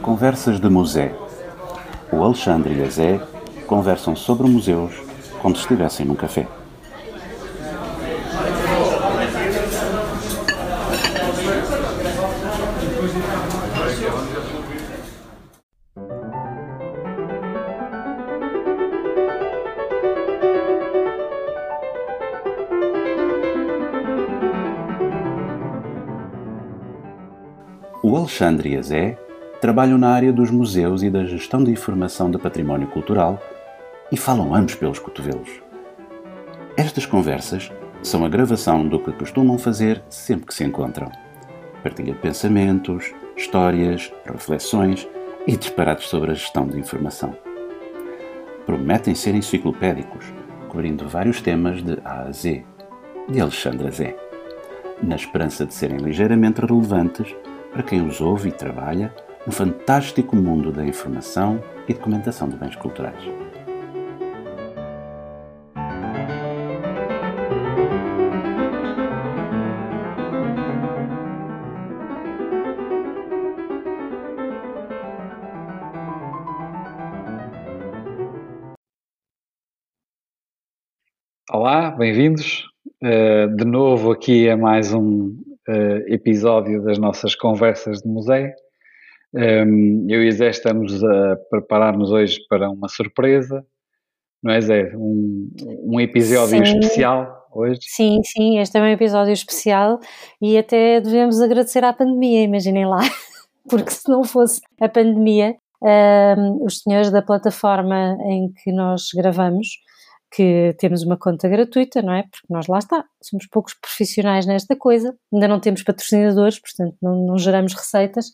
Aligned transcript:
Conversas 0.00 0.58
de 0.58 0.68
Museu. 0.68 1.28
O 2.10 2.24
Alexandre 2.24 2.74
e 2.74 2.82
a 2.82 2.88
Zé 2.88 3.20
conversam 3.66 4.16
sobre 4.16 4.48
museus 4.48 4.92
como 5.40 5.54
se 5.54 5.62
estivessem 5.62 6.06
num 6.06 6.14
café. 6.14 6.46
Alexandre 28.42 28.70
e 28.70 28.76
a 28.76 28.82
Zé 28.82 29.16
trabalham 29.60 29.96
na 29.96 30.10
área 30.10 30.32
dos 30.32 30.50
museus 30.50 31.04
e 31.04 31.08
da 31.08 31.24
gestão 31.24 31.62
de 31.62 31.70
informação 31.70 32.28
de 32.28 32.38
património 32.38 32.88
cultural 32.88 33.40
e 34.10 34.16
falam 34.16 34.52
ambos 34.52 34.74
pelos 34.74 34.98
cotovelos. 34.98 35.48
Estas 36.76 37.06
conversas 37.06 37.70
são 38.02 38.24
a 38.24 38.28
gravação 38.28 38.84
do 38.84 38.98
que 38.98 39.12
costumam 39.12 39.56
fazer 39.58 40.02
sempre 40.10 40.46
que 40.46 40.54
se 40.54 40.64
encontram. 40.64 41.08
Partilha 41.84 42.14
de 42.14 42.18
pensamentos, 42.18 43.12
histórias, 43.36 44.12
reflexões 44.26 45.06
e 45.46 45.56
disparates 45.56 46.08
sobre 46.08 46.32
a 46.32 46.34
gestão 46.34 46.66
de 46.66 46.80
informação. 46.80 47.36
Prometem 48.66 49.14
ser 49.14 49.36
enciclopédicos, 49.36 50.26
cobrindo 50.68 51.08
vários 51.08 51.40
temas 51.40 51.80
de 51.80 51.96
A 52.04 52.22
a 52.22 52.32
Z, 52.32 52.64
de 53.28 53.40
Alexandre 53.40 53.88
Zé, 53.92 54.16
na 55.00 55.14
esperança 55.14 55.64
de 55.64 55.72
serem 55.72 55.98
ligeiramente 55.98 56.60
relevantes 56.60 57.32
para 57.72 57.82
quem 57.82 58.06
os 58.06 58.20
ouve 58.20 58.50
e 58.50 58.52
trabalha 58.52 59.14
no 59.46 59.52
fantástico 59.52 60.36
mundo 60.36 60.70
da 60.70 60.84
informação 60.84 61.58
e 61.88 61.94
documentação 61.94 62.48
de 62.48 62.56
bens 62.56 62.76
culturais. 62.76 63.16
Olá, 81.50 81.90
bem-vindos 81.90 82.64
uh, 83.02 83.56
de 83.56 83.64
novo 83.64 84.12
aqui 84.12 84.48
a 84.48 84.56
mais 84.56 84.92
um 84.92 85.51
uh, 85.68 86.12
episódio 86.12 86.82
das 86.82 86.98
nossas 86.98 87.34
conversas 87.34 88.00
de 88.02 88.08
museu. 88.08 88.50
Um, 89.34 90.06
eu 90.08 90.22
e 90.22 90.30
Zé 90.30 90.50
estamos 90.50 91.02
a 91.02 91.36
preparar-nos 91.50 92.10
hoje 92.10 92.38
para 92.48 92.70
uma 92.70 92.88
surpresa, 92.88 93.64
não 94.42 94.52
é 94.52 94.60
Zé? 94.60 94.92
Um, 94.94 95.50
um 95.84 96.00
episódio 96.00 96.48
sim. 96.48 96.62
especial 96.62 97.48
hoje. 97.52 97.78
Sim, 97.82 98.20
sim, 98.24 98.58
este 98.58 98.76
é 98.76 98.82
um 98.82 98.86
episódio 98.86 99.32
especial 99.32 100.00
e 100.40 100.58
até 100.58 101.00
devemos 101.00 101.40
agradecer 101.40 101.84
à 101.84 101.92
pandemia, 101.92 102.42
imaginem 102.42 102.86
lá, 102.86 103.00
porque 103.68 103.90
se 103.90 104.08
não 104.08 104.24
fosse 104.24 104.60
a 104.80 104.88
pandemia, 104.88 105.56
um, 105.82 106.64
os 106.64 106.80
senhores 106.80 107.10
da 107.10 107.22
plataforma 107.22 108.16
em 108.26 108.52
que 108.62 108.70
nós 108.72 109.08
gravamos, 109.14 109.66
que 110.34 110.74
temos 110.78 111.02
uma 111.02 111.16
conta 111.16 111.48
gratuita, 111.48 112.00
não 112.00 112.14
é? 112.14 112.22
Porque 112.22 112.46
nós 112.48 112.66
lá 112.66 112.78
está, 112.78 113.04
somos 113.22 113.46
poucos 113.46 113.74
profissionais 113.74 114.46
nesta 114.46 114.74
coisa, 114.74 115.14
ainda 115.32 115.46
não 115.46 115.60
temos 115.60 115.82
patrocinadores, 115.82 116.58
portanto 116.58 116.96
não, 117.02 117.26
não 117.26 117.38
geramos 117.38 117.74
receitas 117.74 118.32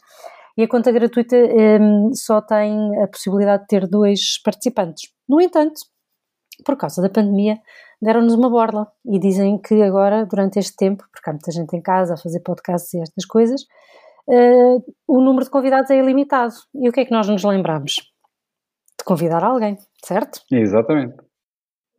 e 0.58 0.64
a 0.64 0.68
conta 0.68 0.90
gratuita 0.90 1.36
um, 1.36 2.12
só 2.12 2.42
tem 2.42 3.00
a 3.00 3.06
possibilidade 3.06 3.62
de 3.62 3.68
ter 3.68 3.86
dois 3.86 4.42
participantes. 4.42 5.08
No 5.28 5.40
entanto, 5.40 5.80
por 6.64 6.76
causa 6.76 7.00
da 7.00 7.08
pandemia, 7.08 7.60
deram-nos 8.02 8.34
uma 8.34 8.50
borla 8.50 8.90
e 9.06 9.20
dizem 9.20 9.56
que 9.56 9.80
agora, 9.82 10.26
durante 10.26 10.58
este 10.58 10.74
tempo, 10.76 11.04
porque 11.12 11.30
há 11.30 11.32
muita 11.32 11.52
gente 11.52 11.76
em 11.76 11.80
casa 11.80 12.14
a 12.14 12.16
fazer 12.16 12.40
podcasts 12.40 12.92
e 12.94 13.00
estas 13.00 13.24
coisas, 13.24 13.62
uh, 14.26 14.84
o 15.06 15.20
número 15.20 15.44
de 15.44 15.50
convidados 15.50 15.90
é 15.90 15.98
ilimitado. 15.98 16.54
E 16.74 16.88
o 16.88 16.92
que 16.92 17.00
é 17.00 17.04
que 17.04 17.12
nós 17.12 17.28
nos 17.28 17.44
lembramos? 17.44 17.94
De 18.98 19.04
convidar 19.04 19.44
alguém, 19.44 19.78
certo? 20.04 20.40
Exatamente. 20.50 21.27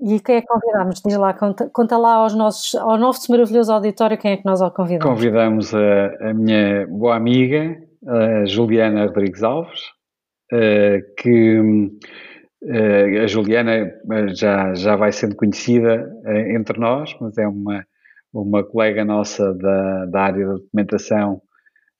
E 0.01 0.19
quem 0.19 0.37
é 0.37 0.41
que 0.41 0.47
convidamos? 0.47 1.01
Diz 1.05 1.17
lá, 1.17 1.33
conta, 1.33 1.69
conta 1.73 1.97
lá 1.97 2.13
aos 2.13 2.33
nossos, 2.33 2.73
ao 2.75 2.97
nosso 2.97 3.29
maravilhoso 3.31 3.71
auditório 3.73 4.17
quem 4.17 4.31
é 4.31 4.37
que 4.37 4.45
nós 4.45 4.59
convidamos. 4.73 5.05
Convidamos 5.05 5.73
a, 5.73 6.29
a 6.29 6.33
minha 6.33 6.87
boa 6.87 7.15
amiga, 7.15 7.77
Juliana 8.45 9.07
Rodrigues 9.07 9.43
Alves, 9.43 9.81
eh, 10.51 11.01
que 11.17 11.61
eh, 12.63 13.21
a 13.23 13.27
Juliana 13.27 13.73
eh, 13.73 14.27
já, 14.33 14.73
já 14.73 14.95
vai 14.95 15.11
sendo 15.11 15.35
conhecida 15.35 16.09
entre 16.55 16.79
nós, 16.79 17.16
mas 17.21 17.37
é 17.37 17.47
uma, 17.47 17.85
uma 18.33 18.63
colega 18.63 19.05
nossa 19.05 19.53
da, 19.53 20.05
da 20.05 20.21
área 20.21 20.47
da 20.47 20.53
documentação 20.53 21.41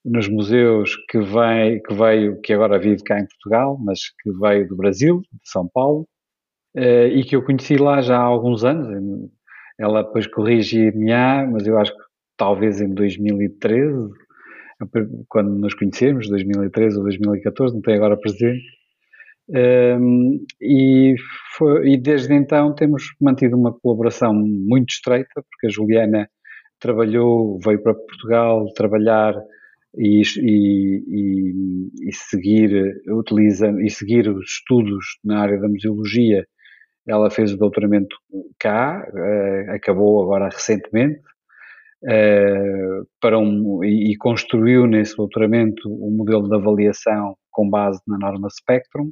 nos 0.04 0.28
museus 0.28 0.96
que, 1.08 1.18
vem, 1.20 1.80
que 1.82 1.94
veio, 1.94 2.40
que 2.40 2.52
agora 2.52 2.78
vive 2.78 3.02
cá 3.04 3.20
em 3.20 3.26
Portugal, 3.26 3.78
mas 3.78 4.00
que 4.20 4.30
veio 4.40 4.66
do 4.66 4.76
Brasil, 4.76 5.20
de 5.20 5.50
São 5.50 5.68
Paulo, 5.72 6.08
e 6.74 7.22
que 7.24 7.36
eu 7.36 7.42
conheci 7.42 7.76
lá 7.76 8.00
já 8.00 8.16
há 8.16 8.22
alguns 8.22 8.64
anos. 8.64 9.30
Ela 9.78 10.02
depois 10.02 10.26
corrige-me, 10.26 11.12
mas 11.52 11.66
eu 11.66 11.78
acho 11.78 11.92
que 11.92 12.02
talvez 12.36 12.80
em 12.80 12.92
2013, 12.94 14.10
quando 15.28 15.50
nos 15.50 15.74
conhecemos, 15.74 16.28
2013 16.28 16.98
ou 16.98 17.02
2014, 17.04 17.74
não 17.74 17.82
tenho 17.82 17.96
agora 17.96 18.16
presente, 18.16 18.62
um, 19.52 20.44
e, 20.60 21.16
foi, 21.56 21.90
e, 21.90 21.96
desde 21.96 22.32
então 22.34 22.72
temos 22.72 23.02
mantido 23.20 23.56
uma 23.56 23.72
colaboração 23.72 24.32
muito 24.32 24.90
estreita, 24.90 25.42
porque 25.50 25.66
a 25.66 25.70
Juliana 25.70 26.30
trabalhou, 26.78 27.58
veio 27.58 27.82
para 27.82 27.94
Portugal 27.94 28.64
trabalhar 28.74 29.34
e, 29.96 30.22
e, 30.38 31.90
e, 32.08 32.12
seguir, 32.12 33.02
utiliza, 33.08 33.70
e 33.82 33.90
seguir 33.90 34.28
os 34.28 34.52
estudos 34.52 35.04
na 35.24 35.40
área 35.40 35.58
da 35.58 35.68
museologia. 35.68 36.46
Ela 37.06 37.30
fez 37.30 37.52
o 37.52 37.56
doutoramento 37.56 38.16
cá, 38.58 39.06
uh, 39.12 39.70
acabou 39.72 40.22
agora 40.22 40.46
recentemente, 40.46 41.20
uh, 42.04 43.06
para 43.20 43.38
um, 43.38 43.82
e, 43.84 44.12
e, 44.12 44.16
construiu 44.16 44.86
nesse 44.86 45.16
doutoramento 45.16 45.88
um 45.88 46.16
modelo 46.16 46.48
de 46.48 46.54
avaliação 46.54 47.36
com 47.50 47.68
base 47.68 48.00
na 48.06 48.18
norma 48.18 48.48
Spectrum, 48.50 49.10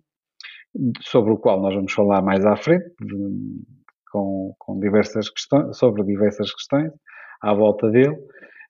sobre 1.00 1.32
o 1.32 1.36
qual 1.36 1.60
nós 1.60 1.74
vamos 1.74 1.92
falar 1.92 2.22
mais 2.22 2.44
à 2.44 2.56
frente, 2.56 2.88
de, 3.00 3.16
com, 4.10 4.54
com, 4.58 4.78
diversas 4.78 5.28
questões, 5.28 5.76
sobre 5.76 6.04
diversas 6.04 6.52
questões 6.52 6.92
à 7.42 7.52
volta 7.52 7.90
dele. 7.90 8.16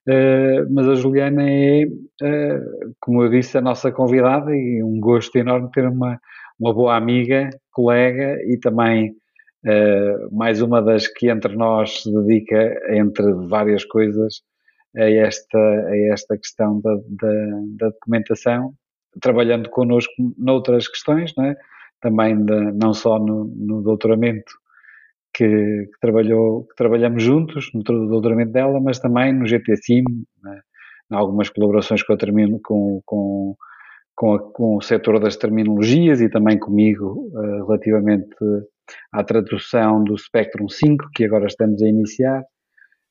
Uh, 0.08 0.64
mas 0.70 0.88
a 0.88 0.94
Juliana 0.94 1.42
é, 1.42 1.84
uh, 1.84 2.94
como 2.98 3.22
eu 3.22 3.28
disse, 3.28 3.58
a 3.58 3.60
nossa 3.60 3.92
convidada 3.92 4.56
e 4.56 4.82
um 4.82 4.98
gosto 4.98 5.36
enorme 5.36 5.70
ter 5.70 5.86
uma, 5.86 6.18
uma 6.58 6.72
boa 6.72 6.96
amiga, 6.96 7.50
colega 7.72 8.38
e 8.44 8.58
também 8.58 9.14
Uh, 9.66 10.32
mais 10.34 10.62
uma 10.62 10.80
das 10.80 11.08
que 11.08 11.28
entre 11.28 11.56
nós 11.56 12.02
se 12.02 12.12
dedica, 12.12 12.80
entre 12.94 13.32
várias 13.48 13.84
coisas, 13.84 14.40
a 14.96 15.10
esta, 15.10 15.58
a 15.58 15.96
esta 16.12 16.38
questão 16.38 16.80
da, 16.80 16.94
da, 16.94 17.32
da 17.76 17.88
documentação, 17.88 18.72
trabalhando 19.20 19.68
connosco 19.68 20.12
noutras 20.36 20.88
questões, 20.88 21.34
não, 21.36 21.44
é? 21.44 21.56
também 22.00 22.44
de, 22.44 22.72
não 22.72 22.94
só 22.94 23.18
no, 23.18 23.44
no 23.44 23.82
doutoramento 23.82 24.52
que, 25.34 25.46
que, 25.46 26.00
trabalhou, 26.00 26.64
que 26.64 26.76
trabalhamos 26.76 27.22
juntos, 27.22 27.70
no 27.74 27.82
doutoramento 27.82 28.52
dela, 28.52 28.80
mas 28.80 28.98
também 28.98 29.32
no 29.32 29.46
GTCIM, 29.46 30.04
né? 30.42 30.60
em 31.10 31.14
algumas 31.16 31.48
colaborações 31.48 32.02
com, 32.02 32.16
termino, 32.16 32.60
com, 32.62 33.00
com, 33.04 33.56
com, 34.18 34.34
a, 34.34 34.52
com, 34.52 34.76
o 34.76 34.80
setor 34.80 35.20
das 35.20 35.36
terminologias 35.36 36.20
e 36.20 36.28
também 36.28 36.58
comigo 36.58 37.30
uh, 37.32 37.66
relativamente 37.66 38.34
à 39.12 39.22
tradução 39.22 40.02
do 40.02 40.18
Spectrum 40.18 40.68
5, 40.68 41.10
que 41.14 41.24
agora 41.24 41.46
estamos 41.46 41.80
a 41.80 41.88
iniciar. 41.88 42.42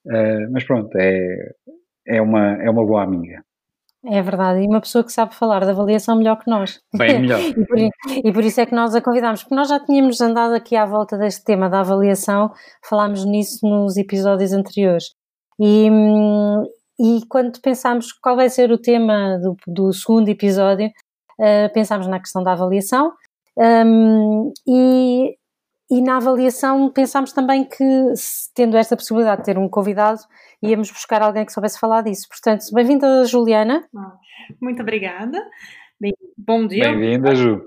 Uh, 0.05 0.51
mas 0.51 0.65
pronto, 0.65 0.93
é, 0.97 1.53
é, 2.05 2.21
uma, 2.21 2.61
é 2.61 2.69
uma 2.69 2.85
boa 2.85 3.03
amiga. 3.03 3.41
É 4.05 4.21
verdade, 4.21 4.61
e 4.61 4.67
uma 4.67 4.81
pessoa 4.81 5.03
que 5.03 5.11
sabe 5.11 5.33
falar 5.33 5.63
de 5.63 5.71
avaliação 5.71 6.17
melhor 6.17 6.37
que 6.39 6.49
nós. 6.49 6.81
Bem 6.93 7.19
melhor. 7.21 7.39
e, 7.39 7.65
por, 7.65 7.77
e, 8.25 8.33
por, 8.33 8.43
isso 8.43 8.59
é 8.59 8.65
que 8.65 8.75
nós 8.75 8.93
a 8.93 9.01
convidámos, 9.01 9.43
porque 9.43 9.55
nós 9.55 9.69
já 9.69 9.79
tínhamos 9.79 10.19
andado 10.19 10.53
aqui 10.53 10.75
à 10.75 10.85
volta 10.85 11.17
deste 11.17 11.43
tema 11.43 11.69
da 11.69 11.79
avaliação, 11.79 12.51
falámos 12.87 13.25
nisso 13.25 13.65
nos 13.65 13.95
episódios 13.95 14.51
anteriores. 14.51 15.05
E, 15.59 15.89
e 16.99 17.21
quando 17.29 17.59
pensámos 17.61 18.11
qual 18.11 18.35
vai 18.35 18.49
ser 18.49 18.71
o 18.71 18.77
tema 18.77 19.37
do, 19.39 19.55
do 19.67 19.93
segundo 19.93 20.29
episódio, 20.29 20.87
uh, 21.39 21.73
pensámos 21.73 22.07
na 22.07 22.19
questão 22.19 22.43
da 22.43 22.53
avaliação 22.53 23.13
um, 23.57 24.51
e 24.67 25.37
e 25.89 26.01
na 26.01 26.17
avaliação 26.17 26.91
pensámos 26.91 27.31
também 27.31 27.63
que, 27.63 28.13
tendo 28.53 28.75
esta 28.75 28.95
possibilidade 28.95 29.41
de 29.41 29.45
ter 29.45 29.57
um 29.57 29.69
convidado, 29.69 30.19
íamos 30.61 30.91
buscar 30.91 31.21
alguém 31.21 31.45
que 31.45 31.51
soubesse 31.53 31.79
falar 31.79 32.01
disso. 32.01 32.27
Portanto, 32.27 32.65
bem-vinda, 32.73 33.23
Juliana. 33.23 33.87
Muito 34.61 34.81
obrigada. 34.81 35.41
Bem, 35.99 36.13
bom 36.37 36.67
dia. 36.67 36.91
Bem-vinda, 36.91 37.33
Ju. 37.33 37.61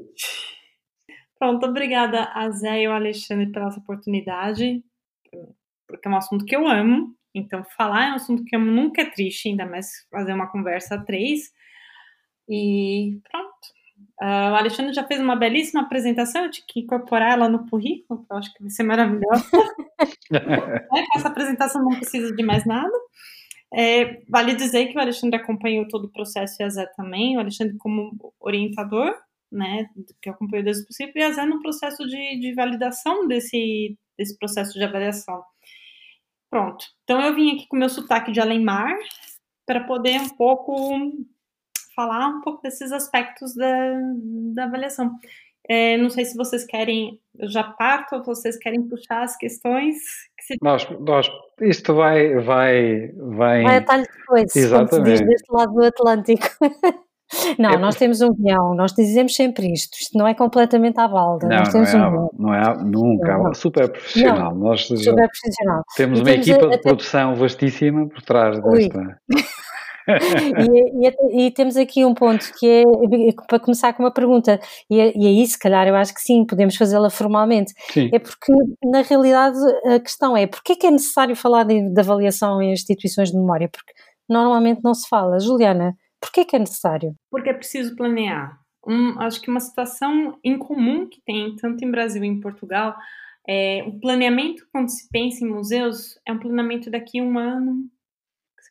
Pronto, 1.38 1.66
obrigada 1.66 2.30
a 2.34 2.50
Zé 2.50 2.82
e 2.82 2.86
ao 2.86 2.92
Alexandre 2.92 3.50
pela 3.50 3.68
essa 3.68 3.80
oportunidade, 3.80 4.84
porque 5.88 6.06
é 6.06 6.10
um 6.10 6.16
assunto 6.16 6.44
que 6.44 6.54
eu 6.54 6.68
amo. 6.68 7.14
Então, 7.34 7.64
falar 7.76 8.08
é 8.08 8.12
um 8.12 8.16
assunto 8.16 8.44
que 8.44 8.56
nunca 8.58 9.02
é 9.02 9.10
triste, 9.10 9.48
ainda 9.48 9.66
mais 9.66 10.06
fazer 10.10 10.32
uma 10.32 10.50
conversa 10.50 10.96
a 10.96 11.04
três. 11.04 11.52
E 12.48 13.18
pronto. 13.30 13.80
Uh, 14.20 14.52
o 14.52 14.56
Alexandre 14.56 14.92
já 14.92 15.06
fez 15.06 15.20
uma 15.20 15.36
belíssima 15.36 15.82
apresentação, 15.82 16.44
eu 16.44 16.50
tinha 16.50 16.64
que 16.68 16.80
incorporar 16.80 17.32
ela 17.32 17.48
no 17.48 17.66
currículo, 17.68 18.24
que 18.24 18.32
eu 18.32 18.36
acho 18.36 18.52
que 18.52 18.62
vai 18.62 18.70
ser 18.70 18.82
maravilhosa. 18.82 19.44
é, 20.32 21.16
essa 21.16 21.28
apresentação 21.28 21.82
não 21.82 21.96
precisa 21.96 22.34
de 22.34 22.42
mais 22.42 22.66
nada. 22.66 22.92
É, 23.72 24.20
vale 24.28 24.54
dizer 24.54 24.88
que 24.88 24.98
o 24.98 25.00
Alexandre 25.00 25.36
acompanhou 25.36 25.86
todo 25.86 26.06
o 26.06 26.12
processo 26.12 26.56
e 26.60 26.64
a 26.64 26.68
Zé 26.68 26.86
também, 26.96 27.36
o 27.36 27.40
Alexandre 27.40 27.76
como 27.78 28.34
orientador, 28.40 29.14
né, 29.50 29.86
que 30.20 30.28
acompanhou 30.28 30.64
desde 30.64 30.82
o 30.82 30.86
princípio, 30.86 31.20
e 31.20 31.22
a 31.22 31.32
Zé 31.32 31.46
no 31.46 31.62
processo 31.62 32.04
de, 32.06 32.40
de 32.40 32.54
validação 32.54 33.26
desse, 33.26 33.96
desse 34.18 34.36
processo 34.38 34.74
de 34.74 34.84
avaliação. 34.84 35.42
Pronto. 36.50 36.84
Então 37.04 37.20
eu 37.20 37.34
vim 37.34 37.54
aqui 37.54 37.68
com 37.68 37.76
o 37.76 37.78
meu 37.78 37.88
sotaque 37.88 38.32
de 38.32 38.40
Alemar 38.40 38.98
para 39.64 39.84
poder 39.84 40.20
um 40.20 40.28
pouco 40.30 41.12
falar 41.94 42.28
um 42.28 42.40
pouco 42.40 42.62
desses 42.62 42.90
aspectos 42.90 43.54
da, 43.54 44.00
da 44.54 44.64
avaliação. 44.64 45.14
É, 45.68 45.96
não 45.96 46.10
sei 46.10 46.24
se 46.24 46.36
vocês 46.36 46.64
querem, 46.64 47.20
eu 47.38 47.48
já 47.48 47.62
parto 47.62 48.16
ou 48.16 48.24
vocês 48.24 48.58
querem 48.58 48.88
puxar 48.88 49.22
as 49.22 49.36
questões. 49.36 49.96
Que 50.36 50.44
se... 50.44 50.56
nós, 50.60 50.88
nós, 50.98 51.30
isto 51.60 51.94
vai, 51.94 52.34
vai, 52.40 53.12
vai. 53.12 53.62
Vai 53.62 53.76
atalho 53.76 54.06
depois, 54.18 54.56
Exatamente. 54.56 54.90
como 54.90 55.06
se 55.06 55.12
diz 55.12 55.20
deste 55.28 55.52
lado 55.52 55.72
do 55.72 55.84
Atlântico. 55.84 56.46
Não, 57.58 57.70
é 57.70 57.78
nós 57.78 57.94
temos 57.94 58.20
um 58.20 58.32
guião, 58.32 58.74
nós 58.74 58.92
dizemos 58.92 59.34
sempre 59.34 59.72
isto, 59.72 59.96
isto 60.00 60.18
não 60.18 60.26
é 60.26 60.34
completamente 60.34 60.98
à 60.98 61.06
balda, 61.06 61.46
não, 61.48 61.58
nós 61.58 61.68
temos 61.68 61.92
não 61.94 62.00
é, 62.00 62.08
um 62.08 62.28
Não 62.38 62.54
é 62.54 62.84
nunca, 62.84 63.38
não, 63.38 63.54
super 63.54 63.88
profissional. 63.90 64.54
Não, 64.54 64.68
nós 64.68 64.86
super 64.86 65.28
profissional. 65.28 65.82
Temos 65.96 66.18
e 66.18 66.22
uma 66.22 66.30
temos 66.30 66.48
equipa 66.48 66.66
a, 66.66 66.70
de 66.70 66.78
produção 66.78 67.34
vastíssima 67.34 68.08
por 68.08 68.22
trás 68.22 68.60
desta. 68.60 69.20
e, 70.08 71.08
e, 71.08 71.46
e, 71.46 71.50
temos 71.52 71.76
aqui 71.76 72.04
um 72.04 72.14
ponto 72.14 72.52
que 72.58 72.66
é 72.66 72.82
para 73.46 73.60
começar 73.60 73.92
com 73.92 74.02
uma 74.02 74.12
pergunta, 74.12 74.58
e, 74.90 74.98
é, 74.98 75.12
e 75.16 75.26
aí 75.26 75.46
se 75.46 75.58
calhar 75.58 75.86
eu 75.86 75.94
acho 75.94 76.12
que 76.14 76.20
sim, 76.20 76.44
podemos 76.44 76.76
fazê-la 76.76 77.10
formalmente. 77.10 77.72
Sim. 77.92 78.10
É 78.12 78.18
porque 78.18 78.52
na 78.84 79.02
realidade 79.02 79.58
a 79.86 80.00
questão 80.00 80.36
é 80.36 80.46
porquê 80.46 80.74
que 80.74 80.86
é 80.86 80.90
necessário 80.90 81.36
falar 81.36 81.64
de, 81.64 81.92
de 81.92 82.00
avaliação 82.00 82.60
em 82.60 82.72
instituições 82.72 83.30
de 83.30 83.36
memória? 83.36 83.68
Porque 83.68 83.92
normalmente 84.28 84.80
não 84.82 84.94
se 84.94 85.08
fala. 85.08 85.38
Juliana, 85.38 85.94
porquê 86.20 86.44
que 86.44 86.56
é 86.56 86.58
necessário? 86.58 87.14
Porque 87.30 87.50
é 87.50 87.54
preciso 87.54 87.96
planear. 87.96 88.60
Um, 88.86 89.20
acho 89.20 89.40
que 89.40 89.50
uma 89.50 89.60
situação 89.60 90.38
incomum 90.42 91.06
que 91.06 91.20
tem 91.20 91.54
tanto 91.56 91.84
em 91.84 91.90
Brasil 91.90 92.24
e 92.24 92.26
em 92.26 92.40
Portugal 92.40 92.96
é 93.46 93.82
o 93.86 93.98
planeamento 93.98 94.66
quando 94.72 94.88
se 94.88 95.08
pensa 95.10 95.44
em 95.44 95.48
museus 95.48 96.18
é 96.26 96.32
um 96.32 96.38
planeamento 96.38 96.90
daqui 96.90 97.18
a 97.18 97.22
um 97.22 97.38
ano, 97.38 97.90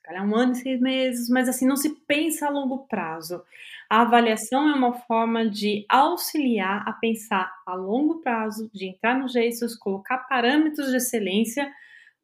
calhar 0.10 0.28
um 0.28 0.36
ano 0.36 0.54
e 0.54 0.56
seis 0.56 0.82
meses, 0.82 1.30
mas 1.30 1.48
assim, 1.48 1.68
não 1.68 1.76
se 1.76 1.90
pensa 2.08 2.48
a 2.48 2.50
longo 2.50 2.80
prazo. 2.88 3.44
A 3.88 4.02
avaliação 4.02 4.68
é 4.68 4.74
uma 4.74 4.94
forma 4.94 5.48
de 5.48 5.86
auxiliar 5.88 6.84
a 6.88 6.94
pensar 6.94 7.54
a 7.66 7.76
longo 7.76 8.20
prazo, 8.20 8.70
de 8.74 8.88
entrar 8.88 9.18
nos 9.18 9.32
gestos, 9.32 9.76
colocar 9.76 10.18
parâmetros 10.28 10.90
de 10.90 10.98
excelência, 10.98 11.72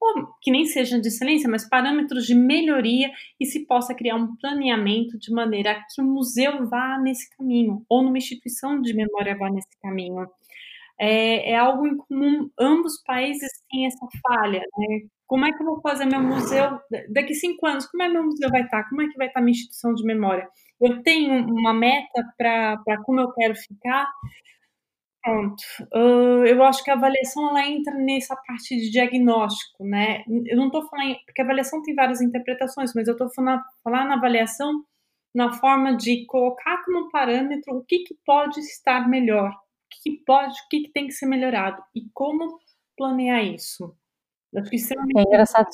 ou 0.06 0.28
que 0.42 0.52
nem 0.52 0.66
sejam 0.66 1.02
de 1.02 1.08
excelência, 1.08 1.50
mas 1.50 1.68
parâmetros 1.68 2.26
de 2.26 2.36
melhoria 2.36 3.12
e 3.40 3.46
se 3.46 3.66
possa 3.66 3.96
criar 3.96 4.16
um 4.16 4.36
planeamento 4.36 5.18
de 5.18 5.32
maneira 5.32 5.84
que 5.94 6.02
o 6.02 6.06
museu 6.06 6.68
vá 6.70 7.00
nesse 7.00 7.30
caminho, 7.36 7.84
ou 7.90 8.04
numa 8.04 8.18
instituição 8.18 8.80
de 8.82 8.94
memória 8.94 9.36
vá 9.36 9.50
nesse 9.50 9.80
caminho. 9.82 10.28
É, 11.00 11.52
é 11.52 11.56
algo 11.58 11.88
em 11.88 11.98
comum, 11.98 12.50
ambos 12.60 12.94
os 12.94 13.04
países 13.04 13.50
têm 13.70 13.86
essa 13.86 14.08
falha, 14.26 14.62
né? 14.78 15.02
Como 15.28 15.44
é 15.44 15.52
que 15.52 15.62
eu 15.62 15.66
vou 15.66 15.82
fazer 15.82 16.06
meu 16.06 16.22
museu 16.22 16.80
daqui 17.10 17.34
cinco 17.34 17.66
anos? 17.66 17.88
Como 17.88 18.04
é 18.04 18.08
que 18.08 18.14
meu 18.14 18.24
museu 18.24 18.50
vai 18.50 18.62
estar? 18.62 18.88
Como 18.88 19.02
é 19.02 19.08
que 19.08 19.18
vai 19.18 19.28
estar 19.28 19.42
minha 19.42 19.52
instituição 19.52 19.94
de 19.96 20.04
memória? 20.06 20.48
Eu 20.80 21.02
tenho 21.02 21.48
uma 21.48 21.74
meta 21.74 22.24
para 22.38 23.02
como 23.04 23.22
eu 23.22 23.32
quero 23.32 23.56
ficar? 23.56 24.08
Pronto. 25.26 25.64
Uh, 25.92 26.46
eu 26.46 26.62
acho 26.62 26.84
que 26.84 26.92
a 26.92 26.94
avaliação 26.94 27.50
ela 27.50 27.68
entra 27.68 27.96
nessa 27.96 28.36
parte 28.36 28.78
de 28.78 28.92
diagnóstico, 28.92 29.84
né? 29.84 30.24
Eu 30.46 30.56
não 30.56 30.68
estou 30.68 30.88
falando 30.88 31.16
porque 31.26 31.42
a 31.42 31.44
avaliação 31.44 31.82
tem 31.82 31.96
várias 31.96 32.22
interpretações, 32.22 32.94
mas 32.94 33.08
eu 33.08 33.14
estou 33.14 33.34
falando 33.34 33.64
falar 33.84 34.06
na 34.06 34.18
avaliação 34.18 34.84
na 35.34 35.52
forma 35.52 35.98
de 35.98 36.28
colocar 36.28 36.84
como 36.86 37.10
parâmetro 37.10 37.76
o 37.76 37.84
que, 37.84 38.04
que 38.04 38.16
pode 38.24 38.60
estar 38.60 39.10
melhor, 39.10 39.50
o 39.50 39.56
que, 39.90 40.12
que 40.12 40.24
pode, 40.24 40.54
o 40.54 40.70
que, 40.70 40.82
que 40.82 40.92
tem 40.92 41.08
que 41.08 41.14
ser 41.14 41.26
melhorado 41.26 41.82
e 41.96 42.08
como 42.14 42.60
planear 42.96 43.44
isso. 43.44 43.96
É 44.56 45.22
engraçado 45.22 45.68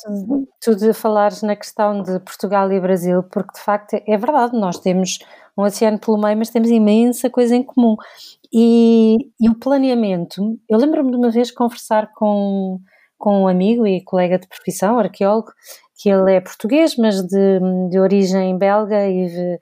tu, 0.62 0.76
tu 0.76 0.94
falares 0.94 1.44
na 1.44 1.58
questão 1.58 2.02
de 2.02 2.20
Portugal 2.22 2.72
e 2.72 2.80
Brasil, 2.80 3.22
porque 3.22 3.54
de 3.54 3.62
facto 3.62 3.94
é 3.94 4.18
verdade, 4.18 4.58
nós 4.58 4.80
temos 4.80 5.20
um 5.58 5.64
oceano 5.64 6.00
pelo 6.00 6.18
meio, 6.18 6.38
mas 6.38 6.50
temos 6.50 6.70
imensa 6.70 7.30
coisa 7.30 7.56
em 7.56 7.62
comum. 7.62 7.96
E, 8.54 9.18
e 9.40 9.50
o 9.50 9.56
planeamento, 9.56 10.60
eu 10.70 10.78
lembro-me 10.78 11.12
de 11.12 11.18
uma 11.18 11.32
vez 11.32 11.52
conversar 11.52 12.12
com, 12.14 12.80
com 13.18 13.44
um 13.44 13.48
amigo 13.48 13.88
e 13.88 14.04
colega 14.04 14.38
de 14.38 14.48
profissão, 14.48 15.00
arqueólogo, 15.00 15.52
que 15.98 16.10
ele 16.10 16.34
é 16.34 16.42
português, 16.42 16.96
mas 16.98 17.22
de, 17.22 17.60
de 17.90 18.00
origem 18.00 18.58
belga 18.58 19.08
e 19.08 19.28
de, 19.28 19.60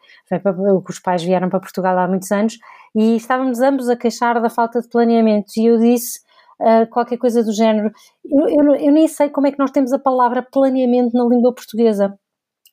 os 0.90 1.00
pais 1.00 1.22
vieram 1.24 1.50
para 1.50 1.60
Portugal 1.60 1.98
há 2.00 2.08
muitos 2.08 2.32
anos, 2.32 2.58
e 2.96 3.18
estávamos 3.18 3.60
ambos 3.60 3.90
a 3.90 3.96
queixar 3.96 4.42
da 4.42 4.50
falta 4.50 4.82
de 4.82 4.88
planeamento. 4.90 5.52
E 5.58 5.66
eu 5.66 5.78
disse 5.78 6.20
uh, 6.60 6.90
qualquer 6.90 7.18
coisa 7.18 7.44
do 7.44 7.54
género. 7.54 7.92
Eu, 8.26 8.50
eu, 8.50 8.76
eu, 8.76 8.92
nem 8.92 9.08
sei 9.08 9.30
como 9.30 9.48
é 9.48 9.52
que 9.52 9.60
nós 9.60 9.72
temos 9.72 9.94
a 9.94 10.00
palavra 10.00 10.42
planeamento 10.42 11.12
na 11.14 11.26
língua 11.26 11.54
portuguesa. 11.54 12.18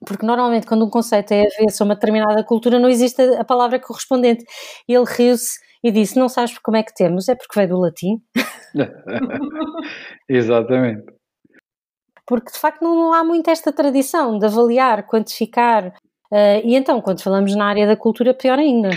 Porque 0.06 0.26
normalmente, 0.26 0.66
quando 0.66 0.84
um 0.84 0.90
conceito 0.90 1.32
é 1.32 1.42
avesso 1.42 1.82
a 1.82 1.86
uma 1.86 1.94
determinada 1.94 2.44
cultura, 2.44 2.78
não 2.78 2.88
existe 2.88 3.20
a 3.22 3.44
palavra 3.44 3.80
correspondente. 3.80 4.44
Ele 4.86 5.04
riu-se 5.06 5.58
e 5.86 5.92
disse: 5.92 6.18
Não 6.18 6.28
sabes 6.28 6.58
como 6.58 6.76
é 6.76 6.82
que 6.82 6.94
temos? 6.94 7.28
É 7.28 7.34
porque 7.34 7.58
veio 7.58 7.68
do 7.68 7.78
latim. 7.78 8.20
Exatamente. 10.28 11.04
Porque 12.26 12.50
de 12.50 12.58
facto 12.58 12.82
não, 12.82 13.12
há 13.12 13.22
muito 13.22 13.48
esta 13.48 13.72
tradição 13.72 14.38
de 14.38 14.46
avaliar, 14.46 15.06
quantificar. 15.06 15.94
Uh, 16.32 16.60
e 16.64 16.74
então, 16.74 17.00
quando 17.00 17.22
falamos 17.22 17.54
na 17.54 17.66
área 17.66 17.86
da 17.86 17.96
cultura, 17.96 18.34
pior 18.34 18.58
ainda. 18.58 18.90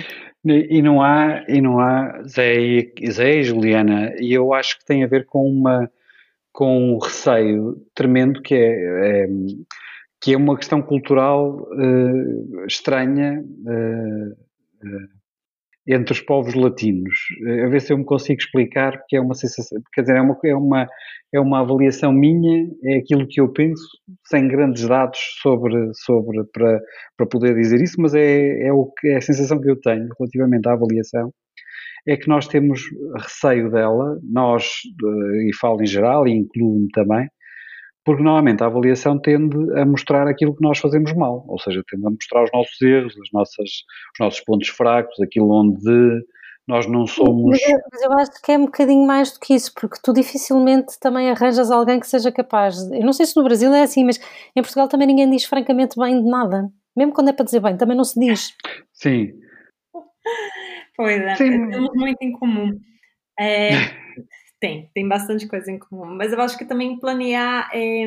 E 0.43 0.81
não 0.81 1.01
há, 1.01 1.43
e 1.47 1.61
não 1.61 1.79
há 1.79 2.23
Zé, 2.23 2.55
e, 2.59 3.11
Zé 3.11 3.35
e 3.35 3.43
Juliana, 3.43 4.15
e 4.19 4.33
eu 4.33 4.51
acho 4.53 4.79
que 4.79 4.85
tem 4.85 5.03
a 5.03 5.07
ver 5.07 5.25
com 5.25 5.47
uma 5.47 5.89
com 6.51 6.95
um 6.95 6.97
receio 6.97 7.77
tremendo 7.93 8.41
que 8.41 8.55
é, 8.55 9.23
é 9.23 9.27
que 10.19 10.33
é 10.33 10.37
uma 10.37 10.57
questão 10.57 10.81
cultural 10.81 11.67
uh, 11.71 12.65
estranha 12.65 13.41
uh, 13.41 15.18
entre 15.87 16.13
os 16.13 16.21
povos 16.21 16.53
latinos. 16.53 17.17
A 17.65 17.67
ver 17.67 17.81
se 17.81 17.93
eu 17.93 17.97
me 17.97 18.05
consigo 18.05 18.39
explicar, 18.39 18.97
porque 18.99 19.15
é 19.15 19.21
uma 19.21 19.33
sensação, 19.33 19.81
quer 19.93 20.01
dizer, 20.01 20.17
é 20.17 20.21
uma, 20.21 20.37
é 20.43 20.55
uma, 20.55 20.87
é 21.33 21.39
uma 21.39 21.59
avaliação 21.61 22.11
minha, 22.11 22.67
é 22.83 22.97
aquilo 22.97 23.27
que 23.27 23.41
eu 23.41 23.51
penso, 23.51 23.87
sem 24.25 24.47
grandes 24.47 24.87
dados 24.87 25.19
sobre, 25.41 25.73
sobre 25.93 26.43
para, 26.53 26.79
para 27.17 27.27
poder 27.27 27.55
dizer 27.55 27.81
isso, 27.81 27.95
mas 27.99 28.13
é, 28.13 28.67
é, 28.67 28.73
o, 28.73 28.91
é 29.05 29.17
a 29.17 29.21
sensação 29.21 29.59
que 29.59 29.69
eu 29.69 29.79
tenho 29.79 30.07
relativamente 30.19 30.67
à 30.67 30.73
avaliação, 30.73 31.31
é 32.07 32.15
que 32.15 32.27
nós 32.27 32.47
temos 32.47 32.81
receio 33.17 33.69
dela, 33.69 34.19
nós, 34.23 34.65
e 35.47 35.51
falo 35.59 35.81
em 35.81 35.87
geral, 35.87 36.27
e 36.27 36.31
incluo-me 36.31 36.87
também, 36.89 37.27
porque 38.09 38.23
normalmente 38.23 38.63
a 38.63 38.65
avaliação 38.65 39.19
tende 39.19 39.55
a 39.79 39.85
mostrar 39.85 40.27
aquilo 40.27 40.55
que 40.55 40.63
nós 40.63 40.79
fazemos 40.79 41.13
mal, 41.13 41.45
ou 41.47 41.59
seja, 41.59 41.83
tende 41.87 42.07
a 42.07 42.09
mostrar 42.09 42.43
os 42.43 42.49
nossos 42.51 42.81
erros, 42.81 43.13
as 43.21 43.31
nossas, 43.31 43.69
os 43.69 44.19
nossos 44.19 44.39
pontos 44.39 44.69
fracos, 44.69 45.21
aquilo 45.21 45.51
onde 45.51 46.25
nós 46.67 46.87
não 46.87 47.05
somos. 47.05 47.59
Mas 47.91 48.01
eu, 48.01 48.11
acho 48.13 48.41
que 48.43 48.51
é 48.51 48.57
um 48.57 48.65
bocadinho 48.65 49.05
mais 49.05 49.31
do 49.33 49.39
que 49.39 49.53
isso, 49.53 49.71
porque 49.79 49.99
tu 50.03 50.11
dificilmente 50.11 50.99
também 50.99 51.29
arranjas 51.29 51.69
alguém 51.69 51.99
que 51.99 52.07
seja 52.07 52.31
capaz. 52.31 52.79
Eu 52.91 53.05
não 53.05 53.13
sei 53.13 53.27
se 53.27 53.37
no 53.37 53.43
Brasil 53.43 53.71
é 53.75 53.83
assim, 53.83 54.03
mas 54.03 54.19
em 54.55 54.61
Portugal 54.63 54.87
também 54.87 55.05
ninguém 55.05 55.29
diz 55.29 55.45
francamente 55.45 55.95
bem 55.95 56.19
de 56.19 56.27
nada. 56.27 56.67
Mesmo 56.97 57.13
quando 57.13 57.29
é 57.29 57.33
para 57.33 57.45
dizer 57.45 57.59
bem, 57.59 57.77
também 57.77 57.95
não 57.95 58.03
se 58.03 58.19
diz. 58.19 58.55
Sim. 58.91 59.33
Pois 60.97 61.21
é, 61.21 61.35
Sim. 61.35 61.69
temos 61.69 61.89
muito 61.95 62.21
em 62.21 62.33
comum. 62.33 62.77
É, 63.39 63.69
Tem, 64.59 64.89
tem 64.93 65.07
bastante 65.07 65.47
coisa 65.47 65.71
em 65.71 65.79
comum. 65.79 66.05
Mas 66.05 66.33
eu 66.33 66.41
acho 66.41 66.57
que 66.57 66.65
também 66.65 66.99
planear 66.99 67.69
é, 67.73 68.05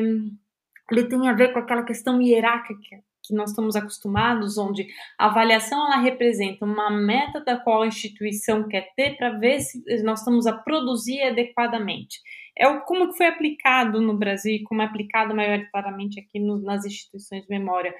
ele 0.91 1.07
tem 1.07 1.27
a 1.27 1.33
ver 1.33 1.53
com 1.53 1.59
aquela 1.59 1.83
questão 1.83 2.21
hierárquica, 2.21 3.03
que 3.25 3.33
nós 3.33 3.51
estamos 3.51 3.75
acostumados, 3.75 4.57
onde 4.57 4.85
a 5.17 5.27
avaliação 5.27 5.85
ela 5.85 6.01
representa 6.01 6.65
uma 6.65 6.89
meta 6.89 7.39
da 7.39 7.57
qual 7.57 7.83
a 7.83 7.87
instituição 7.87 8.67
quer 8.67 8.89
ter 8.95 9.15
para 9.15 9.29
ver 9.29 9.61
se 9.61 9.81
nós 10.03 10.19
estamos 10.19 10.45
a 10.45 10.51
produzir 10.51 11.21
adequadamente. 11.23 12.19
É 12.57 12.67
o, 12.67 12.81
como 12.81 13.09
que 13.09 13.17
foi 13.17 13.27
aplicado 13.27 14.01
no 14.01 14.17
Brasil 14.17 14.55
e 14.55 14.63
como 14.63 14.81
é 14.81 14.85
aplicado 14.85 15.33
maioritariamente 15.33 16.19
aqui 16.19 16.37
no, 16.37 16.59
nas 16.59 16.85
instituições 16.85 17.43
de 17.43 17.49
memória. 17.49 17.95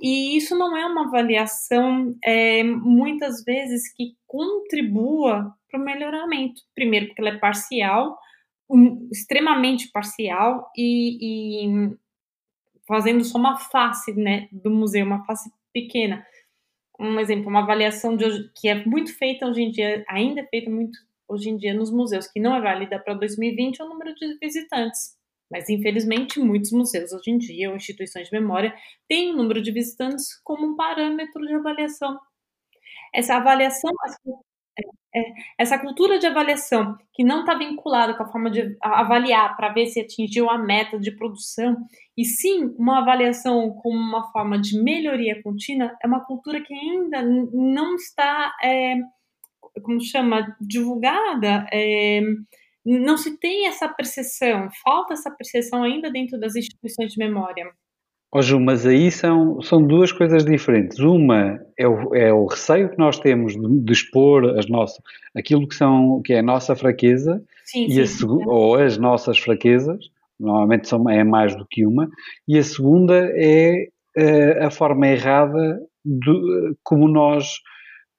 E 0.00 0.36
isso 0.36 0.56
não 0.56 0.74
é 0.76 0.86
uma 0.86 1.06
avaliação, 1.06 2.16
é, 2.24 2.64
muitas 2.64 3.44
vezes, 3.44 3.92
que 3.92 4.16
contribua 4.26 5.54
para 5.70 5.80
o 5.80 5.84
melhoramento. 5.84 6.62
Primeiro, 6.74 7.06
porque 7.06 7.20
ela 7.20 7.30
é 7.30 7.38
parcial, 7.38 8.18
um, 8.68 9.08
extremamente 9.12 9.90
parcial, 9.90 10.70
e, 10.74 11.66
e, 11.66 11.96
fazendo 12.88 13.22
só 13.24 13.38
uma 13.38 13.58
face 13.58 14.14
né, 14.14 14.48
do 14.50 14.70
museu, 14.70 15.04
uma 15.04 15.24
face 15.24 15.52
pequena. 15.72 16.26
Um 16.98 17.20
exemplo, 17.20 17.48
uma 17.48 17.62
avaliação 17.62 18.14
hoje, 18.14 18.50
que 18.54 18.68
é 18.68 18.84
muito 18.86 19.16
feita 19.16 19.46
hoje 19.46 19.62
em 19.62 19.70
dia, 19.70 20.04
ainda 20.08 20.40
é 20.40 20.46
feita 20.46 20.70
muito 20.70 20.98
hoje 21.28 21.50
em 21.50 21.56
dia 21.56 21.74
nos 21.74 21.90
museus, 21.90 22.26
que 22.26 22.40
não 22.40 22.54
é 22.54 22.60
válida 22.60 22.98
para 22.98 23.14
2020, 23.14 23.80
é 23.80 23.84
o 23.84 23.88
número 23.88 24.14
de 24.14 24.38
visitantes. 24.38 25.19
Mas, 25.50 25.68
infelizmente, 25.68 26.38
muitos 26.40 26.70
museus 26.72 27.12
hoje 27.12 27.30
em 27.30 27.38
dia, 27.38 27.70
ou 27.70 27.76
instituições 27.76 28.28
de 28.28 28.38
memória, 28.38 28.74
têm 29.08 29.32
o 29.32 29.36
número 29.36 29.60
de 29.62 29.72
visitantes 29.72 30.26
como 30.44 30.66
um 30.66 30.76
parâmetro 30.76 31.44
de 31.46 31.54
avaliação. 31.54 32.18
Essa 33.14 33.36
avaliação, 33.36 33.90
é, 35.14 35.20
é, 35.20 35.24
essa 35.58 35.78
cultura 35.78 36.18
de 36.18 36.26
avaliação 36.26 36.96
que 37.12 37.24
não 37.24 37.40
está 37.40 37.54
vinculada 37.54 38.14
com 38.14 38.22
a 38.22 38.28
forma 38.30 38.50
de 38.50 38.76
avaliar 38.80 39.56
para 39.56 39.72
ver 39.72 39.86
se 39.86 40.00
atingiu 40.00 40.48
a 40.48 40.58
meta 40.58 40.98
de 40.98 41.10
produção, 41.16 41.76
e 42.16 42.24
sim 42.24 42.74
uma 42.78 43.00
avaliação 43.00 43.70
como 43.82 43.96
uma 43.98 44.30
forma 44.32 44.60
de 44.60 44.80
melhoria 44.82 45.42
contínua, 45.42 45.96
é 46.02 46.06
uma 46.06 46.24
cultura 46.24 46.60
que 46.62 46.72
ainda 46.74 47.22
não 47.22 47.96
está, 47.96 48.52
é, 48.62 48.96
como 49.82 50.00
chama, 50.00 50.56
divulgada. 50.60 51.66
É, 51.72 52.20
não 52.84 53.16
se 53.16 53.38
tem 53.38 53.66
essa 53.66 53.88
percepção, 53.88 54.68
falta 54.82 55.12
essa 55.12 55.30
percepção 55.30 55.82
ainda 55.82 56.10
dentro 56.10 56.38
das 56.38 56.56
instituições 56.56 57.12
de 57.12 57.18
memória. 57.18 57.70
Oh, 58.32 58.40
Ju, 58.40 58.60
mas 58.60 58.86
aí 58.86 59.10
são, 59.10 59.60
são 59.60 59.84
duas 59.84 60.12
coisas 60.12 60.44
diferentes. 60.44 61.00
Uma 61.00 61.60
é 61.76 61.88
o, 61.88 62.14
é 62.14 62.32
o 62.32 62.46
receio 62.46 62.88
que 62.88 62.98
nós 62.98 63.18
temos 63.18 63.54
de, 63.54 63.80
de, 63.80 63.92
expor 63.92 64.56
as 64.56 64.68
nossas, 64.68 64.98
aquilo 65.36 65.66
que, 65.66 65.74
são, 65.74 66.22
que 66.22 66.34
é 66.34 66.38
a 66.38 66.42
nossa 66.42 66.76
fraqueza 66.76 67.42
sim, 67.64 67.86
e 67.86 68.06
sim, 68.06 68.24
a, 68.24 68.28
ou 68.28 68.76
as 68.76 68.96
nossas 68.96 69.36
fraquezas, 69.36 69.98
normalmente 70.38 70.88
são, 70.88 71.10
é 71.10 71.24
mais 71.24 71.56
do 71.56 71.66
que 71.68 71.84
uma, 71.84 72.08
e 72.46 72.56
a 72.56 72.62
segunda 72.62 73.16
é 73.34 73.88
a, 74.16 74.20
eh, 74.20 74.64
a 74.64 74.70
forma 74.70 75.08
errada 75.08 75.80
de, 76.04 76.76
como 76.84 77.08
nós 77.08 77.48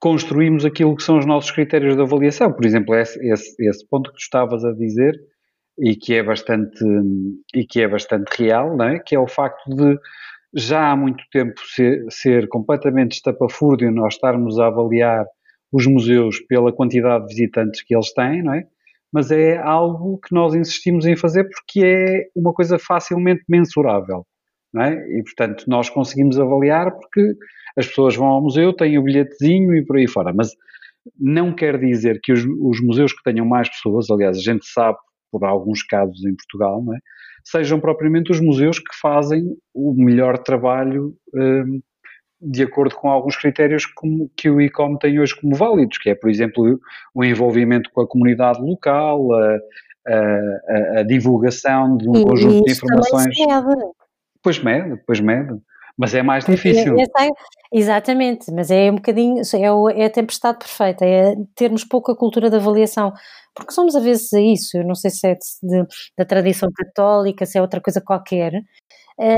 construímos 0.01 0.65
aquilo 0.65 0.95
que 0.95 1.03
são 1.03 1.19
os 1.19 1.25
nossos 1.27 1.51
critérios 1.51 1.95
de 1.95 2.01
avaliação. 2.01 2.51
Por 2.51 2.65
exemplo, 2.65 2.95
esse, 2.95 3.19
esse, 3.31 3.55
esse 3.59 3.87
ponto 3.87 4.09
que 4.09 4.17
tu 4.17 4.21
estavas 4.21 4.65
a 4.65 4.73
dizer 4.73 5.13
e 5.79 5.95
que 5.95 6.15
é 6.15 6.23
bastante, 6.23 6.83
e 7.55 7.65
que 7.65 7.81
é 7.81 7.87
bastante 7.87 8.29
real, 8.35 8.75
não 8.75 8.85
é? 8.85 8.99
que 8.99 9.15
é 9.15 9.19
o 9.19 9.27
facto 9.27 9.69
de 9.69 9.97
já 10.53 10.91
há 10.91 10.95
muito 10.95 11.23
tempo 11.31 11.61
ser, 11.63 12.03
ser 12.09 12.47
completamente 12.49 13.13
estapafúrdio 13.13 13.91
nós 13.91 14.15
estarmos 14.15 14.59
a 14.59 14.67
avaliar 14.67 15.25
os 15.71 15.85
museus 15.85 16.39
pela 16.41 16.73
quantidade 16.73 17.27
de 17.27 17.35
visitantes 17.35 17.81
que 17.81 17.95
eles 17.95 18.11
têm, 18.11 18.43
não 18.43 18.55
é? 18.55 18.65
Mas 19.13 19.31
é 19.31 19.57
algo 19.57 20.17
que 20.17 20.33
nós 20.33 20.53
insistimos 20.53 21.05
em 21.05 21.15
fazer 21.15 21.45
porque 21.45 21.81
é 21.85 22.27
uma 22.35 22.53
coisa 22.53 22.77
facilmente 22.77 23.43
mensurável, 23.47 24.25
é? 24.77 24.93
E, 25.17 25.23
portanto, 25.23 25.65
nós 25.67 25.89
conseguimos 25.89 26.39
avaliar 26.39 26.91
porque 26.91 27.35
as 27.77 27.87
pessoas 27.87 28.15
vão 28.15 28.27
ao 28.27 28.41
museu, 28.41 28.73
têm 28.73 28.97
o 28.97 29.03
bilhetezinho 29.03 29.75
e 29.75 29.85
por 29.85 29.97
aí 29.97 30.07
fora. 30.07 30.31
Mas 30.33 30.51
não 31.19 31.53
quer 31.53 31.79
dizer 31.79 32.19
que 32.21 32.31
os, 32.31 32.43
os 32.43 32.81
museus 32.81 33.13
que 33.13 33.23
tenham 33.23 33.45
mais 33.45 33.69
pessoas, 33.69 34.09
aliás, 34.09 34.37
a 34.37 34.41
gente 34.41 34.65
sabe 34.65 34.97
por 35.31 35.43
alguns 35.43 35.83
casos 35.83 36.23
em 36.25 36.35
Portugal, 36.35 36.83
é? 36.93 36.99
sejam 37.43 37.79
propriamente 37.79 38.31
os 38.31 38.39
museus 38.39 38.79
que 38.79 38.93
fazem 39.01 39.55
o 39.73 39.93
melhor 39.93 40.37
trabalho 40.37 41.15
um, 41.33 41.81
de 42.41 42.63
acordo 42.63 42.95
com 42.95 43.07
alguns 43.07 43.35
critérios 43.37 43.85
como, 43.85 44.29
que 44.35 44.49
o 44.49 44.59
ICOM 44.59 44.97
tem 44.97 45.19
hoje 45.19 45.39
como 45.39 45.55
válidos, 45.55 45.97
que 45.99 46.09
é, 46.09 46.15
por 46.15 46.29
exemplo, 46.29 46.79
o 47.13 47.23
envolvimento 47.23 47.89
com 47.93 48.01
a 48.01 48.07
comunidade 48.07 48.59
local, 48.61 49.31
a, 49.33 49.57
a, 50.07 50.99
a 50.99 51.03
divulgação 51.03 51.97
de 51.97 52.09
um 52.09 52.15
e 52.15 52.23
conjunto 52.23 52.63
de 52.65 52.71
informações. 52.71 53.37
Mede. 53.37 53.91
Pois 54.43 54.61
mede, 54.61 55.01
pois 55.05 55.19
mede. 55.19 55.59
Mas 55.97 56.13
é 56.13 56.23
mais 56.23 56.45
difícil. 56.45 56.95
É, 56.97 57.03
é, 57.03 57.29
exatamente, 57.71 58.51
mas 58.51 58.71
é 58.71 58.89
um 58.89 58.95
bocadinho, 58.95 59.41
é, 59.53 60.01
é 60.01 60.05
a 60.05 60.09
tempestade 60.09 60.57
perfeita, 60.57 61.05
é 61.05 61.35
termos 61.55 61.83
pouca 61.83 62.15
cultura 62.15 62.49
de 62.49 62.55
avaliação, 62.55 63.13
porque 63.53 63.71
somos 63.73 63.95
a 63.95 63.99
vezes 63.99 64.33
a 64.33 64.39
isso, 64.41 64.77
eu 64.77 64.85
não 64.85 64.95
sei 64.95 65.11
se 65.11 65.27
é 65.27 65.35
de, 65.35 65.85
da 66.17 66.25
tradição 66.25 66.69
católica, 66.73 67.45
se 67.45 67.57
é 67.57 67.61
outra 67.61 67.81
coisa 67.81 68.01
qualquer, 68.01 68.53
é, 69.19 69.35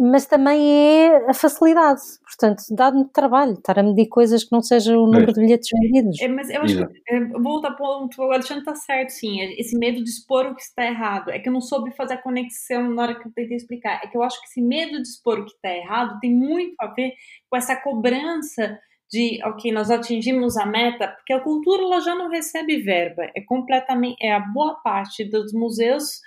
mas 0.00 0.24
também 0.24 0.58
é 0.66 1.30
a 1.30 1.34
facilidade. 1.34 2.00
Portanto, 2.24 2.62
dá-me 2.70 3.04
trabalho 3.10 3.52
estar 3.52 3.78
a 3.78 3.82
medir 3.82 4.08
coisas 4.08 4.42
que 4.42 4.50
não 4.50 4.62
sejam 4.62 5.02
o 5.02 5.06
número 5.06 5.30
é. 5.30 5.34
de 5.34 5.40
bilhetes 5.40 5.68
vendidos. 5.78 6.18
É, 6.20 6.28
mas 6.28 6.48
eu 6.48 6.62
acho 6.62 6.74
Exato. 6.74 6.92
que, 6.92 7.14
é, 7.14 7.20
volta 7.38 7.68
ao 7.68 7.76
ponto, 7.76 8.22
o 8.22 8.32
Alexandre 8.32 8.62
está 8.62 8.74
certo, 8.74 9.10
sim. 9.10 9.42
É, 9.42 9.60
esse 9.60 9.76
medo 9.76 10.02
de 10.02 10.08
expor 10.08 10.46
o 10.46 10.54
que 10.54 10.62
está 10.62 10.86
errado. 10.86 11.30
É 11.30 11.38
que 11.38 11.50
eu 11.50 11.52
não 11.52 11.60
soube 11.60 11.90
fazer 11.90 12.14
a 12.14 12.22
conexão 12.22 12.90
na 12.94 13.02
hora 13.02 13.14
que 13.14 13.28
eu 13.28 13.32
tentei 13.32 13.58
explicar. 13.58 14.00
É 14.02 14.06
que 14.06 14.16
eu 14.16 14.22
acho 14.22 14.40
que 14.40 14.46
esse 14.46 14.62
medo 14.62 15.02
de 15.02 15.06
expor 15.06 15.40
o 15.40 15.44
que 15.44 15.52
está 15.52 15.68
errado 15.68 16.18
tem 16.18 16.34
muito 16.34 16.74
a 16.80 16.86
ver 16.86 17.12
com 17.50 17.56
essa 17.58 17.76
cobrança 17.76 18.78
de, 19.12 19.38
ok, 19.44 19.70
nós 19.70 19.90
atingimos 19.90 20.56
a 20.56 20.64
meta, 20.64 21.08
porque 21.08 21.34
a 21.34 21.40
cultura 21.40 21.82
ela 21.82 22.00
já 22.00 22.14
não 22.14 22.30
recebe 22.30 22.78
verba. 22.78 23.30
É 23.36 23.42
completamente, 23.42 24.16
é 24.22 24.32
a 24.32 24.40
boa 24.40 24.76
parte 24.76 25.24
dos 25.24 25.52
museus 25.52 26.20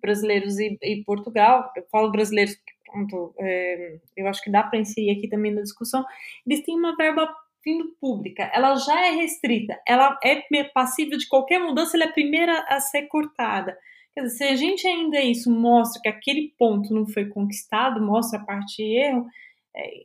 brasileiros 0.00 0.58
e, 0.58 0.78
e 0.82 1.02
Portugal, 1.04 1.70
eu 1.76 1.84
falo 1.90 2.10
brasileiros 2.10 2.54
porque 2.54 2.73
ponto, 2.94 3.34
é, 3.40 3.98
eu 4.16 4.26
acho 4.28 4.42
que 4.42 4.50
dá 4.50 4.62
para 4.62 4.78
inserir 4.78 5.10
aqui 5.10 5.28
também 5.28 5.52
na 5.52 5.62
discussão, 5.62 6.04
eles 6.46 6.64
têm 6.64 6.78
uma 6.78 6.96
verba 6.96 7.28
vindo 7.64 7.96
pública, 8.00 8.50
ela 8.54 8.76
já 8.76 9.06
é 9.06 9.10
restrita, 9.10 9.80
ela 9.88 10.18
é 10.22 10.64
passível 10.64 11.18
de 11.18 11.26
qualquer 11.26 11.58
mudança, 11.58 11.96
ela 11.96 12.04
é 12.04 12.08
a 12.08 12.12
primeira 12.12 12.64
a 12.68 12.78
ser 12.78 13.02
cortada. 13.08 13.76
Quer 14.12 14.22
dizer, 14.22 14.36
se 14.36 14.44
a 14.44 14.54
gente 14.54 14.86
ainda 14.86 15.20
isso 15.20 15.50
mostra 15.50 16.00
que 16.00 16.08
aquele 16.08 16.54
ponto 16.58 16.94
não 16.94 17.06
foi 17.06 17.26
conquistado, 17.26 18.00
mostra 18.00 18.38
a 18.38 18.44
parte 18.44 18.76
de 18.76 18.96
erro, 18.96 19.26
é, 19.74 20.04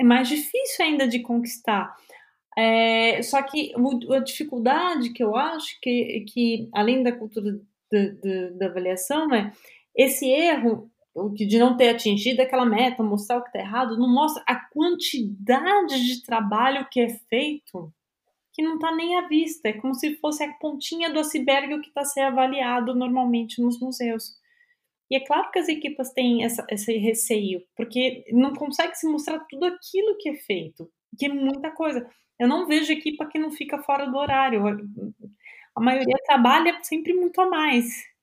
é 0.00 0.04
mais 0.04 0.28
difícil 0.28 0.84
ainda 0.84 1.06
de 1.06 1.20
conquistar. 1.20 1.94
É, 2.56 3.20
só 3.22 3.42
que 3.42 3.72
a 4.12 4.18
dificuldade 4.20 5.12
que 5.12 5.22
eu 5.22 5.36
acho 5.36 5.78
que, 5.82 6.24
que 6.28 6.68
além 6.72 7.02
da 7.02 7.12
cultura 7.12 7.60
da 8.56 8.66
avaliação, 8.66 9.32
é 9.34 9.52
esse 9.94 10.26
erro 10.26 10.90
de 11.32 11.58
não 11.58 11.76
ter 11.76 11.90
atingido 11.90 12.40
aquela 12.40 12.66
meta, 12.66 13.02
mostrar 13.02 13.38
o 13.38 13.42
que 13.42 13.48
está 13.48 13.60
errado, 13.60 13.98
não 13.98 14.08
mostra 14.08 14.42
a 14.46 14.56
quantidade 14.56 16.04
de 16.06 16.22
trabalho 16.22 16.86
que 16.90 17.00
é 17.00 17.08
feito 17.08 17.92
que 18.52 18.62
não 18.62 18.76
está 18.76 18.94
nem 18.94 19.16
à 19.16 19.26
vista. 19.26 19.68
É 19.68 19.72
como 19.72 19.94
se 19.94 20.16
fosse 20.16 20.44
a 20.44 20.52
pontinha 20.54 21.10
do 21.10 21.18
iceberg 21.18 21.80
que 21.80 21.88
está 21.88 22.04
sendo 22.04 22.28
avaliado 22.28 22.94
normalmente 22.94 23.60
nos 23.60 23.80
museus. 23.80 24.36
E 25.10 25.16
é 25.16 25.20
claro 25.20 25.50
que 25.50 25.58
as 25.58 25.68
equipas 25.68 26.12
têm 26.12 26.44
essa, 26.44 26.64
esse 26.70 26.96
receio, 26.96 27.62
porque 27.76 28.24
não 28.32 28.54
consegue 28.54 28.94
se 28.94 29.06
mostrar 29.06 29.40
tudo 29.50 29.66
aquilo 29.66 30.16
que 30.18 30.30
é 30.30 30.34
feito, 30.34 30.90
que 31.18 31.26
é 31.26 31.28
muita 31.28 31.70
coisa. 31.70 32.08
Eu 32.38 32.48
não 32.48 32.66
vejo 32.66 32.92
equipa 32.92 33.26
que 33.26 33.38
não 33.38 33.50
fica 33.50 33.82
fora 33.82 34.06
do 34.06 34.16
horário. 34.16 34.62
A 35.74 35.80
maioria 35.80 36.16
trabalha 36.24 36.78
sempre 36.82 37.12
muito 37.12 37.40
a 37.40 37.50
mais. 37.50 38.13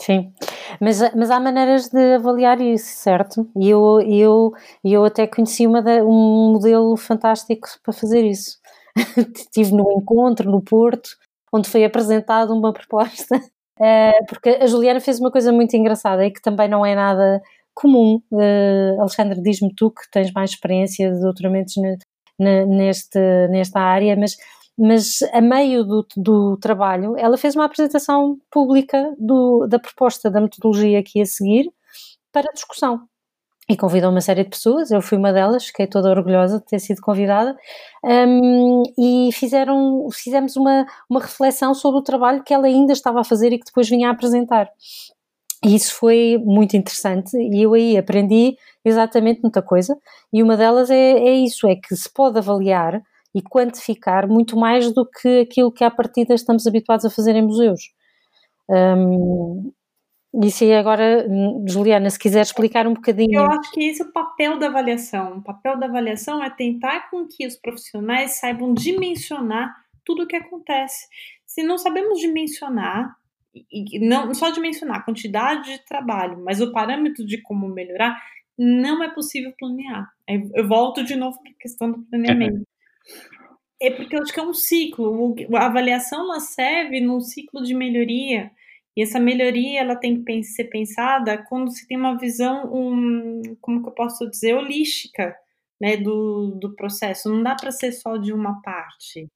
Sim, 0.00 0.30
mas, 0.80 1.00
mas 1.14 1.30
há 1.30 1.40
maneiras 1.40 1.88
de 1.88 2.14
avaliar 2.16 2.60
isso, 2.60 2.86
certo? 2.98 3.48
E 3.56 3.70
eu, 3.70 4.00
eu, 4.02 4.52
eu 4.84 5.04
até 5.04 5.26
conheci 5.26 5.66
uma 5.66 5.80
um 6.04 6.52
modelo 6.52 6.96
fantástico 6.96 7.66
para 7.82 7.92
fazer 7.94 8.22
isso. 8.24 8.58
Estive 9.34 9.72
no 9.72 9.90
encontro 9.92 10.50
no 10.50 10.62
Porto, 10.62 11.08
onde 11.52 11.68
foi 11.68 11.84
apresentada 11.84 12.52
uma 12.52 12.72
proposta, 12.74 13.36
uh, 13.36 14.26
porque 14.28 14.50
a 14.50 14.66
Juliana 14.66 15.00
fez 15.00 15.18
uma 15.18 15.30
coisa 15.30 15.50
muito 15.52 15.74
engraçada 15.76 16.26
e 16.26 16.30
que 16.30 16.42
também 16.42 16.68
não 16.68 16.84
é 16.84 16.94
nada 16.94 17.40
comum. 17.74 18.20
Uh, 18.30 19.00
Alexandre, 19.00 19.40
diz-me 19.42 19.74
tu 19.74 19.90
que 19.90 20.02
tens 20.10 20.30
mais 20.32 20.50
experiência 20.50 21.10
de 21.10 21.20
doutoramentos 21.20 21.74
neste, 22.38 23.18
nesta 23.48 23.80
área, 23.80 24.14
mas 24.16 24.36
mas 24.78 25.22
a 25.32 25.40
meio 25.40 25.84
do, 25.84 26.06
do 26.16 26.56
trabalho 26.58 27.14
ela 27.16 27.36
fez 27.36 27.54
uma 27.54 27.64
apresentação 27.64 28.38
pública 28.50 29.14
do, 29.18 29.66
da 29.66 29.78
proposta 29.78 30.30
da 30.30 30.40
metodologia 30.40 31.02
que 31.02 31.18
ia 31.18 31.26
seguir 31.26 31.70
para 32.32 32.52
discussão 32.52 33.08
e 33.68 33.76
convidou 33.76 34.10
uma 34.10 34.20
série 34.20 34.44
de 34.44 34.50
pessoas, 34.50 34.90
eu 34.90 35.02
fui 35.02 35.18
uma 35.18 35.32
delas, 35.32 35.66
fiquei 35.66 35.86
toda 35.86 36.10
orgulhosa 36.10 36.58
de 36.58 36.66
ter 36.66 36.78
sido 36.78 37.00
convidada, 37.00 37.56
um, 38.04 38.82
e 38.96 39.30
fizeram, 39.32 40.08
fizemos 40.12 40.56
uma, 40.56 40.86
uma 41.10 41.20
reflexão 41.20 41.74
sobre 41.74 41.98
o 41.98 42.02
trabalho 42.02 42.44
que 42.44 42.54
ela 42.54 42.66
ainda 42.66 42.92
estava 42.92 43.20
a 43.20 43.24
fazer 43.24 43.52
e 43.52 43.58
que 43.58 43.64
depois 43.64 43.88
vinha 43.88 44.08
a 44.08 44.12
apresentar. 44.12 44.70
E 45.64 45.74
isso 45.74 45.94
foi 45.94 46.40
muito 46.44 46.76
interessante 46.76 47.36
e 47.36 47.62
eu 47.62 47.74
aí 47.74 47.96
aprendi 47.96 48.56
exatamente 48.84 49.40
muita 49.42 49.60
coisa. 49.60 49.98
E 50.32 50.42
uma 50.42 50.56
delas 50.56 50.90
é, 50.90 50.94
é 50.94 51.32
isso: 51.32 51.66
é 51.66 51.74
que 51.74 51.96
se 51.96 52.08
pode 52.12 52.38
avaliar 52.38 53.02
e 53.36 53.42
quantificar 53.42 54.26
muito 54.26 54.56
mais 54.56 54.90
do 54.94 55.06
que 55.06 55.40
aquilo 55.40 55.70
que 55.70 55.84
à 55.84 55.90
partida 55.90 56.34
estamos 56.34 56.66
habituados 56.66 57.04
a 57.04 57.10
fazer 57.10 57.36
em 57.36 57.42
museus. 57.42 57.92
Um, 58.66 59.70
e 60.42 60.50
se 60.50 60.72
agora, 60.72 61.26
Juliana, 61.68 62.08
se 62.08 62.18
quiser 62.18 62.40
explicar 62.40 62.86
um 62.86 62.94
bocadinho. 62.94 63.40
Eu 63.40 63.44
acho 63.44 63.70
que 63.72 63.84
esse 63.84 64.02
é 64.02 64.06
o 64.06 64.12
papel 64.12 64.58
da 64.58 64.68
avaliação. 64.68 65.38
O 65.38 65.42
papel 65.44 65.78
da 65.78 65.84
avaliação 65.84 66.42
é 66.42 66.48
tentar 66.48 67.10
com 67.10 67.26
que 67.26 67.46
os 67.46 67.56
profissionais 67.56 68.38
saibam 68.38 68.72
dimensionar 68.72 69.70
tudo 70.02 70.22
o 70.22 70.26
que 70.26 70.36
acontece. 70.36 71.06
Se 71.44 71.62
não 71.62 71.76
sabemos 71.76 72.18
dimensionar, 72.18 73.14
e 73.54 73.98
não 74.06 74.32
só 74.32 74.48
dimensionar 74.48 74.98
a 74.98 75.02
quantidade 75.02 75.72
de 75.72 75.84
trabalho, 75.84 76.42
mas 76.42 76.60
o 76.60 76.72
parâmetro 76.72 77.24
de 77.26 77.40
como 77.42 77.68
melhorar, 77.68 78.18
não 78.58 79.02
é 79.02 79.10
possível 79.10 79.52
planear. 79.58 80.08
Eu 80.54 80.66
volto 80.66 81.04
de 81.04 81.16
novo 81.16 81.38
para 81.42 81.52
a 81.52 81.60
questão 81.60 81.92
do 81.92 82.02
planeamento. 82.04 82.66
É 83.80 83.90
porque 83.90 84.16
eu 84.16 84.22
acho 84.22 84.32
que 84.32 84.40
é 84.40 84.42
um 84.42 84.54
ciclo. 84.54 85.34
A 85.54 85.66
avaliação 85.66 86.24
ela 86.24 86.40
serve 86.40 87.00
num 87.00 87.20
ciclo 87.20 87.62
de 87.62 87.74
melhoria. 87.74 88.50
E 88.96 89.02
essa 89.02 89.20
melhoria 89.20 89.80
ela 89.80 89.94
tem 89.94 90.24
que 90.24 90.42
ser 90.42 90.64
pensada 90.64 91.36
quando 91.48 91.70
se 91.70 91.86
tem 91.86 91.98
uma 91.98 92.16
visão, 92.16 92.72
um, 92.72 93.42
como 93.60 93.82
que 93.82 93.88
eu 93.88 93.92
posso 93.92 94.28
dizer, 94.30 94.54
holística 94.54 95.36
né, 95.78 95.98
do, 95.98 96.52
do 96.58 96.74
processo. 96.74 97.28
Não 97.28 97.42
dá 97.42 97.54
para 97.54 97.70
ser 97.70 97.92
só 97.92 98.16
de 98.16 98.32
uma 98.32 98.62
parte. 98.62 99.28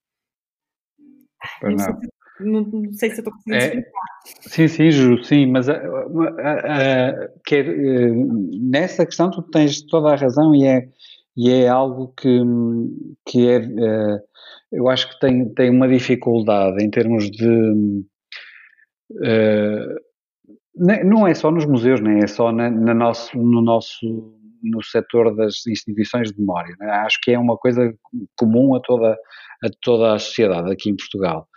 Não 1.63 1.79
sei, 1.79 1.95
não, 2.41 2.63
não 2.63 2.93
sei, 2.95 3.11
se 3.11 3.17
eu 3.17 3.19
estou 3.19 3.35
conseguindo 3.35 3.63
é, 3.63 3.67
explicar. 3.67 4.01
Sim, 4.25 4.69
sim, 4.69 4.91
Ju, 4.91 5.25
sim, 5.25 5.47
mas 5.47 5.69
a, 5.69 5.75
a, 5.75 7.11
a, 7.11 7.29
quer, 7.45 7.67
nessa 7.67 9.05
questão 9.05 9.31
tu 9.31 9.43
tens 9.43 9.83
toda 9.83 10.13
a 10.13 10.17
razão 10.17 10.55
e 10.55 10.67
é, 10.67 10.89
e 11.41 11.51
é 11.51 11.69
algo 11.69 12.13
que, 12.15 12.39
que 13.27 13.49
é, 13.49 13.57
eh, 13.57 14.21
eu 14.73 14.91
acho 14.91 15.09
que 15.09 15.19
tem, 15.21 15.49
tem 15.55 15.71
uma 15.71 15.89
dificuldade 15.89 16.85
em 16.85 16.91
termos 16.91 17.31
de. 17.31 18.05
Eh, 19.25 19.87
não 21.03 21.27
é 21.27 21.33
só 21.33 21.51
nos 21.51 21.65
museus, 21.65 21.99
nem 22.03 22.19
é 22.19 22.27
só 22.27 22.53
na, 22.53 22.69
na 22.71 22.93
nosso, 22.93 23.39
no 23.39 23.63
nosso 23.63 24.37
no 24.63 24.85
setor 24.85 25.35
das 25.35 25.67
instituições 25.67 26.31
de 26.31 26.39
memória. 26.39 26.77
Né? 26.79 26.91
Acho 26.91 27.19
que 27.23 27.31
é 27.31 27.39
uma 27.39 27.57
coisa 27.57 27.91
comum 28.37 28.75
a 28.75 28.81
toda, 28.81 29.13
a 29.65 29.69
toda 29.81 30.13
a 30.13 30.19
sociedade 30.19 30.71
aqui 30.71 30.91
em 30.91 30.97
Portugal. 30.97 31.49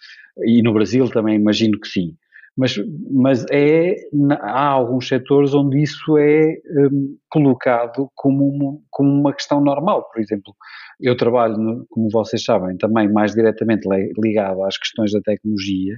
E 0.46 0.62
no 0.62 0.72
Brasil 0.72 1.10
também 1.10 1.36
imagino 1.36 1.78
que 1.78 1.90
sim. 1.90 2.16
Mas, 2.56 2.76
mas 3.12 3.46
é, 3.52 3.96
há 4.42 4.68
alguns 4.68 5.08
setores 5.08 5.56
onde 5.56 5.82
isso 5.82 6.18
é 6.18 6.56
um, 6.92 7.18
colocado 7.30 8.10
como 8.14 8.48
uma, 8.48 8.80
como 8.92 9.10
uma 9.12 9.34
questão 9.34 9.60
normal. 9.60 10.08
Por 10.12 10.22
exemplo, 10.22 10.54
eu 11.00 11.18
trabalho, 11.18 11.58
no, 11.58 11.86
como 11.90 12.10
vocês 12.12 12.44
sabem, 12.44 12.78
também 12.78 13.12
mais 13.12 13.34
diretamente 13.34 13.88
ligado 14.18 14.64
às 14.64 14.78
questões 14.78 15.12
da 15.12 15.20
tecnologia 15.22 15.96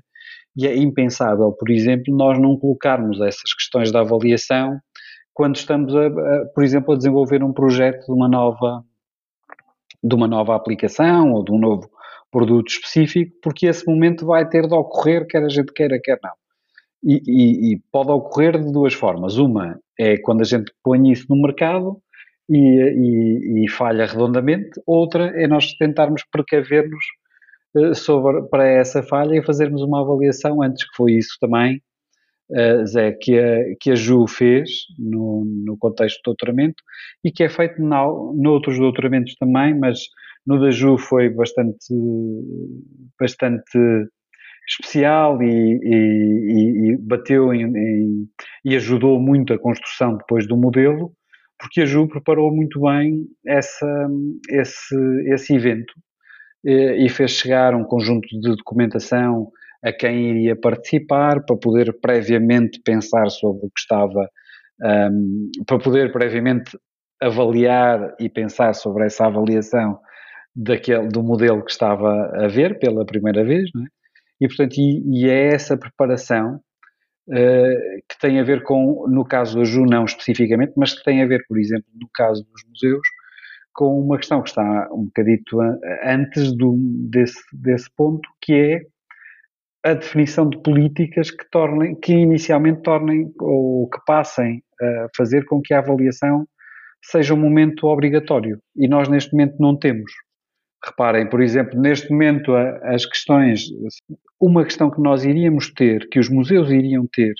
e 0.55 0.65
é 0.65 0.75
impensável, 0.75 1.51
por 1.51 1.69
exemplo, 1.69 2.15
nós 2.15 2.39
não 2.39 2.57
colocarmos 2.57 3.19
essas 3.19 3.53
questões 3.53 3.91
da 3.91 3.99
avaliação 3.99 4.79
quando 5.33 5.57
estamos, 5.57 5.93
a, 5.93 6.07
a, 6.07 6.45
por 6.53 6.63
exemplo, 6.63 6.93
a 6.93 6.97
desenvolver 6.97 7.43
um 7.43 7.51
projeto 7.51 8.05
de 8.05 8.11
uma 8.13 8.29
nova 8.29 8.83
de 10.01 10.15
uma 10.15 10.27
nova 10.27 10.55
aplicação 10.55 11.33
ou 11.33 11.43
de 11.43 11.51
um 11.51 11.57
novo 11.57 11.89
produto 12.31 12.67
específico, 12.67 13.35
porque 13.41 13.65
esse 13.65 13.85
momento 13.87 14.25
vai 14.25 14.47
ter 14.47 14.67
de 14.67 14.73
ocorrer, 14.75 15.25
quer 15.25 15.43
a 15.43 15.49
gente 15.49 15.73
queira, 15.73 15.99
quer 16.01 16.19
não. 16.23 16.33
E, 17.07 17.73
e, 17.73 17.79
pode 17.91 18.11
ocorrer 18.11 18.59
de 18.59 18.71
duas 18.71 18.95
formas. 18.95 19.37
Uma 19.37 19.79
é 19.99 20.17
quando 20.17 20.41
a 20.41 20.43
gente 20.43 20.71
põe 20.83 21.11
isso 21.11 21.27
no 21.29 21.39
mercado 21.39 22.01
e, 22.49 23.63
e 23.63 23.69
falha 23.69 24.05
redondamente, 24.05 24.81
outra 24.85 25.25
é 25.35 25.47
nós 25.47 25.73
tentarmos 25.73 26.23
precaver-nos 26.31 27.05
uh, 27.75 27.95
sobre, 27.95 28.43
para 28.49 28.67
essa 28.67 29.03
falha 29.03 29.35
e 29.35 29.45
fazermos 29.45 29.81
uma 29.81 30.01
avaliação 30.01 30.61
antes, 30.61 30.83
que 30.83 30.95
foi 30.95 31.13
isso 31.13 31.37
também, 31.39 31.81
uh, 32.51 32.85
Zé, 32.85 33.11
que 33.13 33.37
a, 33.37 33.75
que 33.79 33.91
a 33.91 33.95
Ju 33.95 34.27
fez 34.27 34.69
no, 34.97 35.43
no 35.45 35.77
contexto 35.77 36.17
do 36.19 36.25
doutoramento 36.25 36.83
e 37.23 37.31
que 37.31 37.43
é 37.43 37.49
feito 37.49 37.81
no, 37.81 38.33
noutros 38.35 38.77
doutoramentos 38.77 39.35
também, 39.35 39.77
mas 39.77 39.99
no 40.45 40.59
da 40.59 40.69
Ju 40.69 40.97
foi 40.97 41.29
bastante, 41.29 41.93
bastante 43.19 43.79
especial 44.67 45.41
e, 45.41 45.79
e, 45.83 46.91
e 46.91 46.97
bateu 46.97 47.53
em, 47.53 47.65
em, 47.65 48.29
e 48.63 48.75
ajudou 48.75 49.19
muito 49.19 49.53
a 49.53 49.59
construção 49.59 50.17
depois 50.17 50.47
do 50.47 50.57
modelo, 50.57 51.11
porque 51.59 51.81
a 51.81 51.85
Ju 51.85 52.07
preparou 52.07 52.53
muito 52.53 52.81
bem 52.81 53.25
essa, 53.45 54.07
esse, 54.49 54.95
esse 55.33 55.55
evento 55.55 55.93
e 56.65 57.07
fez 57.09 57.31
chegar 57.31 57.75
um 57.75 57.83
conjunto 57.83 58.27
de 58.27 58.55
documentação 58.55 59.51
a 59.83 59.93
quem 59.93 60.31
iria 60.31 60.55
participar 60.55 61.45
para 61.45 61.55
poder 61.55 61.95
previamente 62.01 62.81
pensar 62.83 63.29
sobre 63.29 63.67
o 63.67 63.69
que 63.69 63.79
estava, 63.79 64.27
um, 65.11 65.51
para 65.67 65.77
poder 65.77 66.11
previamente 66.11 66.75
avaliar 67.21 68.15
e 68.19 68.27
pensar 68.27 68.73
sobre 68.73 69.05
essa 69.05 69.27
avaliação 69.27 69.99
daquele, 70.55 71.07
do 71.07 71.21
modelo 71.21 71.63
que 71.63 71.71
estava 71.71 72.31
a 72.35 72.47
ver 72.47 72.79
pela 72.79 73.05
primeira 73.05 73.43
vez, 73.43 73.69
não 73.75 73.83
é? 73.83 73.87
E, 74.39 74.47
portanto, 74.47 74.77
e, 74.77 75.01
e 75.07 75.29
é 75.29 75.53
essa 75.53 75.77
preparação 75.77 76.59
uh, 77.29 78.01
que 78.09 78.19
tem 78.19 78.39
a 78.39 78.43
ver 78.43 78.63
com, 78.63 79.05
no 79.07 79.25
caso 79.25 79.57
da 79.57 79.63
Ju, 79.63 79.85
não 79.85 80.05
especificamente, 80.05 80.73
mas 80.75 80.93
que 80.93 81.03
tem 81.03 81.21
a 81.21 81.27
ver, 81.27 81.45
por 81.47 81.57
exemplo, 81.57 81.87
no 81.93 82.09
caso 82.13 82.43
dos 82.43 82.63
museus, 82.67 83.07
com 83.73 83.99
uma 83.99 84.17
questão 84.17 84.41
que 84.41 84.49
está 84.49 84.89
um 84.91 85.05
bocadito 85.05 85.59
antes 86.03 86.55
do, 86.55 86.77
desse, 87.09 87.41
desse 87.53 87.89
ponto, 87.95 88.27
que 88.41 88.53
é 88.53 88.81
a 89.85 89.93
definição 89.93 90.49
de 90.49 90.57
políticas 90.63 91.29
que 91.29 91.47
tornem, 91.51 91.93
que 91.93 92.13
inicialmente 92.13 92.81
tornem 92.81 93.31
ou 93.39 93.87
que 93.89 93.99
passem 94.07 94.63
a 94.81 95.07
fazer 95.15 95.45
com 95.45 95.61
que 95.61 95.73
a 95.73 95.79
avaliação 95.79 96.47
seja 97.03 97.35
um 97.35 97.39
momento 97.39 97.85
obrigatório. 97.85 98.59
E 98.75 98.87
nós 98.87 99.07
neste 99.07 99.31
momento 99.33 99.57
não 99.59 99.77
temos. 99.77 100.11
Reparem, 100.85 101.27
por 101.27 101.41
exemplo, 101.41 101.79
neste 101.79 102.11
momento 102.11 102.53
as 102.55 103.05
questões, 103.05 103.65
uma 104.39 104.63
questão 104.63 104.91
que 104.91 105.01
nós 105.01 105.25
iríamos 105.25 105.73
ter, 105.73 106.07
que 106.09 106.19
os 106.19 106.29
museus 106.29 106.69
iriam 106.69 107.07
ter, 107.11 107.33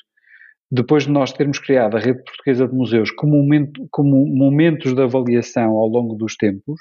depois 0.72 1.04
de 1.04 1.12
nós 1.12 1.32
termos 1.32 1.60
criado 1.60 1.96
a 1.96 2.00
rede 2.00 2.24
portuguesa 2.24 2.68
de 2.68 2.74
museus 2.74 3.12
como, 3.12 3.38
momento, 3.38 3.88
como 3.92 4.26
momentos 4.26 4.96
de 4.96 5.02
avaliação 5.02 5.72
ao 5.72 5.88
longo 5.88 6.16
dos 6.16 6.36
tempos, 6.36 6.80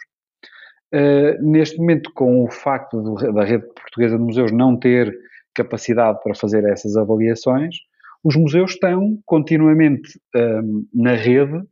uh, 0.94 1.42
neste 1.42 1.76
momento, 1.76 2.10
com 2.14 2.44
o 2.44 2.50
facto 2.50 3.02
do, 3.02 3.32
da 3.32 3.44
rede 3.44 3.66
portuguesa 3.74 4.16
de 4.16 4.24
museus 4.24 4.50
não 4.50 4.78
ter 4.78 5.14
capacidade 5.54 6.18
para 6.22 6.34
fazer 6.34 6.64
essas 6.64 6.96
avaliações, 6.96 7.76
os 8.24 8.36
museus 8.36 8.72
estão 8.72 9.18
continuamente 9.26 10.18
um, 10.34 10.38
eh, 10.40 10.62
na 10.94 11.14
rede 11.14 11.62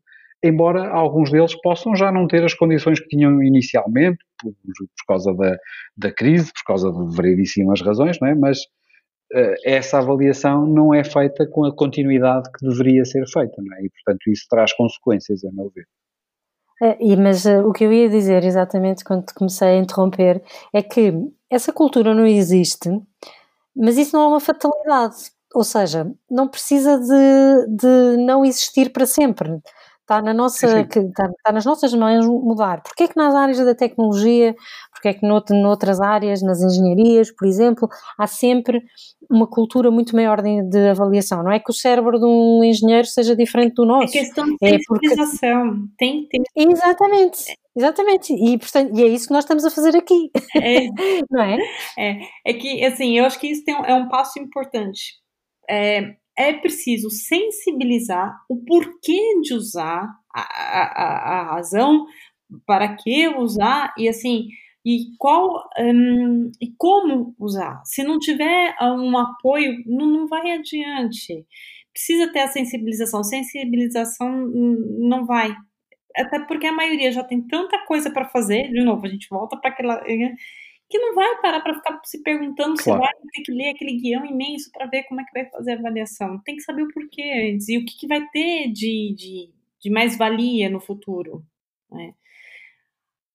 embora 0.43 0.89
alguns 0.89 1.31
deles 1.31 1.55
possam 1.63 1.95
já 1.95 2.11
não 2.11 2.27
ter 2.27 2.45
as 2.45 2.55
condições 2.55 2.99
que 2.99 3.09
tinham 3.09 3.43
inicialmente, 3.43 4.19
por, 4.43 4.53
por 4.53 5.07
causa 5.07 5.35
da, 5.35 5.57
da 5.97 6.13
crise, 6.13 6.53
por 6.53 6.65
causa 6.67 6.91
de 6.91 7.17
variedíssimas 7.17 7.81
razões, 7.81 8.19
não 8.21 8.29
é? 8.29 8.35
mas 8.35 8.59
uh, 9.35 9.55
essa 9.65 9.99
avaliação 9.99 10.67
não 10.67 10.93
é 10.93 11.05
feita 11.05 11.47
com 11.47 11.65
a 11.65 11.75
continuidade 11.75 12.51
que 12.53 12.67
deveria 12.67 13.05
ser 13.05 13.27
feita, 13.27 13.55
não 13.63 13.77
é? 13.77 13.85
e 13.85 13.91
portanto 13.91 14.29
isso 14.29 14.47
traz 14.51 14.73
consequências, 14.73 15.45
a 15.45 15.53
meu 15.53 15.71
ver. 15.75 15.87
É, 16.83 16.97
e, 17.01 17.17
mas 17.17 17.45
uh, 17.45 17.61
o 17.67 17.73
que 17.73 17.85
eu 17.85 17.93
ia 17.93 18.09
dizer 18.09 18.45
exatamente 18.45 19.05
quando 19.05 19.33
comecei 19.35 19.69
a 19.69 19.77
interromper 19.77 20.43
é 20.73 20.83
que 20.83 21.13
essa 21.49 21.73
cultura 21.73 22.13
não 22.13 22.27
existe, 22.27 22.89
mas 23.77 23.97
isso 23.97 24.17
não 24.17 24.25
é 24.25 24.29
uma 24.29 24.41
fatalidade. 24.41 25.31
Ou 25.55 25.65
seja, 25.65 26.11
não 26.31 26.49
precisa 26.49 26.99
de, 26.99 27.77
de 27.77 28.17
não 28.25 28.45
existir 28.45 28.91
para 28.91 29.07
sempre 29.07 29.61
está, 30.03 30.21
na 30.21 30.35
nossa, 30.35 30.69
sim, 30.69 30.77
sim. 30.77 30.85
Que, 30.85 30.99
está, 30.99 31.27
está, 31.27 31.53
nas 31.53 31.65
nossas 31.65 31.95
mãos 31.95 32.27
mudar. 32.27 32.83
Porquê 32.83 33.05
é 33.05 33.09
que 33.09 33.17
nas 33.17 33.35
áreas 33.35 33.59
da 33.59 33.75
tecnologia, 33.75 34.55
porquê 34.93 35.09
é 35.09 35.15
que 35.15 35.27
nout, 35.27 35.53
noutras 35.53 36.01
áreas, 36.01 36.43
nas 36.43 36.61
engenharias, 36.61 37.31
por 37.35 37.47
exemplo, 37.47 37.89
há 38.19 38.27
sempre 38.27 38.83
uma 39.31 39.47
cultura 39.47 39.91
muito 39.91 40.15
maior 40.15 40.43
de, 40.43 40.63
de, 40.69 40.89
avaliação? 40.89 41.43
Não 41.43 41.53
é 41.53 41.59
que 41.59 41.71
o 41.71 41.75
cérebro 41.75 42.19
de 42.19 42.25
um 42.25 42.63
engenheiro 42.63 43.07
seja 43.07 43.35
diferente 43.35 43.75
do 43.75 43.87
nosso. 43.87 44.17
É 44.17 44.21
questão 44.21 44.45
de 44.45 44.57
é. 44.63 44.79
Porque... 44.87 45.09
Tem, 45.99 46.27
tem... 46.29 46.43
Exatamente. 46.57 47.57
Exatamente, 47.75 48.35
e, 48.35 48.59
portanto, 48.59 48.95
e 48.95 49.03
é 49.03 49.07
isso 49.07 49.29
que 49.29 49.33
nós 49.33 49.45
estamos 49.45 49.65
a 49.65 49.71
fazer 49.71 49.97
aqui, 49.97 50.31
é, 50.57 50.89
não 51.31 51.43
é? 51.43 51.57
é? 51.99 52.19
É 52.45 52.53
que, 52.53 52.85
assim, 52.85 53.19
eu 53.19 53.25
acho 53.25 53.41
que 53.41 53.47
isso 53.47 53.65
tem, 53.65 53.75
é 53.75 53.95
um 53.95 54.11
passo 54.11 54.39
importante. 54.39 55.15
É, 55.71 56.17
é 56.37 56.53
preciso 56.53 57.11
sensibilizar 57.11 58.35
o 58.49 58.65
porquê 58.65 59.41
de 59.43 59.55
usar, 59.55 60.09
a, 60.35 60.41
a, 60.41 61.41
a 61.41 61.53
razão 61.55 62.07
para 62.67 62.95
que 62.97 63.29
usar 63.29 63.93
e 63.99 64.09
assim 64.09 64.49
e 64.85 65.15
qual 65.19 65.63
um, 65.79 66.51
e 66.61 66.73
como 66.77 67.35
usar. 67.39 67.83
Se 67.85 68.03
não 68.03 68.19
tiver 68.19 68.75
um 68.83 69.17
apoio, 69.17 69.83
não, 69.87 70.07
não 70.07 70.27
vai 70.27 70.51
adiante. 70.53 71.47
precisa 71.93 72.33
ter 72.33 72.41
a 72.41 72.49
sensibilização. 72.49 73.23
Sensibilização 73.23 74.49
não 74.99 75.25
vai. 75.25 75.55
Até 76.17 76.41
porque 76.41 76.67
a 76.67 76.73
maioria 76.73 77.13
já 77.13 77.25
tem 77.25 77.41
tanta 77.47 77.79
coisa 77.87 78.11
para 78.11 78.29
fazer, 78.29 78.71
de 78.71 78.83
novo, 78.83 79.07
a 79.07 79.09
gente 79.09 79.29
volta 79.31 79.57
para 79.57 79.71
aquela. 79.71 80.03
Que 80.93 80.99
não 80.99 81.15
vai 81.15 81.41
parar 81.41 81.63
para 81.63 81.73
ficar 81.73 81.99
se 82.05 82.23
perguntando 82.23 82.75
claro. 82.77 83.01
se 83.01 83.09
vai 83.09 83.13
ter 83.33 83.43
que 83.45 83.51
ler 83.51 83.71
aquele 83.71 83.99
guião 83.99 84.27
imenso 84.27 84.71
para 84.71 84.85
ver 84.85 85.05
como 85.05 85.23
é 85.23 85.25
que 85.25 85.33
vai 85.33 85.49
fazer 85.49 85.73
a 85.73 85.79
avaliação. 85.79 86.39
Tem 86.45 86.55
que 86.55 86.61
saber 86.61 86.83
o 86.83 86.93
porquê 86.93 87.51
antes 87.51 87.67
e 87.71 87.79
o 87.79 87.85
que, 87.87 87.97
que 87.99 88.07
vai 88.07 88.29
ter 88.29 88.71
de, 88.71 89.15
de, 89.17 89.51
de 89.81 89.91
mais-valia 89.91 90.69
no 90.69 90.81
futuro. 90.81 91.43
Né? 91.91 92.13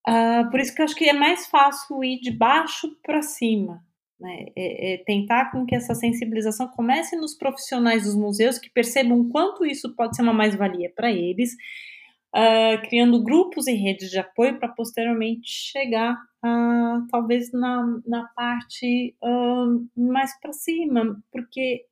Uh, 0.07 0.51
por 0.51 0.59
isso 0.59 0.75
que 0.75 0.81
eu 0.81 0.85
acho 0.85 0.95
que 0.95 1.09
é 1.09 1.13
mais 1.13 1.47
fácil 1.47 2.03
ir 2.03 2.19
de 2.19 2.29
baixo 2.29 2.95
para 3.01 3.23
cima. 3.23 3.83
Né? 4.19 4.45
É, 4.55 4.93
é 4.93 4.97
tentar 4.99 5.49
com 5.51 5.65
que 5.65 5.73
essa 5.73 5.95
sensibilização 5.95 6.67
comece 6.67 7.15
nos 7.15 7.35
profissionais 7.35 8.03
dos 8.03 8.15
museus 8.15 8.59
que 8.59 8.69
percebam 8.69 9.27
quanto 9.29 9.65
isso 9.65 9.95
pode 9.95 10.15
ser 10.15 10.21
uma 10.21 10.31
mais-valia 10.31 10.91
para 10.95 11.11
eles, 11.11 11.53
uh, 12.35 12.87
criando 12.87 13.23
grupos 13.23 13.65
e 13.65 13.73
redes 13.73 14.11
de 14.11 14.19
apoio 14.19 14.59
para 14.59 14.69
posteriormente 14.69 15.49
chegar 15.49 16.15
uh, 16.47 17.07
talvez 17.09 17.51
na, 17.51 18.01
na 18.05 18.27
parte 18.35 19.15
uh, 19.21 19.87
mais 19.95 20.39
para 20.39 20.53
cima, 20.53 21.21
porque 21.31 21.85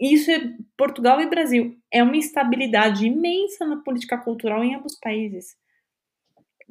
isso 0.00 0.30
é 0.30 0.54
Portugal 0.76 1.20
e 1.20 1.28
Brasil. 1.28 1.76
É 1.92 2.02
uma 2.02 2.16
instabilidade 2.16 3.06
imensa 3.06 3.66
na 3.66 3.78
política 3.78 4.18
cultural 4.18 4.62
em 4.62 4.74
ambos 4.74 4.92
os 4.92 4.98
países. 5.00 5.56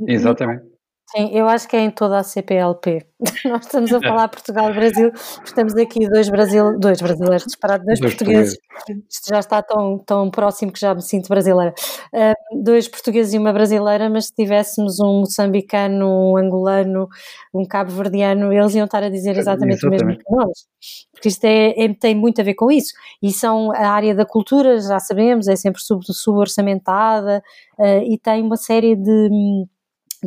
Exatamente. 0.07 0.76
Sim, 1.09 1.29
eu 1.31 1.47
acho 1.47 1.69
que 1.69 1.75
é 1.77 1.79
em 1.79 1.89
toda 1.89 2.19
a 2.19 2.23
CPLP. 2.23 3.07
Nós 3.45 3.65
estamos 3.65 3.93
a 3.93 4.01
falar 4.01 4.27
Portugal 4.27 4.69
e 4.69 4.73
Brasil, 4.73 5.09
estamos 5.45 5.73
aqui 5.75 6.05
dois, 6.09 6.27
Brasil, 6.27 6.77
dois 6.77 7.01
brasileiros 7.01 7.45
disparados, 7.45 7.85
dois, 7.85 7.99
dois 8.01 8.13
portugueses. 8.13 8.57
portugueses. 8.59 9.05
Isto 9.09 9.29
já 9.29 9.39
está 9.39 9.61
tão, 9.61 9.99
tão 9.99 10.29
próximo 10.29 10.69
que 10.69 10.79
já 10.81 10.93
me 10.93 11.01
sinto 11.01 11.29
brasileira. 11.29 11.73
Uh, 12.13 12.61
dois 12.61 12.89
portugueses 12.89 13.33
e 13.33 13.37
uma 13.37 13.53
brasileira, 13.53 14.09
mas 14.09 14.25
se 14.25 14.33
tivéssemos 14.35 14.99
um 14.99 15.21
moçambicano, 15.21 16.05
um 16.33 16.35
angolano, 16.35 17.07
um 17.53 17.65
cabo-verdiano, 17.65 18.51
eles 18.51 18.75
iam 18.75 18.83
estar 18.83 19.01
a 19.01 19.09
dizer 19.09 19.37
exatamente, 19.37 19.77
exatamente. 19.77 20.03
o 20.03 20.07
mesmo 20.07 20.23
que 20.23 20.35
nós. 20.35 20.65
Porque 21.13 21.29
isto 21.29 21.45
é, 21.45 21.85
é, 21.85 21.93
tem 21.93 22.15
muito 22.15 22.41
a 22.41 22.43
ver 22.43 22.55
com 22.55 22.69
isso. 22.69 22.93
E 23.23 23.31
são 23.31 23.71
a 23.71 23.87
área 23.91 24.13
da 24.13 24.25
cultura, 24.25 24.77
já 24.81 24.99
sabemos, 24.99 25.47
é 25.47 25.55
sempre 25.55 25.81
suborçamentada 25.81 27.41
sub 27.79 27.87
uh, 27.87 28.03
e 28.11 28.19
tem 28.19 28.43
uma 28.43 28.57
série 28.57 28.93
de 28.93 29.29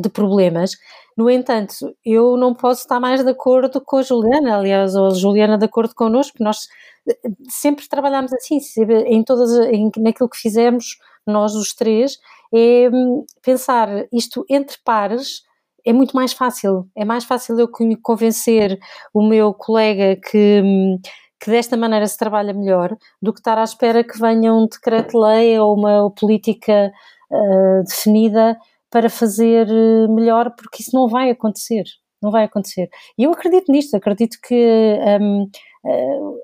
de 0.01 0.09
problemas. 0.09 0.71
No 1.17 1.29
entanto, 1.29 1.73
eu 2.05 2.37
não 2.37 2.53
posso 2.53 2.81
estar 2.81 2.99
mais 2.99 3.23
de 3.23 3.29
acordo 3.29 3.81
com 3.81 3.97
a 3.97 4.01
Juliana, 4.01 4.57
aliás, 4.57 4.95
ou 4.95 5.07
a 5.07 5.13
Juliana 5.13 5.57
de 5.57 5.65
acordo 5.65 5.93
connosco, 5.95 6.37
nós 6.41 6.67
eh, 7.09 7.17
sempre 7.49 7.87
trabalhamos 7.87 8.33
assim, 8.33 8.59
em 9.07 9.23
todas, 9.23 9.51
em, 9.67 9.91
naquilo 9.97 10.29
que 10.29 10.37
fizemos, 10.37 10.97
nós 11.27 11.53
os 11.55 11.73
três, 11.73 12.17
é 12.53 12.89
hum, 12.91 13.25
pensar 13.43 14.07
isto 14.11 14.45
entre 14.49 14.77
pares 14.83 15.43
é 15.85 15.93
muito 15.93 16.15
mais 16.15 16.33
fácil, 16.33 16.87
é 16.95 17.03
mais 17.03 17.23
fácil 17.23 17.59
eu 17.59 17.67
convencer 18.01 18.79
o 19.13 19.27
meu 19.27 19.53
colega 19.53 20.15
que, 20.15 20.61
hum, 20.63 20.99
que 21.39 21.49
desta 21.49 21.75
maneira 21.75 22.05
se 22.07 22.17
trabalha 22.17 22.53
melhor 22.53 22.95
do 23.21 23.33
que 23.33 23.39
estar 23.39 23.57
à 23.57 23.63
espera 23.63 24.03
que 24.03 24.19
venha 24.19 24.53
um 24.53 24.67
decreto-lei 24.67 25.57
ou 25.59 25.75
uma 25.75 26.11
política 26.11 26.91
uh, 27.31 27.83
definida 27.83 28.57
para 28.91 29.09
fazer 29.09 29.67
eh, 29.69 30.07
melhor, 30.09 30.51
porque 30.55 30.81
isso 30.83 30.91
não 30.93 31.07
vai 31.07 31.31
acontecer. 31.31 31.83
Não 32.21 32.29
vai 32.29 32.43
acontecer. 32.43 32.89
E 33.17 33.23
eu 33.23 33.31
acredito 33.31 33.71
nisto, 33.71 33.95
acredito 33.95 34.37
que 34.43 34.99
um, 35.19 35.49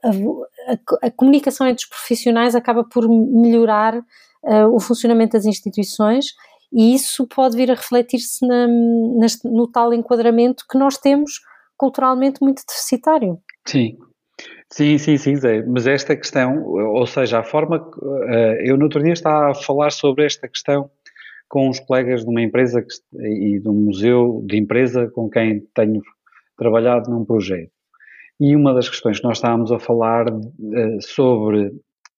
a, 0.03 0.09
a, 0.71 1.07
a, 1.07 1.11
comunicação 1.11 1.67
entre 1.67 1.83
os 1.83 1.89
profissionais 1.89 2.55
acaba 2.55 2.83
por 2.83 3.07
melhorar 3.07 3.95
uh, 3.97 4.73
o 4.73 4.79
funcionamento 4.79 5.33
das 5.33 5.45
instituições 5.45 6.25
e 6.73 6.95
isso 6.95 7.27
pode 7.27 7.55
vir 7.55 7.69
a 7.69 7.75
refletir-se 7.75 8.43
no 9.45 9.67
tal 9.71 9.93
enquadramento 9.93 10.65
que 10.67 10.79
nós 10.79 10.97
temos 10.97 11.33
culturalmente 11.77 12.41
muito 12.41 12.63
deficitário. 12.67 13.39
Sim, 13.67 13.97
Sim, 14.69 14.97
sim, 14.97 15.17
sim, 15.17 15.35
Zé. 15.35 15.63
Mas 15.65 15.87
esta 15.87 16.15
questão, 16.15 16.61
ou 16.63 17.07
seja, 17.07 17.39
a 17.39 17.43
forma. 17.43 17.89
Eh, 18.29 18.69
eu 18.69 18.77
no 18.77 18.83
outro 18.83 19.01
dia 19.01 19.13
estava 19.13 19.51
a 19.51 19.55
falar 19.55 19.91
sobre 19.91 20.25
esta 20.25 20.47
questão 20.47 20.89
com 21.47 21.69
os 21.69 21.79
colegas 21.79 22.23
de 22.23 22.29
uma 22.29 22.41
empresa 22.41 22.81
que, 22.81 22.93
e 23.19 23.59
de 23.59 23.69
um 23.69 23.73
museu 23.73 24.43
de 24.45 24.57
empresa 24.57 25.09
com 25.09 25.29
quem 25.29 25.61
tenho 25.73 26.01
trabalhado 26.57 27.09
num 27.09 27.23
projeto. 27.25 27.71
E 28.39 28.55
uma 28.55 28.73
das 28.73 28.89
questões 28.89 29.19
que 29.19 29.23
nós 29.25 29.37
estávamos 29.37 29.71
a 29.71 29.79
falar 29.79 30.27
uh, 30.29 31.01
sobre 31.01 31.71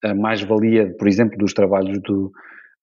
a 0.03 0.13
mais-valia, 0.13 0.93
por 0.97 1.07
exemplo, 1.07 1.37
dos 1.37 1.53
trabalhos 1.53 2.01
do, 2.01 2.31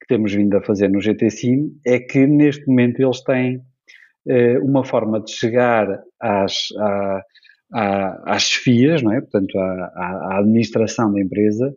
que 0.01 0.07
temos 0.07 0.33
vindo 0.33 0.57
a 0.57 0.63
fazer 0.63 0.89
no 0.89 1.01
GTCIM 1.01 1.71
é 1.85 1.99
que 1.99 2.27
neste 2.27 2.67
momento 2.67 3.01
eles 3.01 3.23
têm 3.23 3.57
uh, 3.57 4.65
uma 4.65 4.85
forma 4.85 5.21
de 5.21 5.31
chegar 5.33 6.01
às, 6.21 6.69
à, 6.79 7.23
à, 7.73 8.35
às 8.35 8.43
chefias, 8.43 9.03
não 9.03 9.13
é? 9.13 9.21
portanto, 9.21 9.59
à, 9.59 9.93
à 9.97 10.39
administração 10.39 11.13
da 11.13 11.21
empresa, 11.21 11.75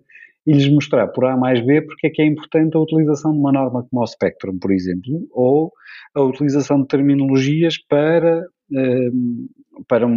e 0.50 0.54
lhes 0.54 0.68
mostrar 0.68 1.08
por 1.10 1.26
A 1.26 1.38
mais 1.38 1.64
B 1.64 1.84
porque 1.84 2.08
é 2.08 2.10
que 2.10 2.24
é 2.24 2.26
importante 2.26 2.76
a 2.76 2.80
utilização 2.80 3.32
de 3.32 3.38
uma 3.38 3.52
norma 3.52 3.86
como 3.88 4.02
o 4.02 4.08
Spectrum, 4.08 4.58
por 4.58 4.72
exemplo, 4.72 5.28
ou 5.32 5.72
a 6.16 6.22
utilização 6.24 6.82
de 6.82 6.88
terminologias 6.88 7.78
para, 7.78 8.44
ehm, 8.74 9.46
para, 9.88 10.08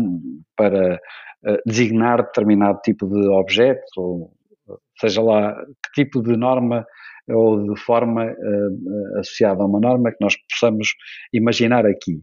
para 0.56 1.00
eh, 1.44 1.62
designar 1.66 2.22
determinado 2.22 2.80
tipo 2.82 3.06
de 3.06 3.28
objeto, 3.28 3.84
ou 3.98 4.32
seja 4.98 5.20
lá 5.20 5.54
que 5.84 6.02
tipo 6.02 6.22
de 6.22 6.34
norma 6.34 6.86
ou 7.28 7.74
de 7.74 7.78
forma 7.78 8.24
uh, 8.24 9.18
associada 9.18 9.62
a 9.62 9.66
uma 9.66 9.78
norma 9.78 10.10
que 10.10 10.16
nós 10.20 10.34
possamos 10.50 10.88
imaginar 11.32 11.84
aqui. 11.84 12.22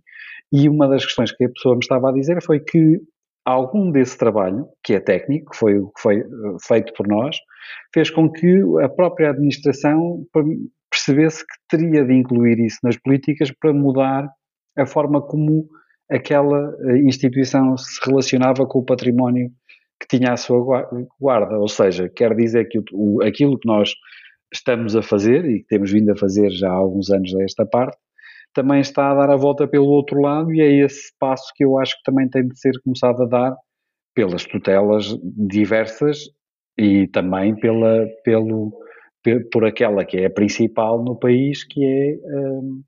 E 0.51 0.67
uma 0.67 0.87
das 0.87 1.05
questões 1.05 1.31
que 1.31 1.45
a 1.45 1.49
pessoa 1.49 1.75
me 1.75 1.81
estava 1.81 2.09
a 2.09 2.13
dizer 2.13 2.41
foi 2.43 2.59
que 2.59 2.99
algum 3.45 3.91
desse 3.91 4.17
trabalho, 4.17 4.67
que 4.83 4.93
é 4.93 4.99
técnico, 4.99 5.51
que 5.51 5.57
foi 5.57 5.81
foi 5.97 6.19
eh, 6.19 6.25
feito 6.61 6.93
por 6.93 7.07
nós, 7.07 7.37
fez 7.93 8.09
com 8.09 8.31
que 8.31 8.61
a 8.83 8.89
própria 8.89 9.31
administração 9.31 10.25
percebesse 10.89 11.45
que 11.45 11.55
teria 11.69 12.03
de 12.03 12.13
incluir 12.13 12.59
isso 12.59 12.79
nas 12.83 12.97
políticas 12.97 13.51
para 13.51 13.73
mudar 13.73 14.29
a 14.77 14.85
forma 14.85 15.21
como 15.21 15.67
aquela 16.09 16.75
eh, 16.81 16.97
instituição 16.99 17.77
se 17.77 17.99
relacionava 18.05 18.65
com 18.65 18.79
o 18.79 18.85
património 18.85 19.51
que 19.99 20.17
tinha 20.17 20.33
à 20.33 20.37
sua 20.37 20.87
guarda. 21.19 21.57
Ou 21.57 21.67
seja, 21.67 22.09
quer 22.09 22.35
dizer 22.35 22.67
que 22.69 22.79
o, 22.93 23.21
aquilo 23.21 23.59
que 23.59 23.67
nós 23.67 23.93
estamos 24.53 24.95
a 24.95 25.01
fazer 25.01 25.45
e 25.45 25.59
que 25.59 25.67
temos 25.67 25.91
vindo 25.91 26.11
a 26.11 26.17
fazer 26.17 26.49
já 26.51 26.69
há 26.69 26.73
alguns 26.73 27.09
anos 27.11 27.31
desta 27.33 27.65
parte, 27.65 27.97
também 28.53 28.81
está 28.81 29.11
a 29.11 29.15
dar 29.15 29.29
a 29.29 29.35
volta 29.35 29.67
pelo 29.67 29.87
outro 29.87 30.19
lado 30.21 30.53
e 30.53 30.61
é 30.61 30.85
esse 30.85 31.13
passo 31.19 31.51
que 31.55 31.63
eu 31.63 31.77
acho 31.77 31.95
que 31.97 32.03
também 32.03 32.27
tem 32.29 32.47
de 32.47 32.59
ser 32.59 32.73
começado 32.83 33.23
a 33.23 33.25
dar 33.25 33.55
pelas 34.13 34.45
tutelas 34.45 35.15
diversas 35.23 36.19
e 36.77 37.07
também 37.07 37.55
pela, 37.55 38.07
pelo, 38.23 38.71
por 39.51 39.65
aquela 39.65 40.03
que 40.05 40.17
é 40.17 40.25
a 40.25 40.29
principal 40.29 41.03
no 41.03 41.17
país, 41.17 41.63
que 41.63 41.83
é, 41.83 42.17
hum, 42.25 42.81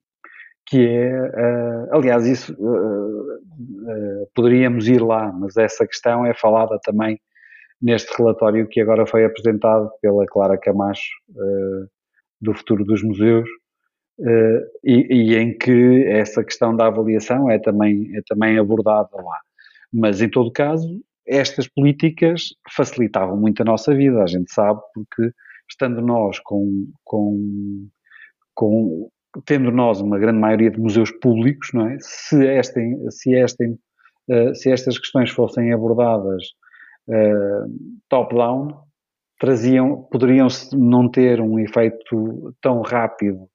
que 0.67 0.87
é 0.87 1.11
uh, 1.11 1.95
aliás, 1.95 2.25
isso 2.25 2.53
uh, 2.53 4.27
poderíamos 4.33 4.87
ir 4.87 5.01
lá, 5.01 5.31
mas 5.31 5.57
essa 5.57 5.85
questão 5.85 6.25
é 6.25 6.33
falada 6.33 6.79
também 6.83 7.19
neste 7.81 8.15
relatório 8.17 8.67
que 8.67 8.79
agora 8.79 9.05
foi 9.05 9.25
apresentado 9.25 9.89
pela 10.01 10.25
Clara 10.27 10.57
Camacho 10.57 11.09
do 12.39 12.53
futuro 12.53 12.85
dos 12.85 13.01
museus, 13.03 13.49
Uh, 14.19 14.61
e, 14.83 15.31
e, 15.31 15.35
em 15.35 15.57
que 15.57 16.05
essa 16.07 16.43
questão 16.43 16.75
da 16.75 16.87
avaliação 16.87 17.49
é 17.49 17.57
também, 17.57 18.15
é 18.15 18.21
também 18.27 18.57
abordada 18.57 19.09
lá. 19.15 19.39
Mas, 19.91 20.21
em 20.21 20.29
todo 20.29 20.51
caso, 20.51 21.01
estas 21.25 21.67
políticas 21.67 22.49
facilitavam 22.75 23.37
muito 23.37 23.61
a 23.61 23.65
nossa 23.65 23.95
vida, 23.95 24.21
a 24.21 24.27
gente 24.27 24.51
sabe, 24.51 24.79
porque 24.93 25.31
estando 25.69 26.01
nós 26.01 26.39
com, 26.39 26.87
com, 27.03 27.87
com 28.53 29.09
tendo 29.45 29.71
nós 29.71 30.01
uma 30.01 30.19
grande 30.19 30.39
maioria 30.39 30.69
de 30.69 30.79
museus 30.79 31.11
públicos, 31.11 31.69
não 31.73 31.87
é? 31.87 31.97
Se, 31.99 32.45
esta, 32.45 32.79
se, 33.09 33.33
esta, 33.33 33.63
uh, 33.63 34.53
se 34.53 34.71
estas 34.71 34.99
questões 34.99 35.31
fossem 35.31 35.71
abordadas 35.71 36.43
uh, 37.07 37.99
top-down, 38.09 38.83
traziam, 39.39 40.03
poderiam 40.11 40.47
não 40.73 41.09
ter 41.09 41.41
um 41.41 41.57
efeito 41.57 42.53
tão 42.61 42.81
rápido 42.81 43.49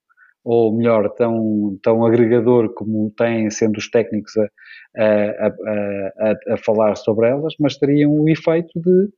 ou 0.46 0.72
melhor, 0.72 1.10
tão, 1.10 1.76
tão 1.82 2.06
agregador 2.06 2.72
como 2.72 3.10
têm 3.16 3.50
sendo 3.50 3.78
os 3.78 3.90
técnicos 3.90 4.32
a, 4.36 5.02
a, 5.02 5.48
a, 5.48 6.54
a 6.54 6.56
falar 6.56 6.94
sobre 6.94 7.28
elas, 7.28 7.54
mas 7.58 7.76
teriam 7.76 8.12
o 8.12 8.28
efeito 8.28 8.80
de 8.80 9.08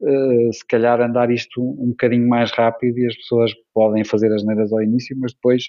uh, 0.00 0.52
se 0.54 0.66
calhar 0.66 0.98
andar 1.02 1.30
isto 1.30 1.60
um, 1.60 1.84
um 1.84 1.88
bocadinho 1.90 2.26
mais 2.26 2.50
rápido 2.52 2.98
e 2.98 3.06
as 3.06 3.14
pessoas 3.14 3.52
podem 3.74 4.04
fazer 4.04 4.32
as 4.32 4.42
neiras 4.42 4.72
ao 4.72 4.82
início, 4.82 5.14
mas 5.20 5.34
depois 5.34 5.64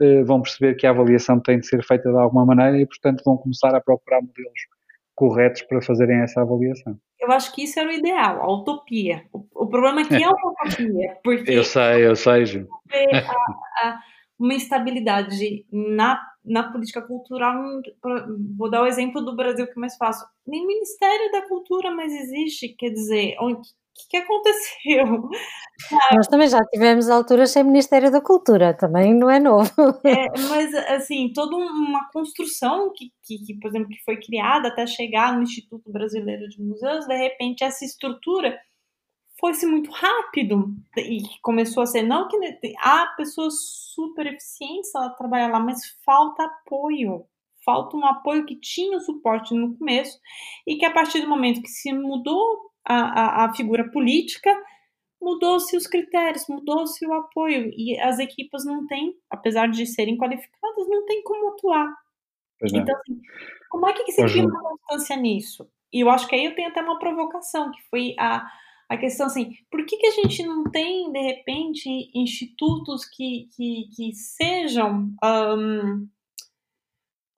uh, 0.00 0.24
vão 0.24 0.40
perceber 0.40 0.74
que 0.76 0.86
a 0.86 0.90
avaliação 0.90 1.38
tem 1.38 1.60
de 1.60 1.66
ser 1.66 1.84
feita 1.84 2.10
de 2.10 2.16
alguma 2.16 2.46
maneira 2.46 2.80
e, 2.80 2.86
portanto, 2.86 3.22
vão 3.26 3.36
começar 3.36 3.74
a 3.74 3.80
procurar 3.82 4.22
modelos 4.22 4.60
corretos 5.14 5.60
para 5.64 5.82
fazerem 5.82 6.22
essa 6.22 6.40
avaliação. 6.40 6.96
Eu 7.20 7.30
acho 7.30 7.54
que 7.54 7.64
isso 7.64 7.78
era 7.78 7.90
o 7.90 7.92
ideal, 7.92 8.40
a 8.40 8.50
utopia. 8.50 9.22
O, 9.34 9.44
o 9.54 9.66
problema 9.66 10.00
aqui 10.00 10.22
é 10.24 10.28
uma 10.28 10.50
utopia, 10.50 11.18
porque 11.22 11.50
eu 11.50 11.62
sei, 11.62 12.06
eu 12.06 12.16
sei, 12.16 12.46
Ju. 12.46 12.66
A, 13.82 13.88
a, 13.88 14.15
uma 14.38 14.54
instabilidade 14.54 15.64
na, 15.72 16.20
na 16.44 16.70
política 16.70 17.02
cultural. 17.02 17.62
Vou 18.56 18.70
dar 18.70 18.82
o 18.82 18.86
exemplo 18.86 19.22
do 19.22 19.34
Brasil 19.34 19.66
que 19.66 19.72
é 19.72 19.80
mais 19.80 19.96
fácil. 19.96 20.26
Nem 20.46 20.66
Ministério 20.66 21.32
da 21.32 21.48
Cultura 21.48 21.90
mais 21.90 22.12
existe, 22.12 22.68
quer 22.76 22.90
dizer, 22.90 23.34
o 23.40 23.60
que, 23.96 24.08
que 24.10 24.16
aconteceu? 24.18 25.28
Nós 26.14 26.26
também 26.26 26.48
já 26.48 26.62
tivemos 26.66 27.08
alturas 27.08 27.50
sem 27.50 27.64
Ministério 27.64 28.10
da 28.10 28.20
Cultura, 28.20 28.74
também 28.74 29.14
não 29.14 29.30
é 29.30 29.40
novo. 29.40 29.70
É, 30.04 30.26
mas, 30.50 30.74
assim, 30.90 31.32
toda 31.34 31.56
uma 31.56 32.08
construção 32.12 32.92
que, 32.94 33.10
que, 33.24 33.38
que, 33.44 33.54
por 33.58 33.68
exemplo, 33.68 33.88
que 33.88 34.04
foi 34.04 34.18
criada 34.18 34.68
até 34.68 34.86
chegar 34.86 35.34
no 35.34 35.42
Instituto 35.42 35.90
Brasileiro 35.90 36.48
de 36.48 36.62
Museus, 36.62 37.06
de 37.06 37.16
repente 37.16 37.64
essa 37.64 37.84
estrutura 37.84 38.58
foi-se 39.38 39.66
muito 39.66 39.90
rápido 39.90 40.74
e 40.96 41.20
começou 41.42 41.82
a 41.82 41.86
ser, 41.86 42.02
não 42.02 42.28
que 42.28 42.36
há 42.78 43.06
pessoas 43.16 43.54
super 43.94 44.26
eficientes 44.26 44.94
ela 44.94 45.10
trabalhar 45.10 45.48
lá, 45.48 45.60
mas 45.60 45.96
falta 46.04 46.44
apoio, 46.44 47.24
falta 47.64 47.96
um 47.96 48.06
apoio 48.06 48.46
que 48.46 48.56
tinha 48.56 48.96
o 48.96 49.00
suporte 49.00 49.54
no 49.54 49.76
começo 49.76 50.18
e 50.66 50.76
que 50.76 50.84
a 50.84 50.92
partir 50.92 51.20
do 51.20 51.28
momento 51.28 51.60
que 51.60 51.68
se 51.68 51.92
mudou 51.92 52.70
a, 52.84 52.94
a, 52.94 53.44
a 53.44 53.54
figura 53.54 53.90
política, 53.90 54.50
mudou-se 55.20 55.76
os 55.76 55.86
critérios, 55.86 56.46
mudou-se 56.48 57.04
o 57.06 57.12
apoio 57.12 57.70
e 57.76 57.98
as 58.00 58.18
equipas 58.18 58.64
não 58.64 58.86
têm, 58.86 59.14
apesar 59.28 59.68
de 59.68 59.86
serem 59.86 60.16
qualificadas, 60.16 60.88
não 60.88 61.04
têm 61.04 61.22
como 61.22 61.50
atuar. 61.50 61.94
Então, 62.62 62.96
assim, 62.96 63.20
como 63.68 63.86
é 63.86 63.92
que 63.92 64.12
se 64.12 64.24
cria 64.24 64.46
uma 64.46 64.60
constância 64.60 65.16
nisso? 65.16 65.68
E 65.92 66.00
eu 66.00 66.08
acho 66.08 66.26
que 66.26 66.34
aí 66.34 66.44
eu 66.44 66.54
tenho 66.54 66.68
até 66.68 66.80
uma 66.80 66.98
provocação, 66.98 67.70
que 67.70 67.82
foi 67.90 68.14
a 68.18 68.46
a 68.88 68.96
questão 68.96 69.26
assim, 69.26 69.56
por 69.70 69.84
que, 69.84 69.96
que 69.96 70.06
a 70.06 70.12
gente 70.12 70.42
não 70.44 70.64
tem, 70.64 71.10
de 71.10 71.20
repente, 71.20 71.88
institutos 72.14 73.04
que, 73.04 73.48
que, 73.56 73.88
que 73.94 74.14
sejam, 74.14 75.12
um, 75.22 76.08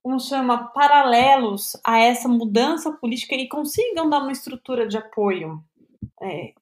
como 0.03 0.21
chama, 0.21 0.69
paralelos 0.69 1.73
a 1.85 1.99
essa 1.99 2.29
mudança 2.29 2.93
política 2.93 3.35
e 3.35 3.49
consigam 3.49 4.11
dar 4.11 4.21
uma 4.21 4.33
estrutura 4.33 4.87
de 4.87 4.99
apoio? 4.99 5.63
É, 6.21 6.53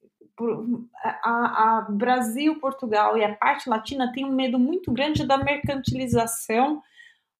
a, 1.22 1.78
a 1.78 1.86
Brasil, 1.90 2.60
Portugal 2.60 3.16
e 3.16 3.24
a 3.24 3.34
parte 3.34 3.68
latina 3.68 4.12
tem 4.12 4.24
um 4.24 4.34
medo 4.34 4.58
muito 4.58 4.92
grande 4.92 5.26
da 5.26 5.38
mercantilização 5.38 6.82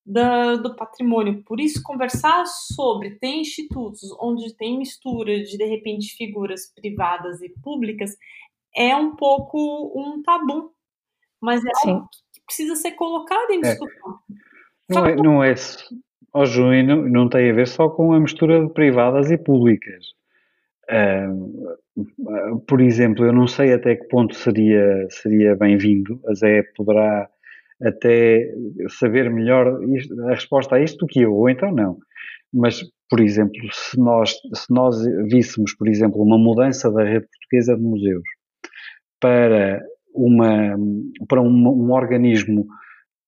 do, 0.06 0.62
do 0.62 0.76
patrimônio. 0.76 1.42
Por 1.42 1.58
isso, 1.58 1.82
conversar 1.82 2.46
sobre 2.46 3.16
ter 3.18 3.34
institutos 3.34 4.02
onde 4.20 4.54
tem 4.54 4.78
mistura 4.78 5.42
de, 5.42 5.58
de 5.58 5.64
repente, 5.64 6.14
figuras 6.16 6.72
privadas 6.72 7.42
e 7.42 7.48
públicas 7.48 8.16
é 8.74 8.94
um 8.94 9.16
pouco 9.16 9.92
um 9.96 10.22
tabu. 10.22 10.72
Mas 11.40 11.64
é 11.64 11.74
Sim. 11.82 11.90
algo 11.90 12.08
que 12.32 12.40
precisa 12.46 12.76
ser 12.76 12.92
colocado 12.92 13.50
em 13.50 13.58
é. 13.58 13.60
discussão. 13.62 14.18
É. 14.88 14.94
Não, 14.94 15.06
é, 15.06 15.16
não 15.16 15.44
é, 15.44 15.54
oh, 16.32 16.44
não, 16.84 17.02
não 17.08 17.28
tem 17.28 17.50
a 17.50 17.54
ver 17.54 17.66
só 17.66 17.88
com 17.88 18.12
a 18.12 18.20
mistura 18.20 18.64
de 18.64 18.72
privadas 18.72 19.30
e 19.32 19.36
públicas. 19.36 20.14
Uh, 20.88 22.60
por 22.68 22.80
exemplo, 22.80 23.24
eu 23.24 23.32
não 23.32 23.48
sei 23.48 23.72
até 23.72 23.96
que 23.96 24.04
ponto 24.04 24.36
seria, 24.36 25.08
seria 25.10 25.56
bem-vindo, 25.56 26.20
a 26.28 26.34
Zé 26.34 26.62
poderá 26.76 27.28
até 27.82 28.50
saber 28.88 29.30
melhor 29.30 29.78
a 30.26 30.30
resposta 30.30 30.76
a 30.76 30.82
isto 30.82 30.98
do 30.98 31.06
que 31.06 31.20
eu, 31.20 31.34
ou 31.34 31.48
então 31.48 31.72
não. 31.72 31.98
Mas, 32.52 32.80
por 33.08 33.20
exemplo, 33.20 33.60
se 33.72 33.98
nós, 33.98 34.30
se 34.54 34.72
nós 34.72 34.96
víssemos, 35.30 35.74
por 35.74 35.88
exemplo, 35.88 36.22
uma 36.22 36.38
mudança 36.38 36.90
da 36.90 37.04
rede 37.04 37.26
portuguesa 37.26 37.76
de 37.76 37.82
museus 37.82 38.22
para, 39.20 39.82
uma, 40.14 40.76
para 41.28 41.42
um, 41.42 41.68
um 41.68 41.92
organismo 41.92 42.66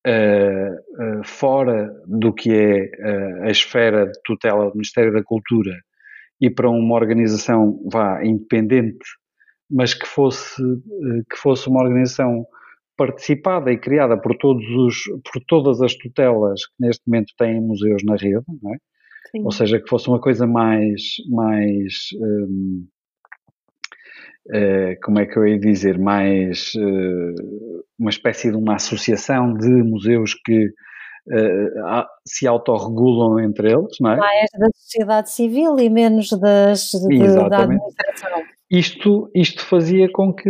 uh, 0.07 1.19
uh, 1.19 1.23
fora 1.23 1.91
do 2.07 2.33
que 2.33 2.51
é 2.51 2.83
uh, 2.83 3.43
a 3.43 3.51
esfera 3.51 4.07
de 4.07 4.19
tutela 4.23 4.65
do 4.65 4.73
Ministério 4.73 5.13
da 5.13 5.23
Cultura 5.23 5.75
e 6.41 6.49
para 6.49 6.69
uma 6.69 6.95
organização 6.95 7.79
vá 7.91 8.23
independente, 8.23 9.05
mas 9.69 9.93
que 9.93 10.07
fosse, 10.07 10.63
que 11.29 11.37
fosse 11.37 11.67
uma 11.67 11.83
organização 11.83 12.45
participada 12.99 13.71
e 13.71 13.77
criada 13.77 14.17
por, 14.17 14.35
todos 14.35 14.65
os, 14.71 14.95
por 15.23 15.41
todas 15.47 15.81
as 15.81 15.95
tutelas 15.95 16.65
que 16.65 16.73
neste 16.81 17.01
momento 17.07 17.33
têm 17.37 17.61
museus 17.61 18.03
na 18.03 18.17
rede, 18.17 18.43
é? 19.33 19.39
ou 19.41 19.51
seja, 19.53 19.79
que 19.79 19.87
fosse 19.87 20.09
uma 20.09 20.19
coisa 20.19 20.45
mais, 20.45 21.01
mais 21.29 22.09
um, 22.19 22.85
uh, 24.49 24.53
eh, 24.53 24.95
como 25.01 25.19
é 25.19 25.25
que 25.25 25.37
eu 25.37 25.47
ia 25.47 25.57
dizer, 25.57 25.97
mais 25.97 26.73
uh, 26.75 27.83
uma 27.97 28.09
espécie 28.09 28.51
de 28.51 28.57
uma 28.57 28.75
associação 28.75 29.53
de 29.53 29.69
museus 29.81 30.33
que 30.33 30.65
uh, 30.65 32.05
se 32.27 32.47
autorregulam 32.47 33.39
entre 33.39 33.71
eles, 33.71 33.95
não 34.01 34.11
é? 34.11 34.17
Mais 34.17 34.49
da 34.59 34.67
sociedade 34.75 35.31
civil 35.31 35.79
e 35.79 35.89
menos 35.89 36.31
das, 36.31 36.91
de, 36.91 37.17
da 37.49 37.63
administração. 37.63 38.58
Isto, 38.71 39.31
isto 39.33 39.65
fazia 39.65 40.07
com 40.11 40.31
que, 40.31 40.49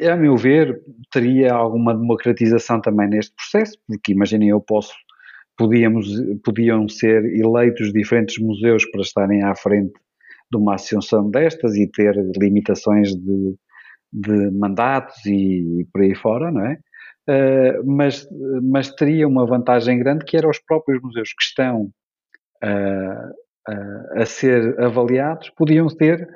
eh, 0.00 0.10
a 0.10 0.16
meu 0.16 0.36
ver, 0.36 0.82
teria 1.12 1.52
alguma 1.52 1.94
democratização 1.94 2.80
também 2.80 3.08
neste 3.08 3.34
processo, 3.36 3.78
porque 3.86 4.12
imaginem, 4.12 4.48
eu 4.48 4.60
posso, 4.60 4.92
podíamos, 5.56 6.08
podiam 6.44 6.88
ser 6.88 7.24
eleitos 7.24 7.92
diferentes 7.92 8.38
museus 8.38 8.84
para 8.90 9.00
estarem 9.00 9.44
à 9.44 9.54
frente 9.54 9.92
de 10.50 10.58
uma 10.58 10.74
associação 10.74 11.30
destas 11.30 11.76
e 11.76 11.86
ter 11.86 12.16
limitações 12.36 13.14
de, 13.14 13.54
de 14.12 14.50
mandatos 14.50 15.24
e, 15.24 15.82
e, 15.82 15.84
por 15.92 16.02
aí 16.02 16.14
fora, 16.16 16.50
não 16.50 16.66
é? 16.66 16.78
Uh, 17.28 17.84
mas, 17.84 18.28
mas 18.62 18.88
teria 18.94 19.26
uma 19.26 19.44
vantagem 19.44 19.98
grande 19.98 20.24
que 20.24 20.36
era 20.36 20.48
os 20.48 20.60
próprios 20.60 21.02
museus 21.02 21.30
que 21.30 21.42
estão 21.42 21.90
uh, 22.62 23.30
uh, 23.68 24.20
a 24.20 24.24
ser 24.24 24.80
avaliados 24.80 25.50
podiam 25.56 25.88
ter 25.88 26.28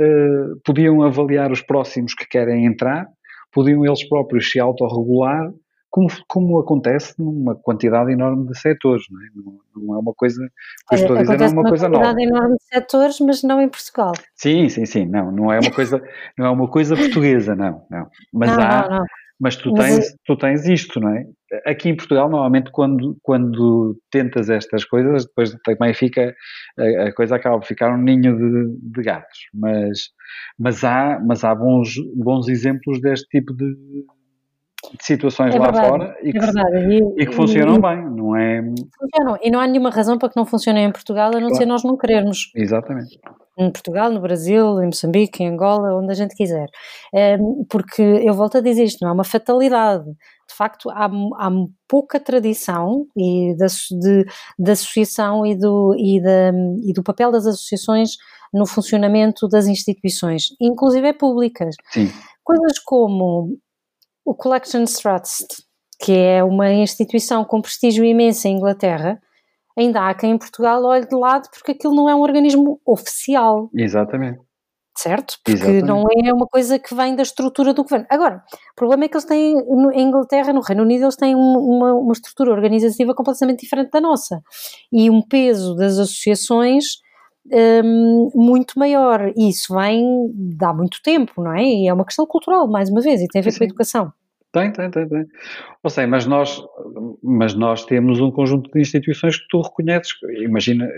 eh, 0.00 0.46
podiam 0.64 1.02
avaliar 1.02 1.52
os 1.52 1.60
próximos 1.60 2.14
que 2.14 2.26
querem 2.26 2.64
entrar, 2.64 3.06
podiam 3.52 3.84
eles 3.84 4.08
próprios 4.08 4.50
se 4.50 4.58
autorregular, 4.58 5.52
como, 5.90 6.08
como 6.28 6.58
acontece 6.58 7.14
numa 7.18 7.54
quantidade 7.56 8.12
enorme 8.12 8.46
de 8.46 8.58
setores, 8.58 9.02
não 9.10 9.20
é, 9.20 9.26
não, 9.34 9.58
não 9.76 9.94
é 9.96 9.98
uma 9.98 10.14
coisa, 10.14 10.40
que 10.88 10.94
estou 10.94 11.16
a 11.16 11.22
dizer, 11.22 11.36
não 11.36 11.46
é 11.46 11.48
uma, 11.48 11.68
coisa 11.68 11.88
nova. 11.88 12.04
uma 12.04 12.14
quantidade 12.14 12.30
enorme 12.30 12.56
de 12.56 12.64
setores, 12.64 13.20
mas 13.20 13.42
não 13.42 13.60
em 13.60 13.68
Portugal. 13.68 14.12
Sim, 14.34 14.68
sim, 14.68 14.86
sim, 14.86 15.04
não, 15.04 15.32
não 15.32 15.52
é 15.52 15.58
uma 15.58 15.72
coisa, 15.72 16.00
não 16.38 16.46
é 16.46 16.50
uma 16.50 16.68
coisa 16.68 16.96
portuguesa, 16.96 17.56
não, 17.56 17.84
não. 17.90 18.08
Mas 18.32 18.56
não, 18.56 18.62
há, 18.62 18.88
não, 18.88 19.04
mas 19.40 19.56
tu 19.56 19.72
tens, 19.72 19.96
mas... 19.96 20.14
tu 20.26 20.36
tens 20.36 20.66
isto, 20.66 21.00
não 21.00 21.08
é? 21.16 21.24
Aqui 21.64 21.88
em 21.88 21.96
Portugal, 21.96 22.28
normalmente, 22.28 22.70
quando, 22.70 23.16
quando 23.22 23.96
tentas 24.10 24.50
estas 24.50 24.84
coisas, 24.84 25.24
depois 25.24 25.56
também 25.64 25.94
fica, 25.94 26.34
a, 26.78 27.08
a 27.08 27.14
coisa 27.14 27.36
acaba 27.36 27.58
por 27.58 27.66
ficar 27.66 27.90
um 27.92 27.96
ninho 27.96 28.36
de, 28.36 28.76
de, 28.78 29.02
gatos. 29.02 29.38
Mas, 29.54 30.10
mas 30.58 30.84
há, 30.84 31.18
mas 31.26 31.42
há 31.42 31.54
bons, 31.54 31.94
bons 32.14 32.48
exemplos 32.48 33.00
deste 33.00 33.26
tipo 33.28 33.54
de, 33.54 33.74
de 33.74 35.04
situações 35.04 35.54
é 35.54 35.58
lá 35.58 35.70
verdade, 35.70 35.88
fora 35.88 36.16
e, 36.22 36.28
é 36.28 36.32
que, 36.32 36.38
e, 36.38 37.22
e 37.22 37.26
que 37.26 37.34
funcionam 37.34 37.76
e, 37.76 37.80
bem, 37.80 38.10
não 38.10 38.36
é? 38.36 38.62
Funcionam, 39.00 39.38
e 39.42 39.50
não 39.50 39.58
há 39.58 39.66
nenhuma 39.66 39.90
razão 39.90 40.18
para 40.18 40.28
que 40.28 40.36
não 40.36 40.44
funcionem 40.44 40.84
em 40.84 40.92
Portugal, 40.92 41.28
a 41.28 41.40
não 41.40 41.48
claro. 41.48 41.54
ser 41.54 41.66
nós 41.66 41.82
não 41.82 41.96
querermos. 41.96 42.52
Exatamente 42.54 43.18
em 43.60 43.70
Portugal, 43.70 44.10
no 44.10 44.20
Brasil, 44.20 44.80
em 44.80 44.86
Moçambique, 44.86 45.42
em 45.42 45.48
Angola, 45.48 45.94
onde 45.94 46.10
a 46.10 46.14
gente 46.14 46.34
quiser. 46.34 46.68
Ehm, 47.12 47.64
porque 47.68 48.00
eu 48.00 48.32
volto 48.32 48.56
a 48.56 48.60
dizer 48.60 48.84
isto, 48.84 49.02
não 49.02 49.10
é 49.10 49.12
uma 49.12 49.24
fatalidade. 49.24 50.04
De 50.04 50.56
facto, 50.56 50.88
há, 50.90 51.04
há 51.04 51.50
pouca 51.86 52.18
tradição 52.18 53.06
e 53.16 53.54
da, 53.56 53.66
de, 53.66 54.24
da 54.58 54.72
associação 54.72 55.44
e 55.44 55.54
do, 55.54 55.94
e, 55.98 56.20
da, 56.22 56.52
e 56.82 56.92
do 56.94 57.02
papel 57.02 57.30
das 57.30 57.46
associações 57.46 58.16
no 58.52 58.66
funcionamento 58.66 59.46
das 59.46 59.66
instituições, 59.66 60.48
inclusive 60.60 61.12
públicas. 61.12 61.76
Sim. 61.90 62.10
Coisas 62.42 62.78
como 62.78 63.58
o 64.24 64.34
Collections 64.34 64.94
Trust, 64.94 65.46
que 66.00 66.12
é 66.12 66.42
uma 66.42 66.72
instituição 66.72 67.44
com 67.44 67.60
prestígio 67.60 68.04
imenso 68.04 68.48
em 68.48 68.56
Inglaterra, 68.56 69.20
ainda 69.76 70.08
há 70.08 70.14
quem 70.14 70.32
em 70.32 70.38
Portugal 70.38 70.82
olhe 70.84 71.06
de 71.06 71.16
lado 71.16 71.48
porque 71.52 71.72
aquilo 71.72 71.94
não 71.94 72.08
é 72.08 72.14
um 72.14 72.20
organismo 72.20 72.80
oficial. 72.84 73.70
Exatamente. 73.74 74.40
Certo? 74.96 75.36
Porque 75.44 75.52
Exatamente. 75.52 75.86
não 75.86 76.04
é 76.24 76.32
uma 76.32 76.46
coisa 76.46 76.78
que 76.78 76.94
vem 76.94 77.14
da 77.14 77.22
estrutura 77.22 77.72
do 77.72 77.82
governo. 77.82 78.06
Agora, 78.10 78.42
o 78.72 78.74
problema 78.74 79.04
é 79.04 79.08
que 79.08 79.16
eles 79.16 79.24
têm, 79.24 79.56
em 79.94 80.02
Inglaterra, 80.02 80.52
no 80.52 80.60
Reino 80.60 80.82
Unido, 80.82 81.04
eles 81.04 81.16
têm 81.16 81.34
uma, 81.34 81.94
uma 81.94 82.12
estrutura 82.12 82.50
organizativa 82.50 83.14
completamente 83.14 83.60
diferente 83.60 83.90
da 83.90 84.00
nossa. 84.00 84.42
E 84.92 85.08
um 85.08 85.22
peso 85.22 85.74
das 85.74 85.98
associações 85.98 86.84
um, 87.84 88.30
muito 88.34 88.78
maior. 88.78 89.32
E 89.36 89.48
isso 89.48 89.74
vem 89.74 90.30
dá 90.56 90.72
muito 90.72 90.98
tempo, 91.02 91.42
não 91.42 91.54
é? 91.54 91.62
E 91.62 91.88
é 91.88 91.94
uma 91.94 92.04
questão 92.04 92.26
cultural, 92.26 92.68
mais 92.68 92.90
uma 92.90 93.00
vez, 93.00 93.20
e 93.20 93.28
tem 93.28 93.40
a 93.40 93.44
ver 93.44 93.52
Sim. 93.52 93.58
com 93.58 93.64
a 93.64 93.66
educação. 93.66 94.12
Tem, 94.52 94.72
tem, 94.72 94.90
tem, 94.90 95.08
tem. 95.08 95.26
Ou 95.82 95.90
seja, 95.90 96.06
mas 96.08 96.26
nós, 96.26 96.60
mas 97.22 97.54
nós 97.54 97.84
temos 97.84 98.20
um 98.20 98.30
conjunto 98.30 98.70
de 98.70 98.80
instituições 98.80 99.38
que 99.38 99.46
tu 99.48 99.60
reconheces. 99.60 100.12
Imagina, 100.38 100.88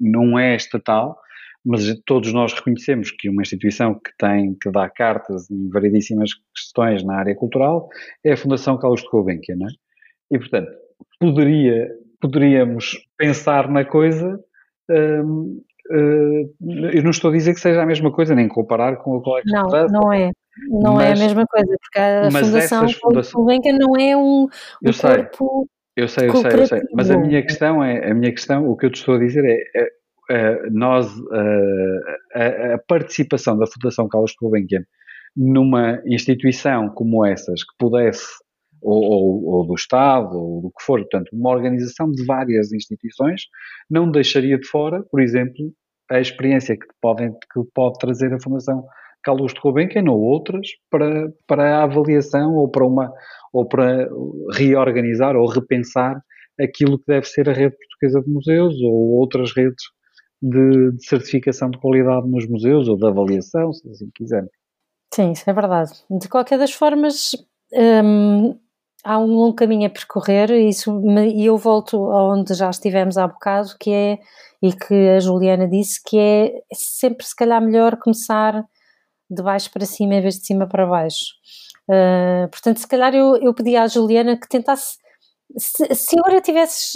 não 0.00 0.38
é 0.38 0.56
estatal, 0.56 1.18
mas 1.64 1.82
todos 2.06 2.32
nós 2.32 2.54
reconhecemos 2.54 3.10
que 3.10 3.28
uma 3.28 3.42
instituição 3.42 3.94
que 3.94 4.10
tem, 4.18 4.56
que 4.60 4.70
dá 4.70 4.88
cartas 4.88 5.50
em 5.50 5.68
variedíssimas 5.68 6.30
questões 6.54 7.04
na 7.04 7.16
área 7.16 7.34
cultural 7.34 7.88
é 8.24 8.32
a 8.32 8.36
Fundação 8.36 8.78
Carlos 8.78 9.02
de 9.02 9.08
Gulbenkian, 9.08 9.56
não 9.56 9.66
é? 9.66 9.70
E, 10.30 10.38
portanto, 10.38 10.70
poderia, 11.20 11.88
poderíamos 12.20 12.98
pensar 13.16 13.68
na 13.70 13.84
coisa 13.84 14.38
hum, 14.90 15.62
eu 15.90 17.02
não 17.02 17.10
estou 17.10 17.30
a 17.30 17.32
dizer 17.32 17.54
que 17.54 17.60
seja 17.60 17.82
a 17.82 17.86
mesma 17.86 18.12
coisa, 18.12 18.34
nem 18.34 18.46
comparar 18.46 18.96
com 18.96 19.16
a 19.16 19.22
colega 19.22 19.50
Não, 19.50 19.86
não 19.88 20.12
é. 20.12 20.30
Não 20.68 20.94
mas, 20.94 21.08
é 21.08 21.12
a 21.12 21.26
mesma 21.26 21.46
coisa, 21.46 21.76
porque 21.80 21.98
a 21.98 22.30
Fundação. 22.30 22.86
Gulbenkian 23.34 23.78
não 23.78 23.96
é 23.96 24.16
um, 24.16 24.44
um 24.44 24.48
eu 24.82 24.94
corpo 24.94 25.68
eu 25.98 26.06
sei, 26.06 26.28
eu 26.28 26.36
sei, 26.36 26.52
eu 26.52 26.66
sei. 26.66 26.82
Mas 26.94 27.10
a 27.10 27.18
minha 27.18 27.42
questão 27.42 27.82
é, 27.82 28.08
a 28.08 28.14
minha 28.14 28.30
questão, 28.30 28.68
o 28.70 28.76
que 28.76 28.86
eu 28.86 28.90
te 28.90 29.00
estou 29.00 29.16
a 29.16 29.18
dizer 29.18 29.44
é, 29.44 29.58
é, 29.74 29.88
é 30.30 30.70
nós, 30.70 31.12
a, 32.32 32.74
a, 32.74 32.78
participação 32.86 33.58
da 33.58 33.66
Fundação 33.66 34.08
Carlos 34.08 34.32
Gulbenkian 34.40 34.84
numa 35.36 36.00
instituição 36.06 36.88
como 36.90 37.26
essas, 37.26 37.64
que 37.64 37.74
pudesse, 37.80 38.28
ou, 38.80 39.02
ou, 39.02 39.44
ou, 39.46 39.66
do 39.66 39.74
Estado, 39.74 40.38
ou 40.38 40.62
do 40.62 40.68
que 40.70 40.84
for, 40.84 41.00
portanto, 41.00 41.30
uma 41.32 41.50
organização 41.50 42.08
de 42.12 42.24
várias 42.24 42.72
instituições, 42.72 43.42
não 43.90 44.08
deixaria 44.08 44.56
de 44.56 44.68
fora, 44.68 45.02
por 45.10 45.20
exemplo, 45.20 45.72
a 46.08 46.20
experiência 46.20 46.76
que, 46.76 46.86
podem, 47.00 47.32
que 47.32 47.60
pode 47.74 47.98
trazer 47.98 48.32
a 48.32 48.40
Fundação 48.40 48.84
Carlos 49.22 49.52
de 49.52 49.60
Gulbenkian 49.60 50.04
ou 50.10 50.20
outras 50.20 50.68
para, 50.90 51.32
para 51.46 51.78
a 51.78 51.82
avaliação 51.84 52.54
ou 52.54 52.70
para 52.70 52.86
uma 52.86 53.12
ou 53.52 53.66
para 53.66 54.08
reorganizar 54.52 55.36
ou 55.36 55.46
repensar 55.46 56.22
aquilo 56.60 56.98
que 56.98 57.06
deve 57.06 57.26
ser 57.26 57.48
a 57.48 57.52
rede 57.52 57.76
portuguesa 57.76 58.20
de 58.22 58.30
museus 58.30 58.74
ou 58.82 59.18
outras 59.18 59.52
redes 59.54 59.84
de, 60.42 60.92
de 60.92 61.04
certificação 61.06 61.70
de 61.70 61.78
qualidade 61.78 62.28
nos 62.28 62.48
museus 62.48 62.88
ou 62.88 62.96
de 62.96 63.06
avaliação, 63.06 63.72
se 63.72 63.88
assim 63.88 64.10
quiserem. 64.14 64.48
Sim, 65.12 65.32
isso 65.32 65.48
é 65.48 65.52
verdade. 65.52 65.92
De 66.10 66.28
qualquer 66.28 66.58
das 66.58 66.72
formas, 66.72 67.32
hum, 67.72 68.58
há 69.04 69.18
um 69.18 69.26
longo 69.26 69.54
caminho 69.54 69.86
a 69.86 69.90
percorrer 69.90 70.50
e, 70.50 70.68
isso, 70.68 71.02
e 71.34 71.46
eu 71.46 71.56
volto 71.56 72.10
aonde 72.10 72.54
já 72.54 72.70
estivemos 72.70 73.16
há 73.16 73.26
bocado, 73.26 73.70
que 73.80 73.90
é, 73.90 74.18
e 74.62 74.72
que 74.72 74.94
a 75.16 75.20
Juliana 75.20 75.66
disse, 75.66 76.00
que 76.04 76.18
é 76.18 76.52
sempre 76.72 77.24
se 77.24 77.34
calhar 77.34 77.60
melhor 77.60 77.96
começar 77.96 78.64
de 79.30 79.42
baixo 79.42 79.70
para 79.70 79.86
cima 79.86 80.14
em 80.14 80.20
vez 80.20 80.36
de 80.38 80.46
cima 80.46 80.66
para 80.66 80.86
baixo. 80.86 81.34
Uh, 81.88 82.48
portanto, 82.50 82.78
se 82.78 82.86
calhar 82.86 83.14
eu, 83.14 83.36
eu 83.36 83.54
pedi 83.54 83.76
à 83.76 83.86
Juliana 83.86 84.36
que 84.38 84.48
tentasse. 84.48 84.98
Se, 85.56 85.94
se 85.94 86.18
agora 86.18 86.42
tivesses, 86.42 86.92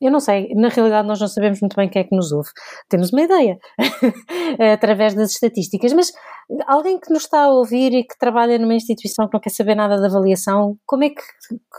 eu 0.00 0.12
não 0.12 0.20
sei, 0.20 0.54
na 0.54 0.68
realidade 0.68 1.08
nós 1.08 1.20
não 1.20 1.26
sabemos 1.26 1.60
muito 1.60 1.74
bem 1.74 1.88
quem 1.88 2.02
é 2.02 2.04
que 2.04 2.14
nos 2.14 2.30
ouve, 2.30 2.48
temos 2.88 3.12
uma 3.12 3.22
ideia 3.22 3.58
através 4.72 5.12
das 5.12 5.32
estatísticas, 5.32 5.92
mas 5.92 6.12
alguém 6.68 7.00
que 7.00 7.12
nos 7.12 7.24
está 7.24 7.42
a 7.42 7.50
ouvir 7.50 7.92
e 7.92 8.04
que 8.04 8.16
trabalha 8.16 8.60
numa 8.60 8.74
instituição 8.74 9.26
que 9.26 9.34
não 9.34 9.40
quer 9.40 9.50
saber 9.50 9.74
nada 9.74 10.00
da 10.00 10.06
avaliação, 10.06 10.78
como 10.86 11.02
é 11.02 11.10
que, 11.10 11.22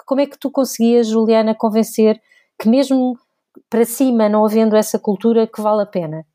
como 0.06 0.20
é 0.20 0.26
que 0.26 0.38
tu 0.38 0.52
conseguias, 0.52 1.08
Juliana, 1.08 1.56
convencer 1.56 2.20
que 2.60 2.67
mesmo 2.67 3.17
para 3.70 3.86
cima, 3.86 4.30
não 4.30 4.46
havendo 4.46 4.76
essa 4.76 5.00
cultura, 5.00 5.48
que 5.48 5.62
vale 5.62 5.84
a 5.84 5.86
pena? 5.86 6.26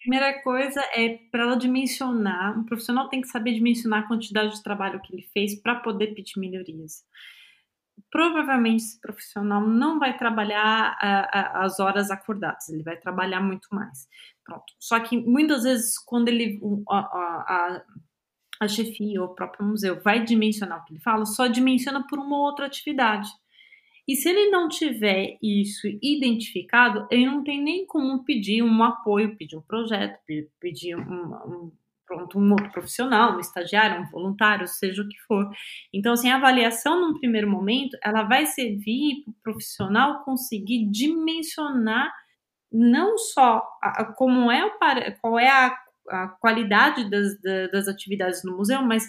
Primeira 0.00 0.42
coisa 0.42 0.80
é 0.94 1.18
para 1.30 1.42
ela 1.42 1.56
dimensionar, 1.56 2.58
um 2.58 2.64
profissional 2.64 3.08
tem 3.08 3.20
que 3.20 3.28
saber 3.28 3.54
dimensionar 3.54 4.04
a 4.04 4.08
quantidade 4.08 4.54
de 4.54 4.62
trabalho 4.62 5.00
que 5.00 5.14
ele 5.14 5.22
fez 5.32 5.60
para 5.60 5.76
poder 5.76 6.14
pedir 6.14 6.38
melhorias. 6.38 7.04
Provavelmente 8.10 8.82
esse 8.82 9.00
profissional 9.00 9.60
não 9.60 9.98
vai 9.98 10.16
trabalhar 10.16 10.96
a, 11.00 11.38
a, 11.38 11.64
as 11.64 11.78
horas 11.78 12.10
acordadas, 12.10 12.68
ele 12.70 12.82
vai 12.82 12.96
trabalhar 12.96 13.40
muito 13.40 13.68
mais. 13.70 14.08
Pronto. 14.44 14.72
Só 14.78 14.98
que 14.98 15.16
muitas 15.20 15.62
vezes, 15.62 15.98
quando 15.98 16.28
ele 16.28 16.58
a, 16.88 17.82
a, 18.60 18.68
chefia 18.68 19.22
ou 19.22 19.28
o 19.28 19.34
próprio 19.34 19.64
museu 19.66 20.00
vai 20.00 20.24
dimensionar 20.24 20.80
o 20.80 20.84
que 20.84 20.94
ele 20.94 21.00
fala, 21.00 21.24
só 21.26 21.46
dimensiona 21.46 22.04
por 22.08 22.18
uma 22.18 22.38
outra 22.38 22.66
atividade. 22.66 23.28
E 24.06 24.16
se 24.16 24.28
ele 24.28 24.50
não 24.50 24.68
tiver 24.68 25.38
isso 25.42 25.86
identificado, 26.02 27.06
ele 27.10 27.26
não 27.26 27.44
tem 27.44 27.62
nem 27.62 27.86
como 27.86 28.24
pedir 28.24 28.62
um 28.62 28.82
apoio, 28.82 29.36
pedir 29.36 29.56
um 29.56 29.62
projeto, 29.62 30.18
pedir 30.60 30.96
um, 30.96 31.02
um 31.02 31.72
pronto, 32.10 32.38
um 32.40 32.50
outro 32.50 32.72
profissional, 32.72 33.36
um 33.36 33.40
estagiário, 33.40 34.02
um 34.02 34.10
voluntário, 34.10 34.66
seja 34.66 35.02
o 35.02 35.08
que 35.08 35.18
for. 35.28 35.48
Então, 35.94 36.12
assim, 36.12 36.28
a 36.28 36.36
avaliação 36.36 37.00
num 37.00 37.18
primeiro 37.18 37.48
momento, 37.48 37.96
ela 38.02 38.24
vai 38.24 38.46
servir 38.46 39.22
para 39.22 39.30
o 39.30 39.34
profissional 39.44 40.24
conseguir 40.24 40.90
dimensionar 40.90 42.12
não 42.72 43.16
só 43.16 43.62
a, 43.80 44.04
como 44.16 44.50
é 44.50 44.64
o, 44.64 44.72
qual 45.20 45.38
é 45.38 45.48
a, 45.48 45.76
a 46.08 46.28
qualidade 46.40 47.08
das, 47.08 47.40
das 47.70 47.86
atividades 47.86 48.42
no 48.44 48.56
museu, 48.56 48.82
mas 48.82 49.08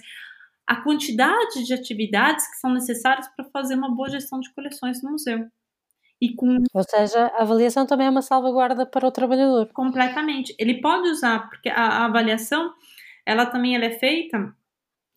a 0.67 0.75
quantidade 0.77 1.65
de 1.65 1.73
atividades 1.73 2.49
que 2.49 2.57
são 2.57 2.73
necessárias 2.73 3.27
para 3.35 3.45
fazer 3.45 3.75
uma 3.75 3.93
boa 3.93 4.09
gestão 4.09 4.39
de 4.39 4.53
coleções 4.53 5.01
no 5.03 5.11
museu. 5.11 5.47
E 6.21 6.35
com... 6.35 6.63
Ou 6.73 6.83
seja, 6.83 7.27
a 7.35 7.41
avaliação 7.41 7.85
também 7.85 8.07
é 8.07 8.09
uma 8.09 8.21
salvaguarda 8.21 8.85
para 8.85 9.07
o 9.07 9.11
trabalhador. 9.11 9.67
Completamente. 9.73 10.55
Ele 10.59 10.79
pode 10.79 11.09
usar, 11.09 11.49
porque 11.49 11.67
a, 11.67 11.81
a 11.81 12.05
avaliação, 12.05 12.71
ela 13.25 13.45
também 13.47 13.75
ela 13.75 13.85
é 13.85 13.97
feita 13.97 14.55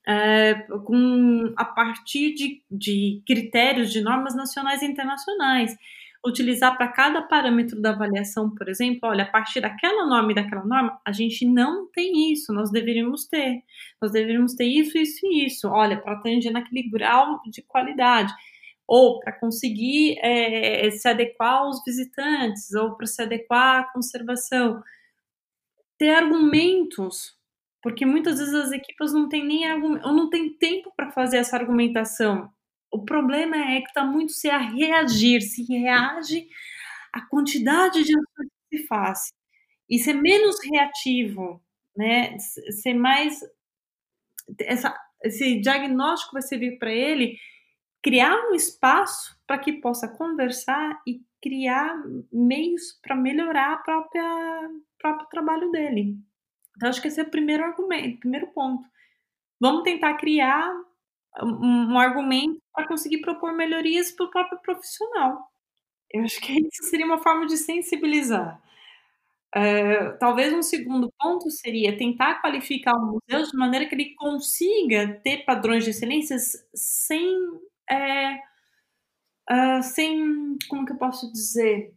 é, 0.06 0.54
com, 0.84 1.52
a 1.56 1.64
partir 1.64 2.34
de, 2.34 2.62
de 2.70 3.22
critérios, 3.26 3.92
de 3.92 4.00
normas 4.00 4.34
nacionais 4.34 4.82
e 4.82 4.86
internacionais 4.86 5.76
utilizar 6.26 6.76
para 6.76 6.88
cada 6.88 7.22
parâmetro 7.22 7.80
da 7.80 7.90
avaliação, 7.90 8.50
por 8.54 8.68
exemplo, 8.68 9.00
olha, 9.04 9.24
a 9.24 9.30
partir 9.30 9.60
daquela 9.60 10.06
norma 10.06 10.32
e 10.32 10.34
daquela 10.34 10.64
norma, 10.64 10.98
a 11.04 11.12
gente 11.12 11.46
não 11.46 11.86
tem 11.90 12.32
isso, 12.32 12.52
nós 12.52 12.70
deveríamos 12.70 13.26
ter. 13.26 13.62
Nós 14.00 14.10
deveríamos 14.10 14.54
ter 14.54 14.64
isso, 14.64 14.96
isso 14.96 15.26
e 15.26 15.46
isso. 15.46 15.68
Olha, 15.68 16.00
para 16.00 16.14
atingir 16.14 16.50
naquele 16.50 16.88
grau 16.88 17.40
de 17.46 17.62
qualidade. 17.62 18.32
Ou 18.86 19.20
para 19.20 19.32
conseguir 19.32 20.18
é, 20.22 20.90
se 20.90 21.08
adequar 21.08 21.58
aos 21.62 21.82
visitantes, 21.84 22.72
ou 22.74 22.96
para 22.96 23.06
se 23.06 23.22
adequar 23.22 23.80
à 23.80 23.84
conservação. 23.92 24.82
Ter 25.98 26.10
argumentos, 26.10 27.36
porque 27.82 28.06
muitas 28.06 28.38
vezes 28.38 28.54
as 28.54 28.72
equipas 28.72 29.12
não 29.12 29.28
têm 29.28 29.44
nem 29.44 29.66
argumento, 29.66 30.06
ou 30.06 30.14
não 30.14 30.30
têm 30.30 30.54
tempo 30.54 30.92
para 30.96 31.12
fazer 31.12 31.38
essa 31.38 31.56
argumentação. 31.56 32.50
O 32.94 33.04
problema 33.04 33.56
é 33.56 33.80
que 33.80 33.88
está 33.88 34.04
muito 34.04 34.30
se 34.30 34.48
a 34.48 34.56
reagir, 34.56 35.42
se 35.42 35.64
reage 35.64 36.48
à 37.12 37.20
quantidade 37.22 38.04
de 38.04 38.16
ações 38.16 38.48
que 38.70 38.78
se 38.78 38.86
faz. 38.86 39.32
E 39.90 39.98
ser 39.98 40.14
menos 40.14 40.56
reativo, 40.64 41.60
né? 41.96 42.38
Ser 42.38 42.94
mais. 42.94 43.40
Essa, 44.60 44.96
esse 45.24 45.60
diagnóstico 45.60 46.34
vai 46.34 46.42
servir 46.42 46.78
para 46.78 46.92
ele 46.92 47.36
criar 48.00 48.36
um 48.48 48.54
espaço 48.54 49.36
para 49.44 49.58
que 49.58 49.72
possa 49.72 50.06
conversar 50.06 51.02
e 51.04 51.20
criar 51.42 52.00
meios 52.32 52.92
para 53.02 53.16
melhorar 53.16 53.72
a 53.72 53.78
própria 53.78 54.70
próprio 55.00 55.28
trabalho 55.30 55.68
dele. 55.72 56.16
Então 56.76 56.88
acho 56.88 57.02
que 57.02 57.08
esse 57.08 57.18
é 57.18 57.24
o 57.24 57.30
primeiro 57.30 57.64
argumento, 57.64 58.20
primeiro 58.20 58.46
ponto. 58.52 58.86
Vamos 59.58 59.82
tentar 59.82 60.14
criar 60.14 60.72
um, 61.42 61.92
um 61.92 61.98
argumento 61.98 62.60
para 62.72 62.86
conseguir 62.86 63.20
propor 63.20 63.52
melhorias 63.54 64.12
para 64.12 64.26
o 64.26 64.30
próprio 64.30 64.58
profissional. 64.60 65.50
Eu 66.10 66.24
acho 66.24 66.40
que 66.40 66.52
isso 66.72 66.88
seria 66.88 67.06
uma 67.06 67.18
forma 67.18 67.46
de 67.46 67.56
sensibilizar. 67.56 68.60
Uh, 69.56 70.18
talvez 70.18 70.52
um 70.52 70.62
segundo 70.62 71.12
ponto 71.16 71.48
seria 71.48 71.96
tentar 71.96 72.40
qualificar 72.40 72.92
o 72.96 73.06
museu 73.06 73.48
de 73.48 73.56
maneira 73.56 73.86
que 73.86 73.94
ele 73.94 74.12
consiga 74.16 75.20
ter 75.22 75.44
padrões 75.44 75.84
de 75.84 75.90
excelência 75.90 76.36
sem, 76.74 77.38
é, 77.88 78.34
uh, 79.48 79.82
sem, 79.82 80.58
como 80.68 80.84
que 80.84 80.92
eu 80.92 80.98
posso 80.98 81.30
dizer, 81.30 81.94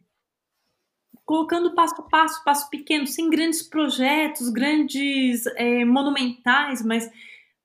colocando 1.24 1.74
passo 1.74 2.00
a 2.00 2.04
passo, 2.04 2.44
passo 2.44 2.70
pequeno, 2.70 3.08
sem 3.08 3.28
grandes 3.28 3.62
projetos, 3.62 4.48
grandes 4.50 5.44
é, 5.56 5.84
monumentais, 5.84 6.82
mas 6.82 7.10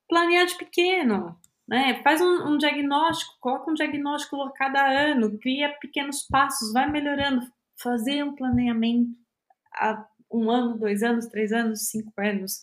planear 0.09 0.47
de 0.47 0.57
pequeno, 0.57 1.39
né? 1.67 2.02
Faz 2.04 2.21
um, 2.21 2.47
um, 2.47 2.58
diagnóstico, 2.58 3.34
coloca 3.39 3.71
um 3.71 3.73
diagnóstico 3.73 4.41
a 4.41 4.52
cada 4.54 4.86
ano, 4.86 5.38
cria 5.39 5.69
pequenos 5.80 6.23
passos, 6.23 6.73
vai 6.73 6.89
melhorando, 6.89 7.41
fazer 7.82 8.23
um 8.23 8.36
planeamento 8.36 9.12
há 9.73 10.06
um 10.32 10.49
ano, 10.49 10.78
dois 10.78 11.04
anos, 11.04 11.28
três 11.28 11.51
anos, 11.51 11.89
cinco 11.89 12.11
anos. 12.18 12.61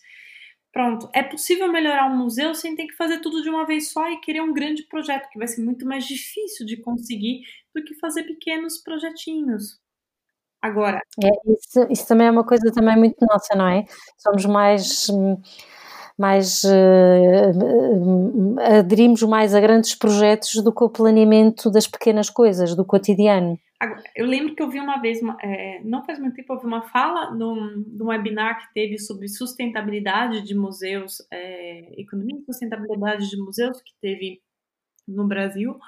Pronto, 0.72 1.08
é 1.12 1.22
possível 1.22 1.70
melhorar 1.70 2.06
um 2.06 2.16
museu 2.16 2.54
sem 2.54 2.76
ter 2.76 2.86
que 2.86 2.94
fazer 2.94 3.18
tudo 3.20 3.42
de 3.42 3.48
uma 3.48 3.66
vez 3.66 3.90
só 3.90 4.08
e 4.08 4.20
querer 4.20 4.40
um 4.40 4.52
grande 4.52 4.84
projeto, 4.84 5.28
que 5.30 5.38
vai 5.38 5.48
ser 5.48 5.64
muito 5.64 5.84
mais 5.84 6.06
difícil 6.06 6.64
de 6.64 6.76
conseguir 6.76 7.42
do 7.74 7.82
que 7.82 7.94
fazer 7.96 8.22
pequenos 8.22 8.78
projetinhos. 8.78 9.80
Agora. 10.62 11.00
É, 11.24 11.28
isso, 11.52 11.86
isso 11.90 12.06
também 12.06 12.28
é 12.28 12.30
uma 12.30 12.44
coisa 12.44 12.70
também 12.72 12.96
muito 12.96 13.16
nossa, 13.28 13.56
não 13.56 13.66
é? 13.66 13.84
Somos 14.18 14.44
mais 14.44 15.08
hum, 15.08 15.40
mais 16.20 16.62
uh, 16.64 16.68
aderimos 18.78 19.22
mais 19.22 19.54
a 19.54 19.60
grandes 19.60 19.94
projetos 19.94 20.62
do 20.62 20.70
que 20.70 20.84
o 20.84 20.90
planeamento 20.90 21.70
das 21.70 21.86
pequenas 21.86 22.28
coisas, 22.28 22.76
do 22.76 22.84
cotidiano. 22.84 23.58
Eu 24.14 24.26
lembro 24.26 24.54
que 24.54 24.62
eu 24.62 24.68
vi 24.68 24.78
uma 24.78 25.00
vez, 25.00 25.18
é, 25.42 25.80
não 25.82 26.04
faz 26.04 26.18
muito 26.18 26.34
tempo, 26.34 26.52
eu 26.52 26.60
vi 26.60 26.66
uma 26.66 26.82
fala 26.82 27.30
num, 27.30 27.82
num 27.86 28.08
webinar 28.08 28.60
que 28.60 28.74
teve 28.74 28.98
sobre 28.98 29.28
sustentabilidade 29.28 30.42
de 30.42 30.54
museus, 30.54 31.26
é, 31.30 31.98
economia 31.98 32.36
e 32.38 32.44
sustentabilidade 32.44 33.30
de 33.30 33.38
museus, 33.38 33.80
que 33.80 33.92
teve 34.02 34.42
no 35.08 35.26
Brasil. 35.26 35.78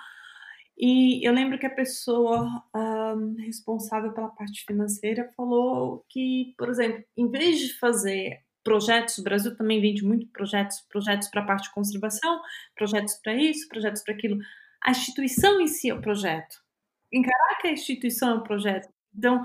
E 0.79 1.23
eu 1.29 1.35
lembro 1.35 1.59
que 1.59 1.67
a 1.67 1.71
pessoa 1.71 2.49
um, 2.75 3.35
responsável 3.39 4.13
pela 4.13 4.29
parte 4.29 4.65
financeira 4.65 5.31
falou 5.37 6.03
que, 6.09 6.55
por 6.57 6.71
exemplo, 6.71 7.05
em 7.15 7.31
vez 7.31 7.59
de 7.59 7.79
fazer 7.79 8.41
projetos, 8.63 9.19
o 9.19 9.23
Brasil 9.23 9.57
também 9.57 9.81
vende 9.81 10.05
muito 10.05 10.27
projetos, 10.29 10.81
projetos 10.89 11.29
para 11.29 11.43
a 11.43 11.47
parte 11.47 11.65
de 11.65 11.75
conservação, 11.75 12.41
projetos 12.77 13.15
para 13.23 13.35
isso, 13.35 13.69
projetos 13.69 14.03
para 14.03 14.15
aquilo. 14.15 14.39
A 14.85 14.91
instituição 14.91 15.61
em 15.61 15.67
si 15.67 15.91
é 15.91 15.95
o 15.95 16.01
projeto. 16.01 16.57
Encarar 17.13 17.59
que 17.61 17.69
a 17.69 17.73
instituição 17.73 18.31
é 18.31 18.35
o 18.35 18.43
projeto. 18.43 18.89
Então, 19.15 19.43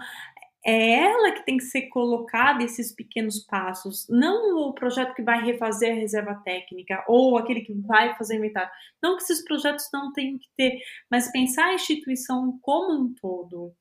é 0.65 0.99
ela 0.99 1.31
que 1.31 1.45
tem 1.45 1.57
que 1.57 1.63
ser 1.63 1.83
colocada 1.83 2.63
esses 2.63 2.93
pequenos 2.93 3.39
passos, 3.45 4.05
não 4.09 4.67
o 4.67 4.73
projeto 4.73 5.13
que 5.15 5.21
vai 5.21 5.41
refazer 5.45 5.93
a 5.93 5.95
reserva 5.95 6.35
técnica 6.43 7.03
ou 7.07 7.37
aquele 7.37 7.61
que 7.61 7.73
vai 7.73 8.15
fazer 8.17 8.35
inventário. 8.35 8.69
Não 9.01 9.15
que 9.15 9.23
esses 9.23 9.43
projetos 9.45 9.87
não 9.93 10.11
tenham 10.11 10.37
que 10.37 10.47
ter, 10.57 10.79
mas 11.09 11.31
pensar 11.31 11.67
a 11.67 11.73
instituição 11.75 12.59
como 12.61 12.93
um 13.01 13.13
todo, 13.13 13.73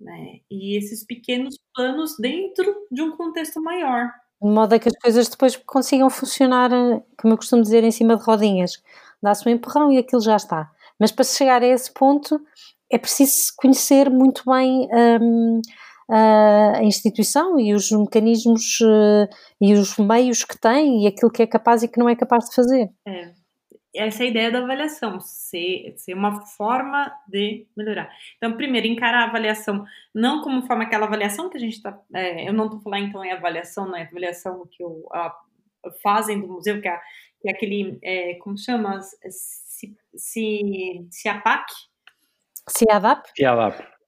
né? 0.00 0.40
E 0.50 0.76
esses 0.78 1.04
pequenos 1.04 1.58
planos 1.74 2.16
dentro 2.18 2.86
de 2.92 3.02
um 3.02 3.16
contexto 3.16 3.60
maior. 3.60 4.12
De 4.42 4.48
modo 4.48 4.74
a 4.74 4.78
que 4.78 4.88
as 4.88 4.96
coisas 4.96 5.28
depois 5.28 5.56
consigam 5.56 6.08
funcionar, 6.08 6.70
como 7.18 7.34
eu 7.34 7.36
costumo 7.36 7.62
dizer, 7.62 7.84
em 7.84 7.90
cima 7.90 8.16
de 8.16 8.22
rodinhas. 8.22 8.82
Dá-se 9.22 9.46
um 9.48 9.52
empurrão 9.52 9.92
e 9.92 9.98
aquilo 9.98 10.22
já 10.22 10.36
está. 10.36 10.70
Mas 10.98 11.12
para 11.12 11.24
chegar 11.24 11.62
a 11.62 11.66
esse 11.66 11.92
ponto 11.92 12.40
é 12.90 12.98
preciso 12.98 13.52
conhecer 13.56 14.10
muito 14.10 14.42
bem. 14.46 14.88
Hum, 15.20 15.60
a 16.12 16.82
instituição 16.82 17.58
e 17.58 17.72
os 17.72 17.90
mecanismos 17.92 18.80
uh, 18.80 19.28
e 19.60 19.74
os 19.74 19.96
meios 19.96 20.42
que 20.42 20.58
tem 20.58 21.04
e 21.04 21.06
aquilo 21.06 21.30
que 21.30 21.42
é 21.42 21.46
capaz 21.46 21.82
e 21.82 21.88
que 21.88 22.00
não 22.00 22.08
é 22.08 22.16
capaz 22.16 22.48
de 22.48 22.54
fazer. 22.54 22.90
É. 23.06 23.32
Essa 23.94 24.22
é 24.22 24.26
a 24.26 24.30
ideia 24.30 24.50
da 24.52 24.58
avaliação, 24.58 25.20
ser, 25.20 25.94
ser 25.96 26.14
uma 26.14 26.46
forma 26.46 27.12
de 27.26 27.66
melhorar. 27.76 28.08
Então, 28.36 28.56
primeiro, 28.56 28.86
encarar 28.86 29.22
a 29.24 29.28
avaliação 29.28 29.84
não 30.14 30.42
como 30.42 30.66
forma 30.66 30.84
aquela 30.84 31.06
avaliação 31.06 31.50
que 31.50 31.56
a 31.56 31.60
gente 31.60 31.76
está. 31.76 32.00
É, 32.14 32.48
eu 32.48 32.52
não 32.52 32.66
estou 32.66 32.80
falando 32.80 33.06
então 33.06 33.24
em 33.24 33.32
avaliação, 33.32 33.86
não 33.86 33.96
é 33.96 34.02
avaliação 34.02 34.64
que 34.70 34.84
o, 34.84 35.08
a, 35.12 35.36
fazem 36.02 36.40
do 36.40 36.46
museu, 36.46 36.80
que 36.80 36.88
é, 36.88 37.00
que 37.40 37.48
é 37.48 37.52
aquele. 37.52 37.98
É, 38.02 38.34
como 38.34 38.56
chama? 38.56 39.00
Se, 39.00 39.96
se, 40.14 41.06
se 41.10 41.28
APAC. 41.28 41.72
Se 42.68 42.84
ADAP? 42.88 43.26
Se 43.34 43.44
ADAP. 43.44 43.99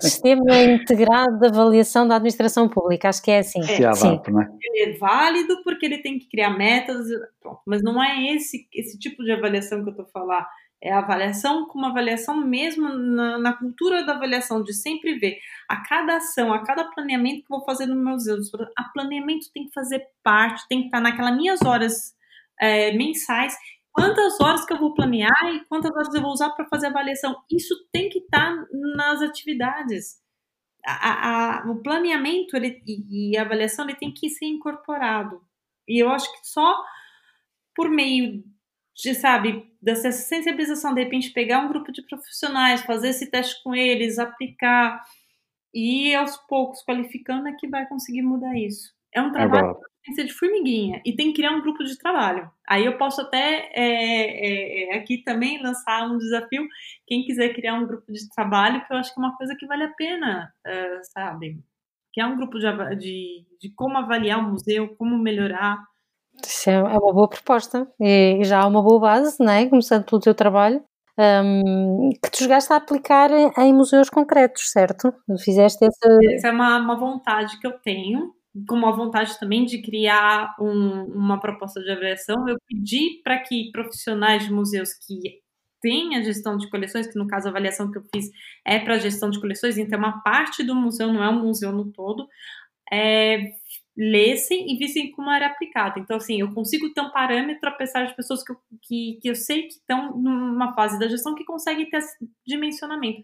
Sistema 0.00 0.56
Integrado 0.62 1.38
de 1.38 1.46
Avaliação 1.46 2.06
da 2.06 2.16
Administração 2.16 2.68
Pública, 2.68 3.08
acho 3.08 3.22
que 3.22 3.30
é 3.30 3.40
assim. 3.40 3.60
É, 3.60 3.92
sim. 3.94 4.20
Né? 4.28 4.48
Ele 4.62 4.92
é 4.92 4.98
válido 4.98 5.62
porque 5.62 5.86
ele 5.86 5.98
tem 5.98 6.18
que 6.18 6.28
criar 6.28 6.50
metas, 6.50 7.06
pronto, 7.40 7.60
mas 7.66 7.82
não 7.82 8.02
é 8.02 8.34
esse, 8.34 8.66
esse 8.72 8.98
tipo 8.98 9.22
de 9.22 9.32
avaliação 9.32 9.82
que 9.82 9.88
eu 9.88 9.92
estou 9.92 10.06
falando. 10.06 10.46
É 10.82 10.90
a 10.90 10.98
avaliação 10.98 11.66
como 11.66 11.84
avaliação 11.84 12.36
mesmo 12.40 12.88
na, 12.88 13.38
na, 13.38 13.52
cultura 13.52 14.02
da 14.02 14.14
avaliação, 14.14 14.62
de 14.62 14.72
sempre 14.72 15.18
ver 15.18 15.38
a 15.68 15.82
cada 15.82 16.16
ação, 16.16 16.54
a 16.54 16.64
cada 16.64 16.84
planeamento 16.84 17.44
que 17.44 17.52
eu 17.52 17.58
vou 17.58 17.66
fazer 17.66 17.84
no 17.84 17.94
meu 17.94 18.14
museu. 18.14 18.38
A 18.78 18.84
planeamento 18.84 19.52
tem 19.52 19.66
que 19.66 19.74
fazer 19.74 20.02
parte, 20.22 20.66
tem 20.68 20.80
que 20.80 20.86
estar 20.86 21.00
naquelas 21.00 21.36
minhas 21.36 21.60
horas 21.60 22.14
é, 22.58 22.92
mensais 22.92 23.54
quantas 24.00 24.40
horas 24.40 24.64
que 24.64 24.72
eu 24.72 24.78
vou 24.78 24.94
planear 24.94 25.54
e 25.54 25.64
quantas 25.66 25.90
horas 25.90 26.14
eu 26.14 26.22
vou 26.22 26.32
usar 26.32 26.50
para 26.50 26.66
fazer 26.68 26.86
avaliação. 26.86 27.36
Isso 27.50 27.74
tem 27.92 28.08
que 28.08 28.20
estar 28.20 28.56
tá 28.56 28.66
nas 28.96 29.20
atividades. 29.20 30.18
A, 30.86 31.58
a, 31.60 31.70
o 31.70 31.82
planeamento 31.82 32.56
ele, 32.56 32.82
e, 32.86 33.32
e, 33.32 33.36
a 33.36 33.42
avaliação 33.42 33.84
ele 33.84 33.98
tem 33.98 34.12
que 34.12 34.30
ser 34.30 34.46
incorporado. 34.46 35.42
E 35.86 36.02
eu 36.02 36.08
acho 36.08 36.32
que 36.32 36.48
só 36.48 36.82
por 37.74 37.90
meio 37.90 38.42
de, 38.96 39.14
sabe, 39.14 39.70
dessa 39.80 40.10
sensibilização, 40.10 40.94
de 40.94 41.02
repente 41.04 41.30
pegar 41.30 41.60
um 41.60 41.68
grupo 41.68 41.92
de 41.92 42.02
profissionais, 42.02 42.82
fazer 42.82 43.10
esse 43.10 43.30
teste 43.30 43.62
com 43.62 43.74
eles, 43.74 44.18
aplicar 44.18 45.02
e 45.74 46.14
aos 46.14 46.36
poucos 46.36 46.82
qualificando 46.82 47.48
é 47.48 47.52
que 47.52 47.68
vai 47.68 47.86
conseguir 47.86 48.22
mudar 48.22 48.56
isso. 48.56 48.90
É 49.12 49.20
um 49.20 49.32
trabalho 49.32 49.70
Agora, 49.70 49.90
tem 50.02 50.14
que 50.14 50.22
ser 50.22 50.26
de 50.26 50.32
formiguinha 50.32 51.00
e 51.04 51.14
tem 51.14 51.28
que 51.28 51.34
criar 51.34 51.52
um 51.52 51.60
grupo 51.60 51.84
de 51.84 51.96
trabalho. 51.98 52.50
Aí 52.68 52.84
eu 52.84 52.96
posso 52.96 53.20
até 53.20 53.70
é, 53.74 53.82
é, 53.82 54.94
é, 54.94 54.98
aqui 54.98 55.22
também 55.22 55.62
lançar 55.62 56.08
um 56.08 56.18
desafio. 56.18 56.66
Quem 57.06 57.24
quiser 57.24 57.54
criar 57.54 57.74
um 57.74 57.86
grupo 57.86 58.10
de 58.10 58.28
trabalho, 58.30 58.84
que 58.84 58.92
eu 58.92 58.96
acho 58.96 59.12
que 59.12 59.20
é 59.20 59.24
uma 59.24 59.36
coisa 59.36 59.54
que 59.56 59.66
vale 59.66 59.84
a 59.84 59.92
pena, 59.92 60.52
uh, 60.66 61.00
sabe? 61.14 61.58
Que 62.12 62.20
é 62.20 62.26
um 62.26 62.36
grupo 62.36 62.58
de, 62.58 62.96
de, 62.96 63.46
de, 63.60 63.74
como 63.74 63.98
avaliar 63.98 64.38
o 64.38 64.50
museu, 64.50 64.94
como 64.96 65.18
melhorar. 65.18 65.78
Isso 66.44 66.70
é, 66.70 66.74
é 66.74 66.82
uma 66.82 67.12
boa 67.12 67.28
proposta 67.28 67.86
e 68.00 68.42
já 68.44 68.62
há 68.62 68.66
uma 68.66 68.82
boa 68.82 69.00
base, 69.00 69.36
não 69.38 69.52
é? 69.52 69.68
Começando 69.68 70.04
pelo 70.04 70.20
teu 70.20 70.34
trabalho. 70.34 70.82
Um, 71.18 72.10
que 72.10 72.30
tu 72.30 72.38
chegaste 72.38 72.72
a 72.72 72.76
aplicar 72.76 73.30
em 73.30 73.74
museus 73.74 74.08
concretos, 74.08 74.70
certo? 74.70 75.12
Fizeste 75.38 75.84
essa. 75.84 76.18
Essa 76.32 76.48
é 76.48 76.50
uma, 76.50 76.78
uma 76.78 76.96
vontade 76.96 77.58
que 77.60 77.66
eu 77.66 77.72
tenho 77.72 78.32
com 78.66 78.76
uma 78.76 78.92
vontade 78.92 79.38
também 79.38 79.64
de 79.64 79.80
criar 79.80 80.54
um, 80.60 81.04
uma 81.04 81.38
proposta 81.38 81.80
de 81.80 81.90
avaliação, 81.90 82.48
eu 82.48 82.56
pedi 82.66 83.20
para 83.22 83.38
que 83.38 83.70
profissionais 83.70 84.44
de 84.44 84.52
museus 84.52 84.90
que 84.94 85.40
têm 85.80 86.16
a 86.16 86.22
gestão 86.22 86.56
de 86.56 86.68
coleções, 86.68 87.06
que 87.06 87.18
no 87.18 87.26
caso 87.26 87.46
a 87.46 87.50
avaliação 87.50 87.90
que 87.90 87.98
eu 87.98 88.04
fiz 88.14 88.30
é 88.66 88.78
para 88.78 88.98
gestão 88.98 89.30
de 89.30 89.40
coleções, 89.40 89.78
então 89.78 89.98
uma 89.98 90.22
parte 90.22 90.62
do 90.62 90.74
museu, 90.74 91.12
não 91.12 91.22
é 91.22 91.30
um 91.30 91.42
museu 91.42 91.72
no 91.72 91.90
todo, 91.92 92.28
é, 92.92 93.52
lessem 93.96 94.72
e 94.72 94.78
vissem 94.78 95.12
como 95.12 95.30
era 95.30 95.46
aplicado. 95.46 96.00
Então, 96.00 96.16
assim, 96.16 96.40
eu 96.40 96.52
consigo 96.52 96.92
ter 96.92 97.00
um 97.00 97.10
parâmetro, 97.10 97.68
apesar 97.68 98.06
de 98.06 98.16
pessoas 98.16 98.42
que 98.42 98.52
eu, 98.52 98.56
que, 98.82 99.18
que 99.22 99.30
eu 99.30 99.34
sei 99.34 99.62
que 99.62 99.74
estão 99.74 100.16
numa 100.16 100.74
fase 100.74 100.98
da 100.98 101.08
gestão 101.08 101.34
que 101.34 101.44
conseguem 101.44 101.88
ter 101.88 101.98
esse 101.98 102.16
dimensionamento, 102.46 103.22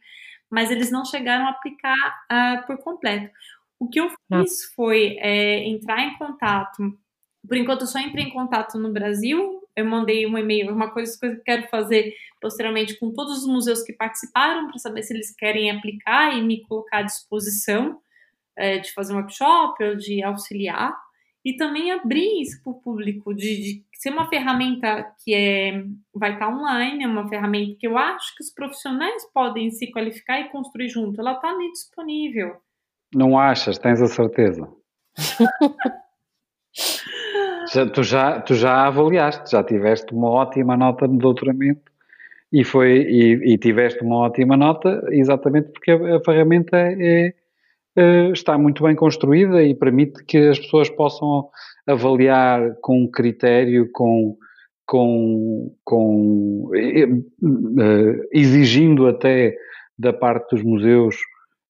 mas 0.51 0.71
eles 0.71 0.91
não 0.91 1.05
chegaram 1.05 1.47
a 1.47 1.51
aplicar 1.51 1.95
uh, 2.31 2.67
por 2.67 2.79
completo. 2.79 3.31
O 3.79 3.89
que 3.89 4.01
eu 4.01 4.11
ah. 4.31 4.41
fiz 4.41 4.73
foi 4.75 5.17
é, 5.19 5.67
entrar 5.69 6.03
em 6.03 6.17
contato. 6.17 6.99
Por 7.47 7.57
enquanto, 7.57 7.83
eu 7.83 7.87
só 7.87 7.99
entrei 7.99 8.25
em 8.25 8.33
contato 8.33 8.79
no 8.79 8.93
Brasil. 8.93 9.63
Eu 9.75 9.85
mandei 9.85 10.27
um 10.27 10.37
e-mail, 10.39 10.73
uma 10.73 10.91
coisa 10.91 11.17
que 11.19 11.27
eu 11.27 11.41
quero 11.43 11.69
fazer 11.69 12.15
posteriormente 12.41 12.99
com 12.99 13.13
todos 13.13 13.43
os 13.43 13.47
museus 13.47 13.83
que 13.83 13.93
participaram, 13.93 14.69
para 14.69 14.79
saber 14.79 15.03
se 15.03 15.13
eles 15.13 15.35
querem 15.35 15.71
aplicar 15.71 16.37
e 16.37 16.43
me 16.43 16.63
colocar 16.63 16.99
à 16.99 17.03
disposição 17.03 18.01
é, 18.57 18.79
de 18.79 18.93
fazer 18.93 19.13
um 19.13 19.17
workshop 19.17 19.83
ou 19.85 19.97
de 19.97 20.23
auxiliar. 20.23 20.97
E 21.45 21.57
também 21.57 21.93
abrir 21.93 22.43
isso 22.43 22.61
para 22.63 22.73
o 22.73 22.81
público, 22.81 23.33
de, 23.33 23.61
de, 23.61 23.85
ser 23.93 24.11
uma 24.11 24.29
ferramenta 24.29 25.15
que 25.23 25.33
é, 25.33 25.85
vai 26.13 26.33
estar 26.33 26.47
tá 26.47 26.53
online, 26.53 27.05
é 27.05 27.07
uma 27.07 27.29
ferramenta 27.29 27.77
que 27.79 27.87
eu 27.87 27.97
acho 27.97 28.35
que 28.35 28.43
os 28.43 28.53
profissionais 28.53 29.25
podem 29.33 29.71
se 29.71 29.91
qualificar 29.93 30.41
e 30.41 30.49
construir 30.49 30.89
junto. 30.89 31.21
Ela 31.21 31.35
está 31.35 31.51
ali 31.51 31.71
disponível. 31.71 32.57
Não 33.15 33.39
achas? 33.39 33.79
Tens 33.79 34.01
a 34.03 34.07
certeza? 34.07 34.69
já, 37.73 37.87
tu, 37.87 38.03
já, 38.03 38.41
tu 38.41 38.55
já 38.55 38.87
avaliaste, 38.87 39.51
já 39.51 39.63
tiveste 39.63 40.13
uma 40.13 40.31
ótima 40.31 40.77
nota 40.77 41.07
no 41.07 41.19
doutoramento 41.19 41.91
e, 42.53 42.65
foi, 42.65 43.03
e, 43.03 43.55
e 43.55 43.59
tiveste 43.59 44.03
uma 44.03 44.17
ótima 44.17 44.57
nota 44.57 45.03
exatamente 45.11 45.71
porque 45.71 45.91
a, 45.91 46.17
a 46.17 46.21
ferramenta 46.25 46.77
é, 46.77 47.35
é, 47.97 48.29
está 48.31 48.59
muito 48.59 48.83
bem 48.83 48.95
construída 48.95 49.63
e 49.63 49.75
permite 49.75 50.25
que 50.25 50.37
as 50.37 50.59
pessoas 50.59 50.91
possam 50.91 51.49
avaliar 51.87 52.77
com 52.81 53.09
critério, 53.09 53.89
com, 53.93 54.37
com, 54.85 55.75
com 55.85 56.71
exigindo 58.33 59.07
até 59.07 59.57
da 59.99 60.13
parte 60.13 60.55
dos 60.55 60.65
museus 60.65 61.17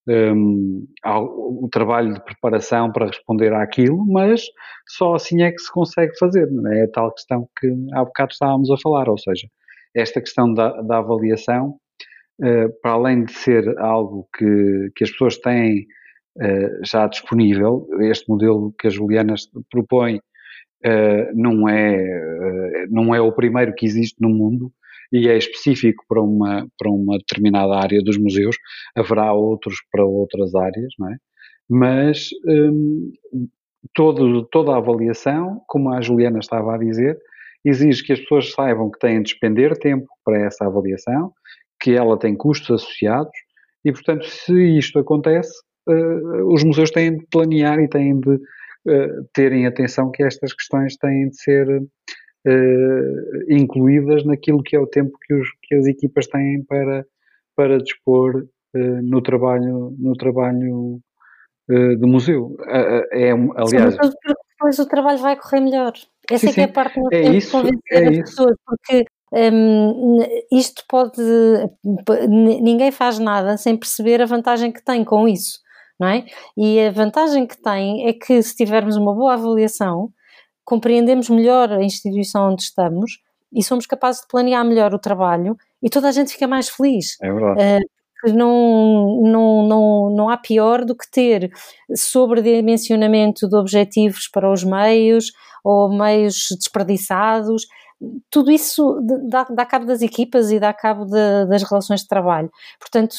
um, 0.09 0.86
o 1.04 1.68
trabalho 1.70 2.14
de 2.14 2.24
preparação 2.24 2.92
para 2.92 3.07
responder 3.07 3.52
àquilo, 3.52 4.04
mas 4.07 4.42
só 4.88 5.14
assim 5.14 5.42
é 5.42 5.50
que 5.50 5.59
se 5.59 5.72
consegue 5.72 6.16
fazer, 6.18 6.50
não 6.50 6.70
é? 6.72 6.80
é 6.80 6.84
a 6.84 6.90
tal 6.90 7.12
questão 7.12 7.48
que 7.59 7.68
há 7.92 8.04
bocado 8.04 8.32
estávamos 8.32 8.70
a 8.70 8.76
falar, 8.78 9.09
ou 9.09 9.18
seja, 9.18 9.48
esta 9.94 10.20
questão 10.20 10.52
da, 10.52 10.80
da 10.82 10.98
avaliação, 10.98 11.76
uh, 12.40 12.80
para 12.80 12.92
além 12.92 13.24
de 13.24 13.32
ser 13.32 13.78
algo 13.78 14.28
que, 14.36 14.90
que 14.94 15.04
as 15.04 15.11
pessoas 15.11 15.38
têm 15.38 15.86
uh, 16.36 16.84
já 16.84 17.07
disponível, 17.07 17.88
este 18.02 18.28
modelo 18.28 18.72
que 18.78 18.86
a 18.86 18.90
Juliana 18.90 19.34
propõe 19.70 20.16
uh, 20.16 21.32
não, 21.34 21.68
é, 21.68 22.86
não 22.90 23.14
é 23.14 23.20
o 23.20 23.32
primeiro 23.32 23.74
que 23.74 23.86
existe 23.86 24.16
no 24.20 24.28
mundo, 24.28 24.70
e 25.12 25.28
é 25.28 25.36
específico 25.36 26.04
para 26.09 26.20
uma, 26.20 26.66
para 26.78 26.90
uma 26.90 27.18
determinada 27.18 27.74
área 27.76 28.02
dos 28.02 28.18
museus, 28.18 28.57
haverá 28.96 29.32
outros 29.32 29.76
para 29.90 30.04
outras 30.04 30.54
áreas, 30.54 30.92
não 30.98 31.11
é? 31.11 31.16
Mas 31.68 32.28
hum, 32.46 33.12
todo, 33.94 34.44
toda 34.46 34.72
a 34.72 34.76
avaliação, 34.76 35.61
como 35.66 35.92
a 35.92 36.00
Juliana 36.00 36.38
estava 36.38 36.74
a 36.74 36.78
dizer, 36.78 37.18
exige 37.64 38.04
que 38.04 38.12
as 38.12 38.20
pessoas 38.20 38.52
saibam 38.52 38.90
que 38.90 38.98
têm 38.98 39.22
de 39.22 39.30
despender 39.30 39.76
tempo 39.78 40.07
para 40.24 40.38
essa 40.38 40.66
avaliação, 40.66 41.32
que 41.80 41.92
ela 41.92 42.18
tem 42.18 42.36
custos 42.36 42.70
associados 42.70 43.32
E, 43.84 43.92
portanto, 43.92 44.24
se 44.24 44.78
isto 44.78 44.98
acontece, 44.98 45.52
uh, 45.88 46.52
os 46.52 46.64
museus 46.64 46.90
têm 46.90 47.18
de 47.18 47.26
planear 47.30 47.78
e 47.80 47.88
têm 47.88 48.18
de 48.18 48.34
uh, 48.34 49.28
terem 49.34 49.66
atenção 49.66 50.11
que 50.11 50.22
estas 50.22 50.52
questões 50.54 50.96
têm 50.96 51.28
de 51.28 51.40
ser 51.40 51.66
uh, 52.47 53.53
incluídas 53.53 54.24
naquilo 54.24 54.62
que 54.62 54.76
é 54.76 54.80
o 54.80 54.86
tempo 54.86 55.18
que, 55.26 55.34
os, 55.34 55.49
que 55.62 55.74
as 55.74 55.86
equipas 55.86 56.26
têm 56.26 56.62
para, 56.64 57.07
para 57.55 57.78
dispor 57.78 58.47
no 59.03 59.22
trabalho, 59.22 59.97
no 59.99 60.12
trabalho 60.14 61.01
do 61.66 62.07
museu. 62.07 62.55
é, 63.11 63.30
aliás, 63.32 63.97
depois 64.57 64.78
o 64.78 64.86
trabalho 64.86 65.18
vai 65.18 65.36
correr 65.36 65.61
melhor. 65.61 65.92
Essa 66.30 66.47
sim, 66.47 66.49
é 66.49 66.53
que 66.53 66.61
é 66.61 66.64
a 66.64 66.68
parte 66.68 66.94
que 66.94 67.14
é 67.14 67.30
isso, 67.30 67.53
convencer 67.53 67.80
é 67.90 68.09
as 68.09 68.18
pessoas, 68.18 68.57
porque 68.66 69.05
um, 69.32 70.18
isto 70.51 70.82
pode. 70.88 71.20
Ninguém 72.28 72.90
faz 72.90 73.18
nada 73.18 73.57
sem 73.57 73.76
perceber 73.76 74.22
a 74.22 74.26
vantagem 74.26 74.72
que 74.72 74.82
tem 74.82 75.05
com 75.05 75.28
isso, 75.28 75.61
não 76.01 76.09
é? 76.09 76.24
E 76.57 76.80
a 76.80 76.90
vantagem 76.90 77.47
que 77.47 77.61
tem 77.61 78.09
é 78.09 78.12
que 78.12 78.42
se 78.42 78.57
tivermos 78.57 78.97
uma 78.97 79.14
boa 79.14 79.34
avaliação, 79.34 80.11
compreendemos 80.67 81.31
melhor 81.31 81.73
a 81.73 81.83
instituição 81.83 82.51
onde 82.51 82.64
estamos 82.64 83.23
e 83.53 83.62
somos 83.62 83.87
capazes 83.87 84.21
de 84.23 84.27
planear 84.27 84.64
melhor 84.64 84.93
o 84.93 84.99
trabalho 84.99 85.57
e 85.83 85.89
toda 85.89 86.09
a 86.09 86.12
gente 86.12 86.33
fica 86.33 86.47
mais 86.47 86.69
feliz. 86.69 87.17
É 87.23 87.33
verdade. 87.33 87.85
Uh, 87.85 88.33
não, 88.35 89.23
não, 89.23 89.69
não, 89.69 90.11
não 90.11 90.29
há 90.29 90.37
pior 90.37 90.85
do 90.85 90.97
que 90.97 91.09
ter 91.09 91.51
sobredimensionamento 91.95 93.49
de 93.49 93.55
objetivos 93.55 94.29
para 94.29 94.51
os 94.51 94.64
meios 94.64 95.33
ou 95.62 95.89
meios 95.97 96.49
desperdiçados. 96.59 97.67
Tudo 98.31 98.51
isso 98.51 99.01
dá, 99.29 99.45
dá 99.45 99.64
cabo 99.64 99.87
das 99.87 100.03
equipas 100.03 100.51
e 100.51 100.59
dá 100.59 100.73
cabo 100.73 101.05
de, 101.05 101.47
das 101.47 101.62
relações 101.62 102.01
de 102.01 102.09
trabalho. 102.09 102.51
Portanto, 102.81 103.17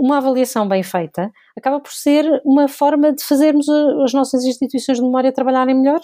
uma 0.00 0.16
avaliação 0.16 0.66
bem 0.66 0.82
feita 0.82 1.30
acaba 1.56 1.78
por 1.78 1.92
ser 1.92 2.24
uma 2.42 2.66
forma 2.66 3.12
de 3.12 3.22
fazermos 3.22 3.68
as 3.68 4.14
nossas 4.14 4.44
instituições 4.44 4.96
de 4.96 5.04
memória 5.04 5.30
trabalharem 5.30 5.74
melhor. 5.74 6.00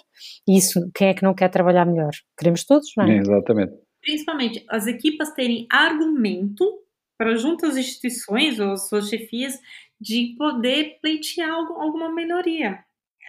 E 0.46 0.58
isso, 0.58 0.90
quem 0.94 1.08
é 1.08 1.14
que 1.14 1.22
não 1.22 1.34
quer 1.34 1.48
trabalhar 1.48 1.86
melhor? 1.86 2.10
Queremos 2.38 2.64
todos, 2.64 2.88
não 2.96 3.06
é? 3.06 3.16
Exatamente. 3.16 3.72
Principalmente 4.02 4.64
as 4.68 4.86
equipas 4.86 5.32
terem 5.32 5.66
argumento 5.72 6.64
para 7.18 7.34
junto 7.36 7.64
às 7.64 7.76
instituições 7.76 8.60
ou 8.60 8.76
suas 8.76 9.08
chefias 9.08 9.58
de 9.98 10.34
poder 10.36 10.98
pleitear 11.00 11.50
algo, 11.50 11.72
alguma 11.80 12.12
melhoria. 12.12 12.80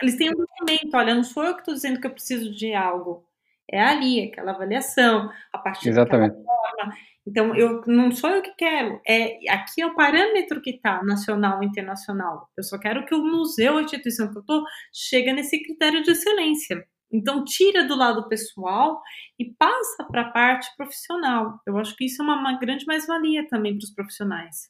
Eles 0.02 0.18
têm 0.18 0.30
um 0.30 0.36
documento, 0.36 0.94
olha, 0.94 1.16
não 1.16 1.24
sou 1.24 1.44
eu 1.44 1.54
que 1.54 1.62
estou 1.62 1.74
dizendo 1.74 2.00
que 2.00 2.06
eu 2.06 2.12
preciso 2.12 2.54
de 2.54 2.74
algo, 2.74 3.26
é 3.72 3.82
ali, 3.82 4.26
aquela 4.26 4.52
avaliação, 4.52 5.32
a 5.52 5.58
partir 5.58 5.90
Exatamente. 5.90 6.36
forma. 6.36 6.94
Então, 7.28 7.54
eu 7.54 7.82
não 7.86 8.10
sou 8.10 8.30
eu 8.30 8.42
que 8.42 8.54
quero, 8.56 9.02
é 9.06 9.38
aqui 9.52 9.82
é 9.82 9.86
o 9.86 9.94
parâmetro 9.94 10.62
que 10.62 10.70
está, 10.70 11.04
nacional 11.04 11.62
e 11.62 11.66
internacional. 11.66 12.50
Eu 12.58 12.64
só 12.64 12.80
quero 12.80 13.06
que 13.06 13.14
o 13.14 13.22
museu, 13.22 13.78
a 13.78 13.82
instituição 13.82 14.32
que 14.32 14.38
eu 14.38 14.42
estou, 14.42 14.64
chegue 14.94 15.34
nesse 15.34 15.62
critério 15.62 16.02
de 16.02 16.12
excelência. 16.12 16.86
Então, 17.12 17.44
tira 17.44 17.86
do 17.86 17.98
lado 17.98 18.30
pessoal 18.30 19.02
e 19.38 19.54
passa 19.60 20.06
para 20.10 20.22
a 20.22 20.32
parte 20.32 20.70
profissional. 20.78 21.60
Eu 21.68 21.78
acho 21.78 21.96
que 21.98 22.06
isso 22.06 22.22
é 22.22 22.26
uma, 22.26 22.40
uma 22.40 22.60
grande 22.60 22.86
mais-valia 22.86 23.46
também 23.50 23.78
para 23.78 23.84
os 23.84 23.94
profissionais. 23.94 24.70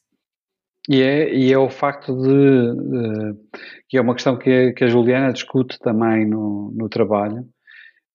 E 0.88 1.00
é, 1.00 1.32
e 1.32 1.52
é 1.52 1.58
o 1.58 1.70
facto 1.70 2.12
de, 2.16 2.74
de, 2.74 3.60
que 3.88 3.98
é 3.98 4.00
uma 4.00 4.14
questão 4.14 4.36
que, 4.36 4.72
que 4.72 4.84
a 4.84 4.88
Juliana 4.88 5.32
discute 5.32 5.78
também 5.78 6.26
no, 6.26 6.72
no 6.74 6.88
trabalho 6.88 7.46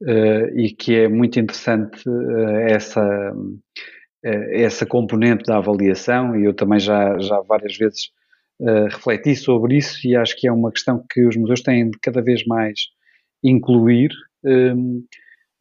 uh, 0.02 0.60
e 0.60 0.74
que 0.76 0.96
é 0.96 1.08
muito 1.08 1.40
interessante 1.40 2.02
uh, 2.10 2.58
essa, 2.68 3.34
essa 4.24 4.86
componente 4.86 5.44
da 5.44 5.58
avaliação 5.58 6.36
e 6.40 6.46
eu 6.46 6.54
também 6.54 6.80
já, 6.80 7.18
já 7.20 7.42
várias 7.42 7.76
vezes 7.78 8.10
refleti 8.90 9.36
sobre 9.36 9.78
isso 9.78 10.08
e 10.08 10.16
acho 10.16 10.36
que 10.38 10.48
é 10.48 10.52
uma 10.52 10.72
questão 10.72 11.04
que 11.12 11.26
os 11.26 11.36
museus 11.36 11.62
têm 11.62 11.90
de 11.90 12.00
cada 12.00 12.22
vez 12.22 12.46
mais 12.46 12.80
incluir 13.44 14.12
um, 14.46 15.04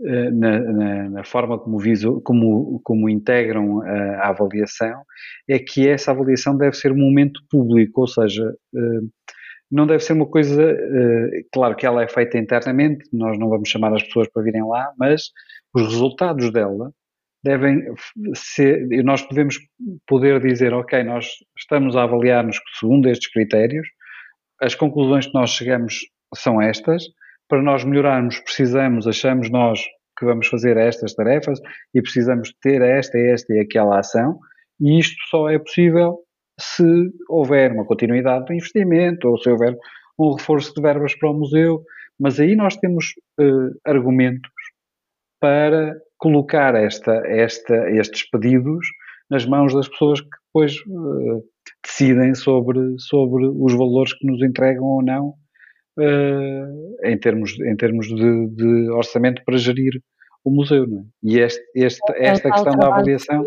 eh, 0.04 0.30
na, 0.32 0.58
na, 0.58 1.10
na, 1.10 1.24
forma 1.24 1.58
como, 1.58 1.78
viso, 1.78 2.20
como, 2.22 2.80
como 2.82 3.08
integram 3.08 3.82
a, 3.82 4.26
a, 4.26 4.28
avaliação, 4.30 5.04
é 5.48 5.60
que 5.60 5.88
essa 5.88 6.10
avaliação 6.10 6.56
deve 6.56 6.74
ser 6.76 6.90
um 6.90 6.98
momento 6.98 7.40
público, 7.48 8.00
ou 8.00 8.08
seja, 8.08 8.44
uh, 8.74 9.10
não 9.70 9.86
deve 9.86 10.02
ser 10.02 10.14
uma 10.14 10.26
coisa, 10.26 10.60
uh, 10.60 11.30
claro 11.52 11.76
que 11.76 11.86
ela 11.86 12.02
é 12.02 12.08
feita 12.08 12.36
internamente, 12.36 13.04
nós 13.12 13.38
não 13.38 13.48
vamos 13.48 13.68
chamar 13.68 13.94
as 13.94 14.02
pessoas 14.02 14.28
para 14.32 14.42
virem 14.42 14.66
lá, 14.66 14.92
mas 14.98 15.30
os 15.72 15.82
resultados 15.82 16.52
dela 16.52 16.92
devem 17.44 17.82
ser, 18.34 18.86
nós 19.02 19.22
podemos 19.22 19.58
poder 20.06 20.40
dizer, 20.40 20.72
ok, 20.72 21.02
nós 21.02 21.26
estamos 21.58 21.96
a 21.96 22.04
avaliar-nos 22.04 22.58
segundo 22.78 23.08
estes 23.08 23.30
critérios, 23.32 23.86
as 24.60 24.74
conclusões 24.74 25.26
que 25.26 25.34
nós 25.34 25.50
chegamos 25.50 26.00
são 26.34 26.62
estas, 26.62 27.04
para 27.48 27.60
nós 27.60 27.84
melhorarmos, 27.84 28.38
precisamos, 28.40 29.06
achamos 29.06 29.50
nós 29.50 29.82
que 30.18 30.24
vamos 30.24 30.46
fazer 30.46 30.76
estas 30.76 31.14
tarefas 31.14 31.60
e 31.94 32.00
precisamos 32.00 32.54
ter 32.62 32.80
esta, 32.80 33.18
esta 33.18 33.52
e 33.54 33.60
aquela 33.60 33.98
ação, 33.98 34.38
e 34.80 34.98
isto 34.98 35.16
só 35.28 35.48
é 35.48 35.58
possível 35.58 36.18
se 36.60 36.84
houver 37.28 37.72
uma 37.72 37.84
continuidade 37.84 38.46
do 38.46 38.54
investimento 38.54 39.28
ou 39.28 39.38
se 39.38 39.50
houver 39.50 39.76
um 40.18 40.34
reforço 40.34 40.72
de 40.74 40.80
verbas 40.80 41.14
para 41.16 41.30
o 41.30 41.34
museu, 41.34 41.82
mas 42.18 42.38
aí 42.38 42.54
nós 42.54 42.76
temos 42.76 43.06
uh, 43.40 43.76
argumentos 43.84 44.50
para 45.40 45.96
colocar 46.22 46.76
esta, 46.76 47.12
esta, 47.26 47.90
estes 47.90 48.30
pedidos 48.30 48.86
nas 49.28 49.44
mãos 49.44 49.74
das 49.74 49.88
pessoas 49.88 50.20
que 50.20 50.28
depois 50.46 50.76
uh, 50.86 51.42
decidem 51.84 52.32
sobre, 52.36 52.78
sobre 52.98 53.44
os 53.48 53.72
valores 53.74 54.12
que 54.16 54.24
nos 54.24 54.40
entregam 54.40 54.84
ou 54.84 55.02
não 55.02 55.34
uh, 55.98 57.04
em 57.04 57.18
termos, 57.18 57.58
em 57.58 57.74
termos 57.74 58.06
de, 58.06 58.46
de, 58.50 58.90
orçamento 58.90 59.42
para 59.44 59.58
gerir 59.58 60.00
o 60.44 60.52
museu. 60.52 60.86
Não 60.86 61.00
é? 61.00 61.04
E 61.24 61.40
este, 61.40 61.60
este, 61.74 62.00
é 62.12 62.26
esta 62.26 62.52
questão 62.52 62.76
da 62.76 62.86
avaliação. 62.86 63.44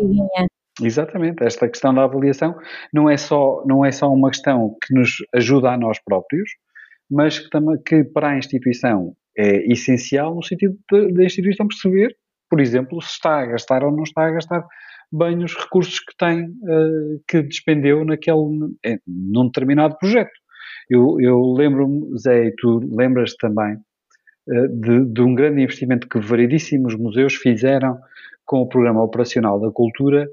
Exatamente, 0.82 1.42
esta 1.42 1.66
questão 1.70 1.94
da 1.94 2.04
avaliação 2.04 2.54
não 2.92 3.08
é 3.08 3.16
só, 3.16 3.64
não 3.64 3.86
é 3.86 3.90
só 3.90 4.12
uma 4.12 4.28
questão 4.28 4.76
que 4.84 4.92
nos 4.92 5.12
ajuda 5.34 5.70
a 5.70 5.78
nós 5.78 5.98
próprios, 6.04 6.50
mas 7.10 7.38
que, 7.38 7.48
que 7.86 8.04
para 8.04 8.32
a 8.32 8.36
instituição 8.36 9.14
é 9.34 9.64
essencial 9.72 10.34
no 10.34 10.42
sentido 10.42 10.76
da 10.90 11.24
instituição 11.24 11.66
perceber, 11.66 12.14
por 12.48 12.60
exemplo, 12.60 13.00
se 13.02 13.10
está 13.10 13.40
a 13.40 13.46
gastar 13.46 13.84
ou 13.84 13.92
não 13.92 14.02
está 14.02 14.26
a 14.26 14.30
gastar 14.30 14.64
bem 15.12 15.42
os 15.42 15.54
recursos 15.54 16.00
que 16.00 16.16
tem, 16.16 16.44
uh, 16.44 17.22
que 17.28 17.42
despendeu 17.42 18.04
naquele, 18.04 18.76
num 19.06 19.46
determinado 19.46 19.96
projeto. 19.98 20.32
Eu, 20.90 21.16
eu 21.20 21.40
lembro-me, 21.52 22.16
Zé, 22.18 22.46
e 22.46 22.54
tu 22.56 22.80
lembras 22.92 23.34
também, 23.36 23.76
eh, 24.48 24.68
de, 24.68 25.04
de, 25.04 25.20
um 25.20 25.34
grande 25.34 25.60
investimento 25.62 26.08
que 26.08 26.20
variedíssimos 26.20 26.94
museus 26.94 27.34
fizeram 27.34 27.98
com 28.44 28.60
o 28.60 28.68
Programa 28.68 29.02
Operacional 29.02 29.60
da 29.60 29.70
Cultura 29.72 30.28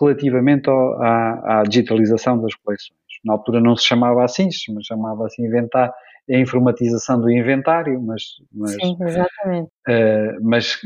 relativamente 0.00 0.70
ao, 0.70 1.02
à, 1.02 1.60
à, 1.60 1.62
digitalização 1.64 2.40
das 2.40 2.54
coleções. 2.54 2.98
Na 3.24 3.34
altura 3.34 3.60
não 3.60 3.76
se 3.76 3.84
chamava 3.84 4.24
assim, 4.24 4.50
se 4.50 4.72
chamava 4.82 5.26
assim 5.26 5.44
inventar 5.44 5.92
a 6.30 6.38
informatização 6.38 7.20
do 7.20 7.30
inventário, 7.30 8.00
mas, 8.02 8.22
mas 8.52 8.72
Sim, 8.72 8.96
exatamente. 9.00 9.70
Uh, 9.88 10.42
mas 10.42 10.78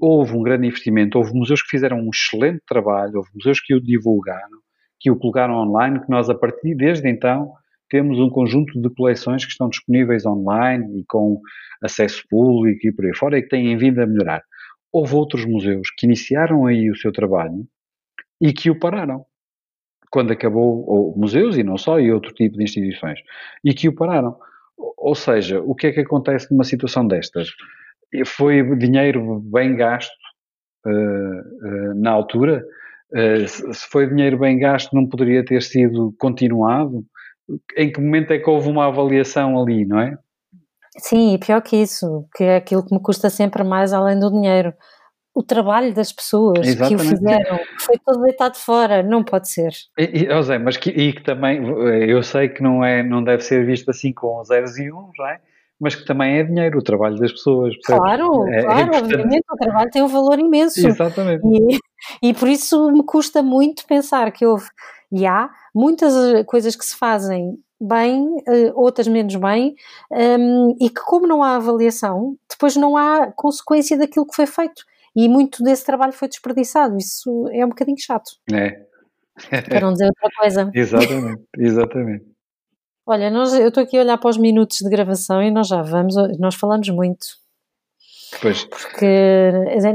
houve 0.00 0.36
um 0.36 0.42
grande 0.42 0.66
investimento, 0.66 1.18
houve 1.18 1.32
museus 1.34 1.62
que 1.62 1.70
fizeram 1.70 1.98
um 1.98 2.10
excelente 2.12 2.62
trabalho, 2.66 3.16
houve 3.16 3.30
museus 3.34 3.60
que 3.60 3.74
o 3.74 3.80
divulgaram, 3.80 4.58
que 5.00 5.10
o 5.10 5.16
colocaram 5.16 5.54
online, 5.54 6.00
que 6.00 6.10
nós 6.10 6.30
a 6.30 6.34
partir 6.34 6.74
desde 6.74 7.08
então 7.08 7.52
temos 7.88 8.18
um 8.18 8.28
conjunto 8.28 8.80
de 8.80 8.88
coleções 8.94 9.44
que 9.44 9.50
estão 9.50 9.68
disponíveis 9.68 10.26
online 10.26 11.00
e 11.00 11.04
com 11.06 11.40
acesso 11.82 12.22
público 12.28 12.86
e 12.86 12.92
por 12.92 13.04
aí 13.06 13.14
fora 13.14 13.38
e 13.38 13.42
que 13.42 13.48
têm 13.48 13.76
vindo 13.76 14.00
a 14.00 14.06
melhorar. 14.06 14.42
Houve 14.92 15.14
outros 15.14 15.44
museus 15.44 15.88
que 15.96 16.06
iniciaram 16.06 16.66
aí 16.66 16.90
o 16.90 16.96
seu 16.96 17.12
trabalho 17.12 17.66
e 18.40 18.52
que 18.52 18.70
o 18.70 18.78
pararam 18.78 19.24
quando 20.10 20.32
acabou, 20.32 20.84
ou 20.88 21.16
museus 21.16 21.56
e 21.56 21.62
não 21.62 21.76
só, 21.76 22.00
e 22.00 22.12
outro 22.12 22.32
tipo 22.32 22.56
de 22.56 22.64
instituições, 22.64 23.18
e 23.64 23.74
que 23.74 23.88
o 23.88 23.94
pararam. 23.94 24.36
Ou 24.78 25.14
seja, 25.14 25.60
o 25.60 25.74
que 25.74 25.88
é 25.88 25.92
que 25.92 26.00
acontece 26.00 26.50
numa 26.50 26.64
situação 26.64 27.06
destas? 27.06 27.48
Foi 28.26 28.62
dinheiro 28.76 29.40
bem 29.40 29.76
gasto 29.76 30.12
uh, 30.86 30.90
uh, 30.90 31.94
na 31.94 32.10
altura? 32.10 32.64
Uh, 33.12 33.46
se 33.46 33.88
foi 33.90 34.08
dinheiro 34.08 34.38
bem 34.38 34.58
gasto, 34.58 34.94
não 34.94 35.08
poderia 35.08 35.44
ter 35.44 35.62
sido 35.62 36.14
continuado? 36.18 37.04
em 37.76 37.92
que 37.92 38.00
momento 38.00 38.32
é 38.32 38.38
que 38.38 38.50
houve 38.50 38.68
uma 38.68 38.86
avaliação 38.86 39.60
ali, 39.60 39.84
não 39.86 40.00
é? 40.00 40.16
Sim, 40.98 41.34
e 41.34 41.38
pior 41.38 41.60
que 41.60 41.76
isso, 41.76 42.26
que 42.34 42.42
é 42.42 42.56
aquilo 42.56 42.84
que 42.84 42.94
me 42.94 43.00
custa 43.00 43.28
sempre 43.28 43.62
mais 43.62 43.92
além 43.92 44.18
do 44.18 44.30
dinheiro. 44.30 44.72
O 45.36 45.42
trabalho 45.42 45.92
das 45.92 46.10
pessoas 46.12 46.66
Exatamente. 46.66 46.96
que 46.96 47.14
o 47.14 47.16
fizeram, 47.16 47.60
foi 47.78 47.98
todo 47.98 48.22
deitado 48.22 48.56
fora, 48.56 49.02
não 49.02 49.22
pode 49.22 49.50
ser. 49.50 49.70
E, 49.98 50.24
e, 50.24 50.30
José, 50.30 50.58
mas 50.58 50.78
que, 50.78 50.88
e 50.88 51.12
que 51.12 51.22
também, 51.22 51.62
eu 52.08 52.22
sei 52.22 52.48
que 52.48 52.62
não, 52.62 52.82
é, 52.82 53.02
não 53.02 53.22
deve 53.22 53.42
ser 53.42 53.66
visto 53.66 53.90
assim 53.90 54.14
com 54.14 54.42
zeros 54.44 54.78
e 54.78 54.90
uns, 54.90 55.12
não 55.18 55.28
é? 55.28 55.38
mas 55.78 55.94
que 55.94 56.06
também 56.06 56.38
é 56.38 56.42
dinheiro, 56.42 56.78
o 56.78 56.82
trabalho 56.82 57.16
das 57.18 57.32
pessoas. 57.32 57.74
Claro, 57.84 58.48
é, 58.48 58.62
claro, 58.62 58.94
é 58.94 58.98
obviamente 58.98 59.44
o 59.50 59.56
trabalho 59.56 59.90
tem 59.90 60.02
um 60.02 60.08
valor 60.08 60.38
imenso. 60.38 60.86
Exatamente. 60.86 61.42
E, 61.46 62.30
e 62.30 62.34
por 62.34 62.48
isso 62.48 62.90
me 62.90 63.04
custa 63.04 63.42
muito 63.42 63.86
pensar 63.86 64.32
que 64.32 64.46
houve 64.46 64.66
E 65.12 65.26
há 65.26 65.50
muitas 65.74 66.14
coisas 66.46 66.74
que 66.74 66.84
se 66.84 66.96
fazem 66.96 67.58
bem, 67.78 68.26
outras 68.74 69.06
menos 69.06 69.36
bem, 69.36 69.74
um, 70.10 70.74
e 70.80 70.88
que, 70.88 71.02
como 71.02 71.26
não 71.26 71.42
há 71.42 71.56
avaliação, 71.56 72.36
depois 72.48 72.74
não 72.74 72.96
há 72.96 73.30
consequência 73.36 73.98
daquilo 73.98 74.26
que 74.26 74.34
foi 74.34 74.46
feito. 74.46 74.82
E 75.16 75.28
muito 75.28 75.62
desse 75.62 75.84
trabalho 75.84 76.12
foi 76.12 76.28
desperdiçado. 76.28 76.96
Isso 76.98 77.48
é 77.50 77.64
um 77.64 77.70
bocadinho 77.70 77.96
chato. 77.98 78.30
É. 78.52 78.84
Para 79.62 79.80
não 79.80 79.92
dizer 79.92 80.06
outra 80.06 80.30
coisa. 80.38 80.70
exatamente, 80.74 81.42
exatamente. 81.56 82.24
Olha, 83.06 83.30
nós, 83.30 83.54
eu 83.54 83.68
estou 83.68 83.82
aqui 83.82 83.96
a 83.96 84.00
olhar 84.00 84.18
para 84.18 84.30
os 84.30 84.36
minutos 84.36 84.78
de 84.78 84.90
gravação 84.90 85.42
e 85.42 85.50
nós 85.50 85.68
já 85.68 85.80
vamos, 85.80 86.14
nós 86.38 86.54
falamos 86.56 86.88
muito. 86.90 87.26
Pois. 88.40 88.64
Porque 88.64 89.06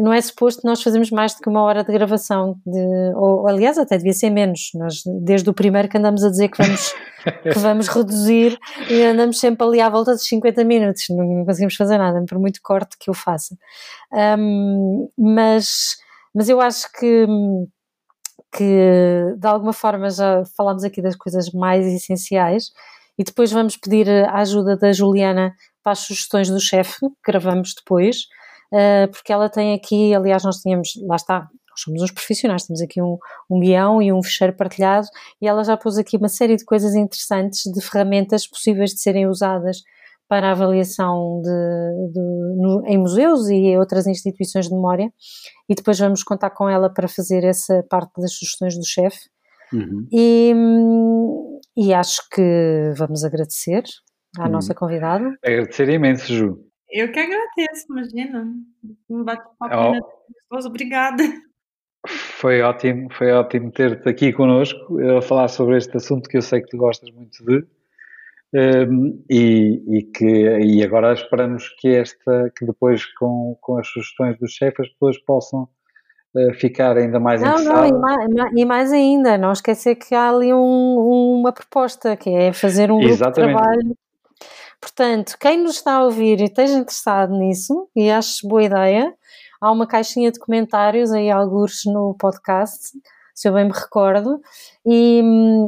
não 0.02 0.14
é 0.14 0.22
suposto 0.22 0.66
nós 0.66 0.82
fazermos 0.82 1.12
mais 1.12 1.36
do 1.36 1.42
que 1.42 1.50
uma 1.50 1.62
hora 1.62 1.84
de 1.84 1.92
gravação, 1.92 2.58
de, 2.66 3.14
ou 3.16 3.48
aliás 3.48 3.78
até 3.78 3.98
devia 3.98 4.14
ser 4.14 4.30
menos, 4.30 4.72
nós 4.76 5.02
desde 5.22 5.50
o 5.50 5.54
primeiro 5.54 5.88
que 5.88 5.98
andamos 5.98 6.24
a 6.24 6.30
dizer 6.30 6.50
que 6.50 6.62
vamos, 6.62 6.94
que 7.44 7.60
vamos 7.60 7.88
reduzir 7.90 8.58
e 8.90 9.04
andamos 9.04 9.40
sempre 9.40 9.66
ali 9.66 9.82
à 9.82 9.90
volta 9.90 10.12
dos 10.14 10.28
50 10.28 10.64
minutos, 10.64 11.04
não 11.10 11.46
conseguimos 11.46 11.76
fazer 11.76 11.98
nada, 11.98 12.24
por 12.28 12.40
muito 12.40 12.60
corte 12.64 12.98
que 13.00 13.10
eu 13.10 13.14
faça. 13.14 13.56
Um, 14.12 15.08
mas, 15.18 15.98
mas 16.34 16.50
eu 16.50 16.60
acho 16.60 16.92
que 16.94 17.28
que 18.54 19.34
de 19.38 19.48
alguma 19.48 19.72
forma 19.72 20.10
já 20.10 20.44
falámos 20.58 20.84
aqui 20.84 21.02
das 21.02 21.16
coisas 21.16 21.50
mais 21.52 21.86
essenciais 21.86 22.72
e 23.18 23.24
depois 23.24 23.52
vamos 23.52 23.78
pedir 23.78 24.10
a 24.10 24.40
ajuda 24.40 24.76
da 24.76 24.92
Juliana 24.92 25.54
para 25.84 25.94
as 25.94 26.00
sugestões 26.00 26.50
do 26.50 26.60
chefe, 26.60 27.00
que 27.00 27.32
gravamos 27.32 27.74
depois, 27.76 28.28
eh, 28.74 29.08
porque 29.08 29.34
ela 29.34 29.50
tem 29.50 29.74
aqui, 29.74 30.14
aliás, 30.14 30.44
nós 30.44 30.58
tínhamos, 30.58 30.90
lá 31.08 31.16
está, 31.16 31.40
nós 31.42 31.82
somos 31.82 32.02
uns 32.02 32.12
profissionais, 32.12 32.66
temos 32.66 32.82
aqui 32.82 33.02
um, 33.02 33.18
um 33.50 33.60
guião 33.60 34.02
e 34.02 34.12
um 34.12 34.24
fecheiro 34.24 34.56
partilhado, 34.56 35.08
e 35.42 35.48
ela 35.48 35.64
já 35.64 35.76
pôs 35.76 35.98
aqui 35.98 36.18
uma 36.18 36.30
série 36.30 36.56
de 36.56 36.66
coisas 36.66 36.96
interessantes, 36.96 37.64
de 37.72 37.82
ferramentas 37.82 38.48
possíveis 38.48 38.92
de 38.92 39.02
serem 39.02 39.28
usadas 39.28 39.82
para 40.28 40.48
a 40.48 40.52
avaliação 40.52 41.42
de, 41.42 42.14
de, 42.14 42.20
no, 42.20 42.84
em 42.88 42.98
museus 42.98 43.50
e 43.50 43.78
outras 43.78 44.08
instituições 44.08 44.70
de 44.70 44.74
memória, 44.74 45.12
e 45.68 45.76
depois 45.76 46.00
vamos 46.00 46.24
contar 46.24 46.52
com 46.52 46.70
ela 46.70 46.90
para 46.90 47.08
fazer 47.08 47.44
essa 47.44 47.84
parte 47.90 48.22
das 48.22 48.34
sugestões 48.34 48.78
do 48.78 48.86
chefe. 48.86 49.30
Uhum. 49.74 50.08
E, 50.12 50.54
e 51.78 51.94
acho 51.94 52.22
que 52.30 52.94
vamos 52.98 53.24
agradecer 53.26 53.84
à 54.38 54.44
uhum. 54.44 54.52
nossa 54.52 54.74
convidada. 54.74 55.38
Agradecer 55.44 55.90
imenso, 55.90 56.34
Ju. 56.34 56.72
Eu 56.90 57.12
que 57.12 57.20
agradeço, 57.20 57.86
imagina. 57.90 58.46
Um 59.10 59.24
bate-papo 59.24 60.00
oh. 60.52 60.68
obrigada. 60.68 61.24
Foi 62.08 62.62
ótimo, 62.62 63.08
foi 63.14 63.32
ótimo 63.32 63.72
ter-te 63.72 64.10
aqui 64.10 64.34
connosco 64.34 65.00
a 65.18 65.22
falar 65.22 65.48
sobre 65.48 65.78
este 65.78 65.96
assunto 65.98 66.28
que 66.28 66.38
eu 66.38 66.42
sei 66.42 66.62
que 66.62 66.70
tu 66.70 66.78
gostas 66.78 67.10
muito 67.12 67.44
de. 67.46 67.66
Um, 68.54 69.24
e, 69.30 69.82
e, 69.88 70.04
que 70.12 70.26
e 70.26 70.84
agora 70.84 71.14
esperamos 71.14 71.70
que 71.80 71.88
esta 71.88 72.52
que 72.58 72.66
depois 72.66 73.06
com, 73.14 73.58
com 73.62 73.78
as 73.78 73.88
sugestões 73.88 74.38
do 74.40 74.48
chefe 74.48 74.82
as 74.82 74.90
pessoas 74.90 75.18
possam 75.20 75.70
uh, 76.36 76.54
ficar 76.56 76.98
ainda 76.98 77.18
mais 77.18 77.42
não, 77.42 77.52
interessadas. 77.52 77.92
Não, 77.92 77.98
e 77.98 78.02
mais, 78.02 78.52
e 78.58 78.66
mais, 78.66 78.92
ainda, 78.92 79.38
não 79.38 79.54
esquecer 79.54 79.96
que 79.96 80.14
há 80.14 80.30
ali 80.30 80.54
um, 80.54 81.38
uma 81.40 81.54
proposta 81.54 82.18
que 82.18 82.30
é 82.30 82.52
fazer 82.52 82.92
um 82.92 83.00
grupo 83.00 83.16
de 83.16 83.32
trabalho. 83.32 83.96
Portanto, 84.82 85.38
quem 85.40 85.62
nos 85.62 85.76
está 85.76 85.94
a 85.94 86.04
ouvir 86.04 86.42
e 86.42 86.46
esteja 86.46 86.74
interessado 86.74 87.38
nisso 87.38 87.88
e 87.96 88.10
ache 88.10 88.48
boa 88.48 88.64
ideia, 88.64 89.14
há 89.62 89.72
uma 89.72 89.86
caixinha 89.86 90.32
de 90.32 90.40
comentários 90.40 91.12
aí 91.12 91.30
alguns 91.30 91.86
no 91.86 92.16
podcast 92.20 92.92
se 93.42 93.48
eu 93.48 93.54
bem 93.54 93.66
me 93.66 93.72
recordo, 93.72 94.40
e, 94.86 95.22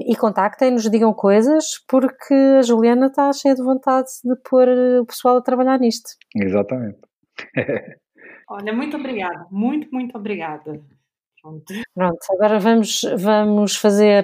e 0.05 0.15
contactem-nos, 0.15 0.89
digam 0.91 1.11
coisas, 1.11 1.83
porque 1.87 2.33
a 2.59 2.61
Juliana 2.61 3.07
está 3.07 3.31
cheia 3.33 3.55
de 3.55 3.63
vontade 3.63 4.09
de 4.23 4.35
pôr 4.47 4.67
o 5.01 5.05
pessoal 5.07 5.37
a 5.37 5.41
trabalhar 5.41 5.79
nisto. 5.79 6.11
Exatamente. 6.35 6.99
Olha, 8.47 8.73
muito 8.73 8.95
obrigada, 8.95 9.47
muito, 9.49 9.89
muito 9.91 10.15
obrigada. 10.15 10.79
Pronto. 11.43 11.73
Pronto, 11.93 12.19
agora 12.31 12.57
vamos, 12.57 13.01
vamos 13.17 13.75
fazer, 13.75 14.23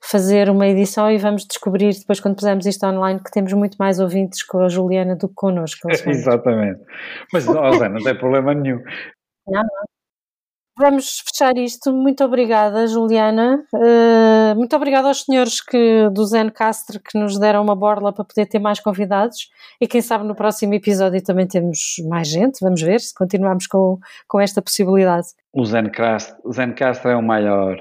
fazer 0.00 0.50
uma 0.50 0.66
edição 0.66 1.08
e 1.08 1.16
vamos 1.16 1.46
descobrir 1.46 1.96
depois, 1.96 2.18
quando 2.18 2.34
pusermos 2.34 2.66
isto 2.66 2.84
online, 2.84 3.20
que 3.22 3.30
temos 3.30 3.52
muito 3.52 3.76
mais 3.76 4.00
ouvintes 4.00 4.42
com 4.42 4.58
a 4.58 4.68
Juliana 4.68 5.14
do 5.14 5.28
que 5.28 5.34
connosco. 5.36 5.86
Exatamente. 6.10 6.80
Mas, 7.32 7.44
Zé, 7.44 7.88
não 7.88 8.02
tem 8.02 8.18
problema 8.18 8.54
nenhum. 8.54 8.82
Não, 9.46 9.62
não. 9.62 9.97
Vamos 10.78 11.18
fechar 11.26 11.58
isto. 11.58 11.92
Muito 11.92 12.22
obrigada, 12.22 12.86
Juliana. 12.86 13.64
Uh, 13.74 14.54
muito 14.54 14.76
obrigada 14.76 15.08
aos 15.08 15.24
senhores 15.24 15.60
que, 15.60 16.08
do 16.10 16.24
Zencastre 16.24 17.00
que 17.00 17.18
nos 17.18 17.36
deram 17.36 17.64
uma 17.64 17.74
borla 17.74 18.12
para 18.12 18.24
poder 18.24 18.46
ter 18.46 18.60
mais 18.60 18.78
convidados. 18.78 19.50
E 19.80 19.88
quem 19.88 20.00
sabe 20.00 20.24
no 20.24 20.36
próximo 20.36 20.74
episódio 20.74 21.20
também 21.20 21.48
temos 21.48 21.96
mais 22.08 22.28
gente. 22.28 22.60
Vamos 22.60 22.80
ver 22.80 23.00
se 23.00 23.12
continuamos 23.12 23.66
com, 23.66 23.98
com 24.28 24.40
esta 24.40 24.62
possibilidade. 24.62 25.26
O 25.52 25.64
Zencastre, 25.64 26.36
o 26.44 26.52
Zencastre 26.52 27.10
é 27.10 27.16
o 27.16 27.22
maior. 27.22 27.76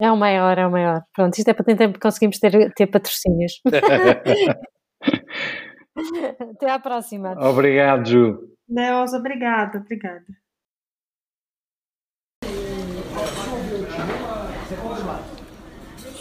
É 0.00 0.10
o 0.10 0.16
maior, 0.16 0.56
é 0.56 0.66
o 0.66 0.70
maior. 0.70 1.02
Pronto, 1.14 1.36
isto 1.36 1.48
é 1.48 1.52
para 1.52 1.66
tentar 1.66 1.92
conseguimos 2.00 2.38
ter, 2.38 2.72
ter 2.72 2.86
patrocínios. 2.86 3.60
Até 6.56 6.70
à 6.70 6.78
próxima. 6.78 7.34
Obrigado, 7.46 8.08
Ju. 8.08 8.38
Deus, 8.66 9.12
obrigada, 9.12 9.78
obrigada. 9.78 10.24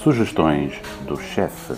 Sugestões 0.04 0.74
do 1.08 1.16
chefe. 1.16 1.74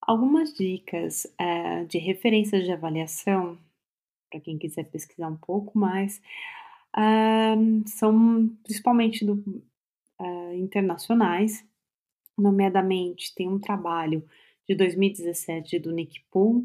Algumas 0.00 0.54
dicas 0.54 1.24
uh, 1.24 1.84
de 1.86 1.98
referências 1.98 2.62
de 2.62 2.70
avaliação, 2.70 3.58
para 4.30 4.38
quem 4.38 4.56
quiser 4.56 4.84
pesquisar 4.84 5.26
um 5.26 5.36
pouco 5.36 5.76
mais, 5.76 6.22
são 7.86 8.48
principalmente 8.62 9.24
do, 9.24 9.34
uh, 10.20 10.54
internacionais, 10.54 11.66
nomeadamente 12.38 13.34
tem 13.34 13.48
um 13.48 13.58
trabalho 13.58 14.24
de 14.68 14.76
2017 14.76 15.80
do 15.80 15.90
Nick 15.90 16.20
Poole, 16.30 16.64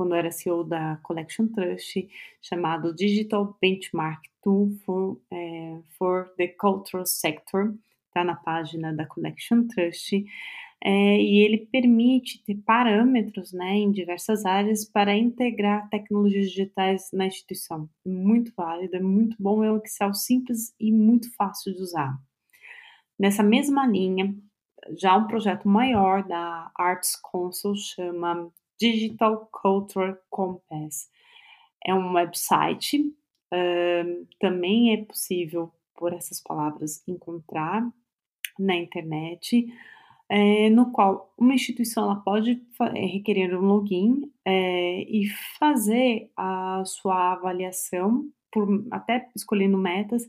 quando 0.00 0.14
era 0.14 0.32
CEO 0.32 0.64
da 0.64 0.98
Collection 1.02 1.46
Trust, 1.46 2.08
chamado 2.40 2.94
Digital 2.94 3.54
Benchmark 3.60 4.22
Tool 4.42 4.70
for, 4.82 5.20
é, 5.30 5.78
for 5.98 6.32
the 6.38 6.48
Cultural 6.48 7.04
Sector, 7.04 7.74
está 8.06 8.24
na 8.24 8.34
página 8.34 8.94
da 8.94 9.04
Collection 9.04 9.66
Trust, 9.66 10.24
é, 10.82 11.20
e 11.20 11.40
ele 11.40 11.66
permite 11.70 12.42
ter 12.42 12.54
parâmetros 12.64 13.52
né, 13.52 13.74
em 13.74 13.92
diversas 13.92 14.46
áreas 14.46 14.86
para 14.86 15.14
integrar 15.14 15.86
tecnologias 15.90 16.48
digitais 16.48 17.10
na 17.12 17.26
instituição. 17.26 17.86
Muito 18.02 18.54
válido, 18.56 18.96
é 18.96 19.00
muito 19.00 19.36
bom, 19.38 19.62
é 19.62 19.70
um 19.70 19.82
Excel 19.84 20.14
simples 20.14 20.74
e 20.80 20.90
muito 20.90 21.30
fácil 21.34 21.74
de 21.74 21.82
usar. 21.82 22.18
Nessa 23.18 23.42
mesma 23.42 23.86
linha, 23.86 24.34
já 24.96 25.14
um 25.14 25.26
projeto 25.26 25.68
maior 25.68 26.26
da 26.26 26.70
Arts 26.74 27.20
Council 27.20 27.74
chama 27.76 28.50
Digital 28.80 29.48
Culture 29.52 30.16
Compass. 30.30 31.10
É 31.84 31.94
um 31.94 32.14
website, 32.14 32.98
uh, 32.98 34.26
também 34.38 34.94
é 34.94 35.04
possível, 35.04 35.72
por 35.96 36.12
essas 36.12 36.40
palavras, 36.40 37.06
encontrar 37.06 37.86
na 38.58 38.74
internet, 38.74 39.66
é, 40.28 40.70
no 40.70 40.92
qual 40.92 41.34
uma 41.36 41.54
instituição 41.54 42.04
ela 42.04 42.16
pode 42.16 42.62
é, 42.94 43.06
requerer 43.06 43.58
um 43.58 43.66
login 43.66 44.30
é, 44.44 45.02
e 45.02 45.28
fazer 45.58 46.30
a 46.36 46.84
sua 46.86 47.32
avaliação, 47.32 48.28
por, 48.52 48.86
até 48.92 49.28
escolhendo 49.34 49.76
metas, 49.76 50.28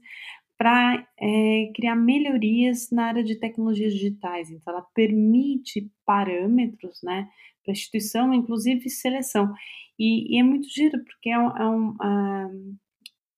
para 0.58 1.08
é, 1.20 1.72
criar 1.76 1.96
melhorias 1.96 2.90
na 2.92 3.06
área 3.06 3.24
de 3.24 3.36
tecnologias 3.36 3.94
digitais. 3.94 4.50
Então, 4.50 4.74
ela 4.74 4.86
permite 4.94 5.92
parâmetros, 6.06 7.02
né, 7.04 7.30
instituição, 7.70 8.34
inclusive 8.34 8.90
seleção. 8.90 9.54
E, 10.00 10.36
e, 10.36 10.40
é 10.40 10.44
muito 10.44 10.68
giro, 10.68 11.04
porque 11.04 11.30
é, 11.30 11.38
um, 11.38 11.58
é 11.58 11.70
um, 11.70 11.90
uh, 11.92 12.78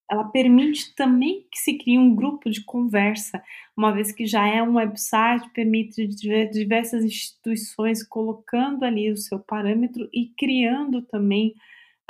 ela 0.10 0.26
permite 0.26 0.94
também 0.96 1.48
que 1.52 1.60
se 1.60 1.78
crie 1.78 1.98
um 1.98 2.16
grupo 2.16 2.50
de 2.50 2.64
conversa, 2.64 3.44
uma 3.76 3.92
vez 3.92 4.12
que 4.12 4.26
já 4.26 4.48
é 4.48 4.62
um 4.62 4.76
website, 4.76 5.50
permite 5.50 6.08
diversas 6.08 7.04
instituições 7.04 8.04
colocando 8.04 8.86
ali 8.86 9.12
o 9.12 9.18
seu 9.18 9.40
parâmetro 9.40 10.08
e 10.14 10.28
criando 10.38 11.02
também 11.02 11.56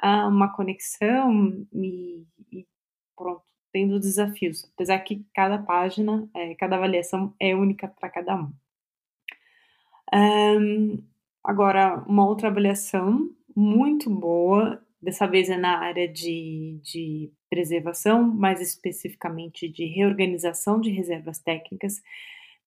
uh, 0.04 0.28
uma 0.28 0.54
conexão 0.54 1.66
e, 1.74 2.26
e, 2.52 2.68
pronto, 3.16 3.44
tendo 3.72 4.00
desafios, 4.00 4.70
apesar 4.74 5.00
que 5.00 5.26
cada 5.34 5.58
página, 5.58 6.30
é, 6.36 6.54
cada 6.56 6.76
avaliação 6.76 7.34
é 7.40 7.56
única 7.56 7.88
para 7.88 8.10
cada 8.10 8.36
um. 8.36 8.54
um 10.14 11.13
Agora, 11.44 12.04
uma 12.08 12.26
outra 12.26 12.48
avaliação 12.48 13.30
muito 13.56 14.10
boa 14.10 14.82
dessa 15.02 15.28
vez 15.28 15.50
é 15.50 15.58
na 15.58 15.78
área 15.80 16.08
de, 16.08 16.80
de 16.82 17.32
preservação, 17.50 18.24
mais 18.24 18.62
especificamente 18.62 19.68
de 19.68 19.86
reorganização 19.86 20.80
de 20.80 20.90
reservas 20.90 21.40
técnicas. 21.40 22.02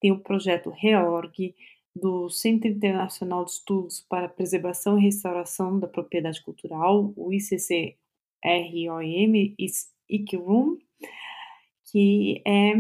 Tem 0.01 0.13
o 0.13 0.21
projeto 0.21 0.71
REORG, 0.71 1.55
do 1.97 2.29
Centro 2.29 2.69
Internacional 2.69 3.45
de 3.45 3.53
Estudos 3.53 4.05
para 4.07 4.29
Preservação 4.29 4.99
e 4.99 5.05
Restauração 5.05 5.79
da 5.79 5.89
Propriedade 5.89 6.43
Cultural, 6.43 7.13
o 7.17 7.33
ICCROM, 7.33 7.97
ICRUM, 10.09 10.79
que 11.91 12.43
é, 12.47 12.75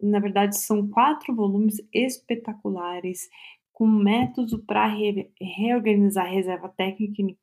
na 0.00 0.20
verdade, 0.20 0.56
são 0.58 0.88
quatro 0.88 1.34
volumes 1.34 1.82
espetaculares 1.92 3.28
com 3.76 3.86
métodos 3.86 4.58
para 4.66 4.86
re 4.86 5.30
reorganizar 5.38 6.24
a 6.24 6.30
reserva 6.30 6.66
técnica 6.66 7.36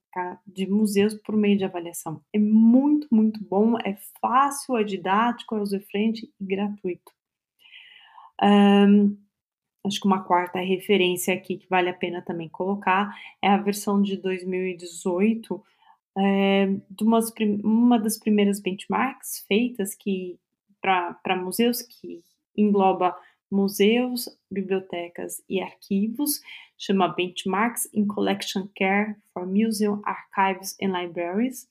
de 0.48 0.66
museus 0.66 1.14
por 1.14 1.38
meio 1.38 1.56
de 1.56 1.64
avaliação. 1.64 2.24
É 2.34 2.40
muito, 2.40 3.08
muito 3.12 3.40
bom, 3.44 3.78
é 3.78 3.96
fácil, 4.20 4.76
é 4.76 4.84
didático, 4.84 5.56
é 5.56 5.62
user-friendly 5.62 6.34
e 6.42 6.44
gratuito. 6.44 7.12
Um, 8.42 9.16
acho 9.86 10.00
que 10.00 10.08
uma 10.08 10.24
quarta 10.24 10.58
referência 10.58 11.36
aqui 11.36 11.58
que 11.60 11.70
vale 11.70 11.90
a 11.90 11.94
pena 11.94 12.20
também 12.20 12.50
colocar 12.50 13.16
é 13.40 13.50
a 13.50 13.58
versão 13.58 14.02
de 14.02 14.18
2018 14.18 15.64
é, 16.18 16.66
de 16.90 17.04
umas, 17.04 17.32
uma 17.64 18.00
das 18.00 18.18
primeiras 18.18 18.60
benchmarks 18.60 19.46
feitas 19.48 19.94
que 19.94 20.40
para 20.82 21.36
museus 21.36 21.84
que 21.84 22.24
engloba 22.58 23.16
museus, 23.54 24.28
bibliotecas 24.52 25.42
e 25.48 25.62
arquivos, 25.62 26.42
chama 26.78 27.08
Benchmarks 27.08 27.88
in 27.94 28.08
Collection 28.08 28.68
Care 28.76 29.16
for 29.34 29.46
Museum 29.46 30.02
Archives 30.04 30.76
and 30.82 31.00
Libraries. 31.00 31.68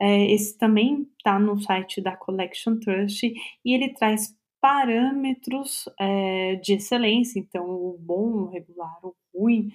É, 0.00 0.32
esse 0.32 0.58
também 0.58 1.06
está 1.18 1.38
no 1.38 1.60
site 1.60 2.00
da 2.00 2.16
Collection 2.16 2.78
Trust 2.78 3.32
e 3.64 3.74
ele 3.74 3.90
traz 3.90 4.36
parâmetros 4.60 5.88
é, 6.00 6.56
de 6.56 6.74
excelência, 6.74 7.38
então 7.38 7.68
o 7.68 7.96
bom, 8.00 8.44
o 8.44 8.48
regular, 8.48 8.98
o 9.02 9.14
ruim, 9.34 9.70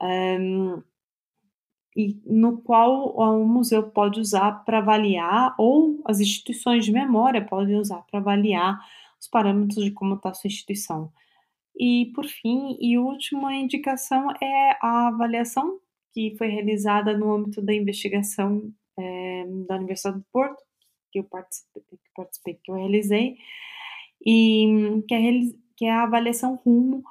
é, 0.00 0.38
e 1.94 2.20
no 2.24 2.62
qual 2.62 3.14
o 3.14 3.46
museu 3.46 3.82
pode 3.90 4.18
usar 4.18 4.64
para 4.64 4.78
avaliar, 4.78 5.54
ou 5.58 6.00
as 6.06 6.20
instituições 6.20 6.84
de 6.84 6.92
memória 6.92 7.44
podem 7.44 7.76
usar 7.76 8.02
para 8.10 8.18
avaliar 8.20 8.80
os 9.22 9.28
parâmetros 9.28 9.84
de 9.84 9.92
como 9.92 10.16
está 10.16 10.30
a 10.30 10.34
sua 10.34 10.48
instituição. 10.48 11.12
E, 11.78 12.12
por 12.14 12.26
fim, 12.26 12.76
e 12.80 12.98
última 12.98 13.54
indicação 13.54 14.30
é 14.42 14.76
a 14.82 15.08
avaliação 15.08 15.78
que 16.12 16.34
foi 16.36 16.48
realizada 16.48 17.16
no 17.16 17.32
âmbito 17.32 17.62
da 17.62 17.72
investigação 17.72 18.70
é, 18.98 19.44
da 19.66 19.76
Universidade 19.76 20.18
do 20.18 20.24
Porto, 20.32 20.62
que 21.10 21.20
eu 21.20 21.24
participei, 21.24 21.82
que, 21.88 21.98
participei, 22.14 22.54
que 22.62 22.70
eu 22.70 22.74
realizei, 22.74 23.36
e 24.24 25.02
que 25.08 25.14
é, 25.14 25.20
que 25.76 25.84
é 25.86 25.90
a 25.90 26.02
avaliação 26.02 26.60
rumo 26.64 27.02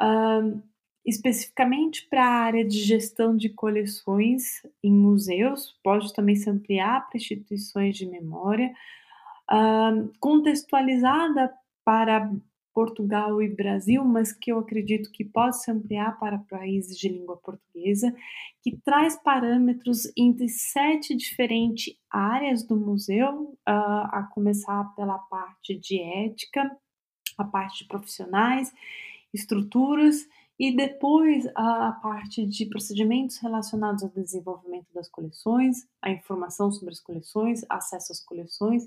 uh, 0.00 0.62
especificamente 1.04 2.06
para 2.10 2.24
a 2.24 2.40
área 2.40 2.64
de 2.64 2.78
gestão 2.78 3.36
de 3.36 3.48
coleções 3.48 4.62
em 4.82 4.92
museus, 4.92 5.78
pode 5.82 6.12
também 6.12 6.34
se 6.34 6.50
ampliar 6.50 7.08
para 7.08 7.16
instituições 7.16 7.96
de 7.96 8.06
memória, 8.06 8.74
contextualizada 10.20 11.52
para 11.84 12.30
Portugal 12.76 13.40
e 13.40 13.48
Brasil, 13.48 14.04
mas 14.04 14.34
que 14.34 14.52
eu 14.52 14.58
acredito 14.58 15.10
que 15.10 15.24
pode 15.24 15.62
se 15.62 15.70
ampliar 15.70 16.18
para 16.18 16.36
países 16.40 16.98
de 16.98 17.08
língua 17.08 17.38
portuguesa, 17.38 18.14
que 18.60 18.76
traz 18.84 19.16
parâmetros 19.16 20.12
entre 20.14 20.46
sete 20.50 21.16
diferentes 21.16 21.96
áreas 22.10 22.62
do 22.62 22.76
museu, 22.76 23.56
uh, 23.66 24.12
a 24.12 24.28
começar 24.34 24.94
pela 24.94 25.16
parte 25.16 25.74
de 25.74 25.98
ética, 25.98 26.70
a 27.38 27.44
parte 27.44 27.78
de 27.78 27.88
profissionais, 27.88 28.70
estruturas 29.32 30.28
e 30.58 30.74
depois 30.74 31.46
a 31.54 31.92
parte 32.02 32.44
de 32.44 32.66
procedimentos 32.66 33.38
relacionados 33.38 34.02
ao 34.02 34.10
desenvolvimento 34.10 34.92
das 34.94 35.08
coleções, 35.08 35.88
a 36.02 36.10
informação 36.10 36.70
sobre 36.70 36.92
as 36.92 37.00
coleções, 37.00 37.64
acesso 37.70 38.12
às 38.12 38.20
coleções, 38.20 38.86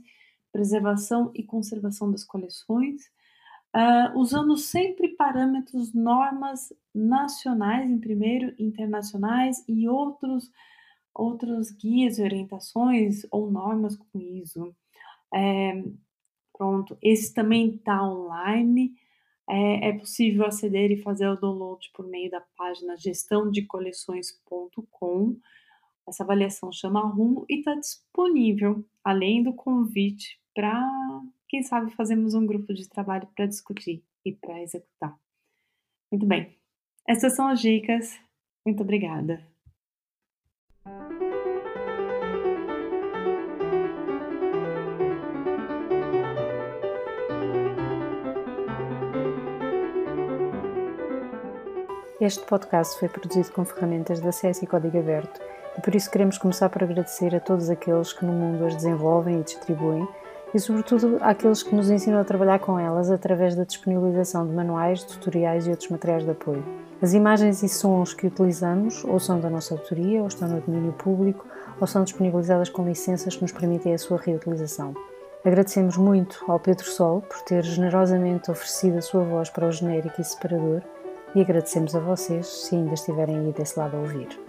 preservação 0.52 1.32
e 1.34 1.44
conservação 1.44 2.12
das 2.12 2.24
coleções 2.24 3.10
uh, 3.76 4.18
usando 4.18 4.56
sempre 4.58 5.10
parâmetros, 5.10 5.94
normas 5.94 6.74
nacionais 6.94 7.90
em 7.90 8.00
primeiro, 8.00 8.54
internacionais 8.58 9.64
e 9.68 9.88
outros, 9.88 10.52
outros 11.14 11.70
guias 11.72 12.18
e 12.18 12.24
orientações 12.24 13.26
ou 13.32 13.52
normas 13.52 13.96
com 13.96 14.20
ISO. 14.20 14.76
É, 15.34 15.84
pronto, 16.58 16.98
esse 17.02 17.34
também 17.34 17.76
está 17.76 18.04
online. 18.04 18.94
É, 19.52 19.90
é, 19.90 19.94
possível 19.94 20.46
aceder 20.46 20.92
e 20.92 21.02
fazer 21.02 21.28
o 21.28 21.36
download 21.36 21.90
por 21.96 22.08
meio 22.08 22.30
da 22.30 22.40
página 22.56 22.96
gestãodecoleções.com. 22.96 25.38
Essa 26.10 26.24
avaliação 26.24 26.72
chama 26.72 27.08
Rumo 27.08 27.46
e 27.48 27.60
está 27.60 27.76
disponível, 27.76 28.84
além 29.04 29.44
do 29.44 29.54
convite 29.54 30.40
para 30.56 30.84
quem 31.48 31.62
sabe 31.62 31.92
fazemos 31.92 32.34
um 32.34 32.48
grupo 32.48 32.74
de 32.74 32.90
trabalho 32.90 33.28
para 33.36 33.46
discutir 33.46 34.04
e 34.26 34.34
para 34.34 34.60
executar. 34.60 35.16
Muito 36.12 36.26
bem, 36.26 36.58
essas 37.08 37.36
são 37.36 37.48
as 37.48 37.62
dicas. 37.62 38.20
Muito 38.66 38.82
obrigada. 38.82 39.48
Este 52.20 52.44
podcast 52.48 53.00
foi 53.00 53.08
produzido 53.08 53.52
com 53.52 53.64
ferramentas 53.64 54.20
de 54.20 54.28
acesso 54.28 54.66
e 54.66 54.68
código 54.68 54.98
aberto 54.98 55.40
por 55.80 55.96
isso 55.96 56.10
queremos 56.10 56.38
começar 56.38 56.70
por 56.70 56.84
agradecer 56.84 57.36
a 57.36 57.40
todos 57.40 57.70
aqueles 57.70 58.14
que 58.14 58.26
no 58.26 58.34
mundo 58.34 58.66
as 58.66 58.76
desenvolvem 58.76 59.40
e 59.40 59.44
distribuem 59.44 60.08
e, 60.54 60.60
sobretudo, 60.60 61.18
àqueles 61.22 61.62
que 61.62 61.76
nos 61.76 61.90
ensinam 61.90 62.20
a 62.20 62.24
trabalhar 62.24 62.60
com 62.60 62.80
elas 62.80 63.12
através 63.12 63.56
da 63.56 63.64
disponibilização 63.64 64.48
de 64.48 64.54
manuais, 64.54 65.04
tutoriais 65.04 65.68
e 65.68 65.70
outros 65.70 65.90
materiais 65.90 66.24
de 66.24 66.32
apoio. 66.32 66.64
As 67.02 67.14
imagens 67.14 67.64
e 67.64 67.70
sons 67.70 68.14
que 68.14 68.28
utilizamos 68.28 69.06
ou 69.06 69.20
são 69.20 69.40
da 69.40 69.50
nossa 69.50 69.74
autoria, 69.74 70.22
ou 70.22 70.28
estão 70.28 70.50
no 70.50 70.60
domínio 70.60 70.92
público, 70.94 71.46
ou 71.80 71.88
são 71.88 72.04
disponibilizadas 72.04 72.68
com 72.70 72.84
licenças 72.84 73.36
que 73.36 73.42
nos 73.42 73.52
permitem 73.52 73.94
a 73.94 73.98
sua 73.98 74.18
reutilização. 74.18 74.94
Agradecemos 75.46 75.96
muito 75.96 76.44
ao 76.50 76.60
Pedro 76.60 76.86
Sol 76.86 77.22
por 77.22 77.42
ter 77.44 77.64
generosamente 77.64 78.52
oferecido 78.52 78.98
a 78.98 79.02
sua 79.02 79.24
voz 79.24 79.50
para 79.50 79.68
o 79.68 79.72
genérico 79.72 80.20
e 80.20 80.24
separador 80.24 80.82
e 81.34 81.42
agradecemos 81.42 81.96
a 81.96 82.00
vocês 82.00 82.46
se 82.48 82.76
ainda 82.76 82.94
estiverem 82.94 83.38
aí 83.38 83.54
desse 83.54 83.80
lado 83.80 83.96
a 83.96 84.00
ouvir. 84.00 84.49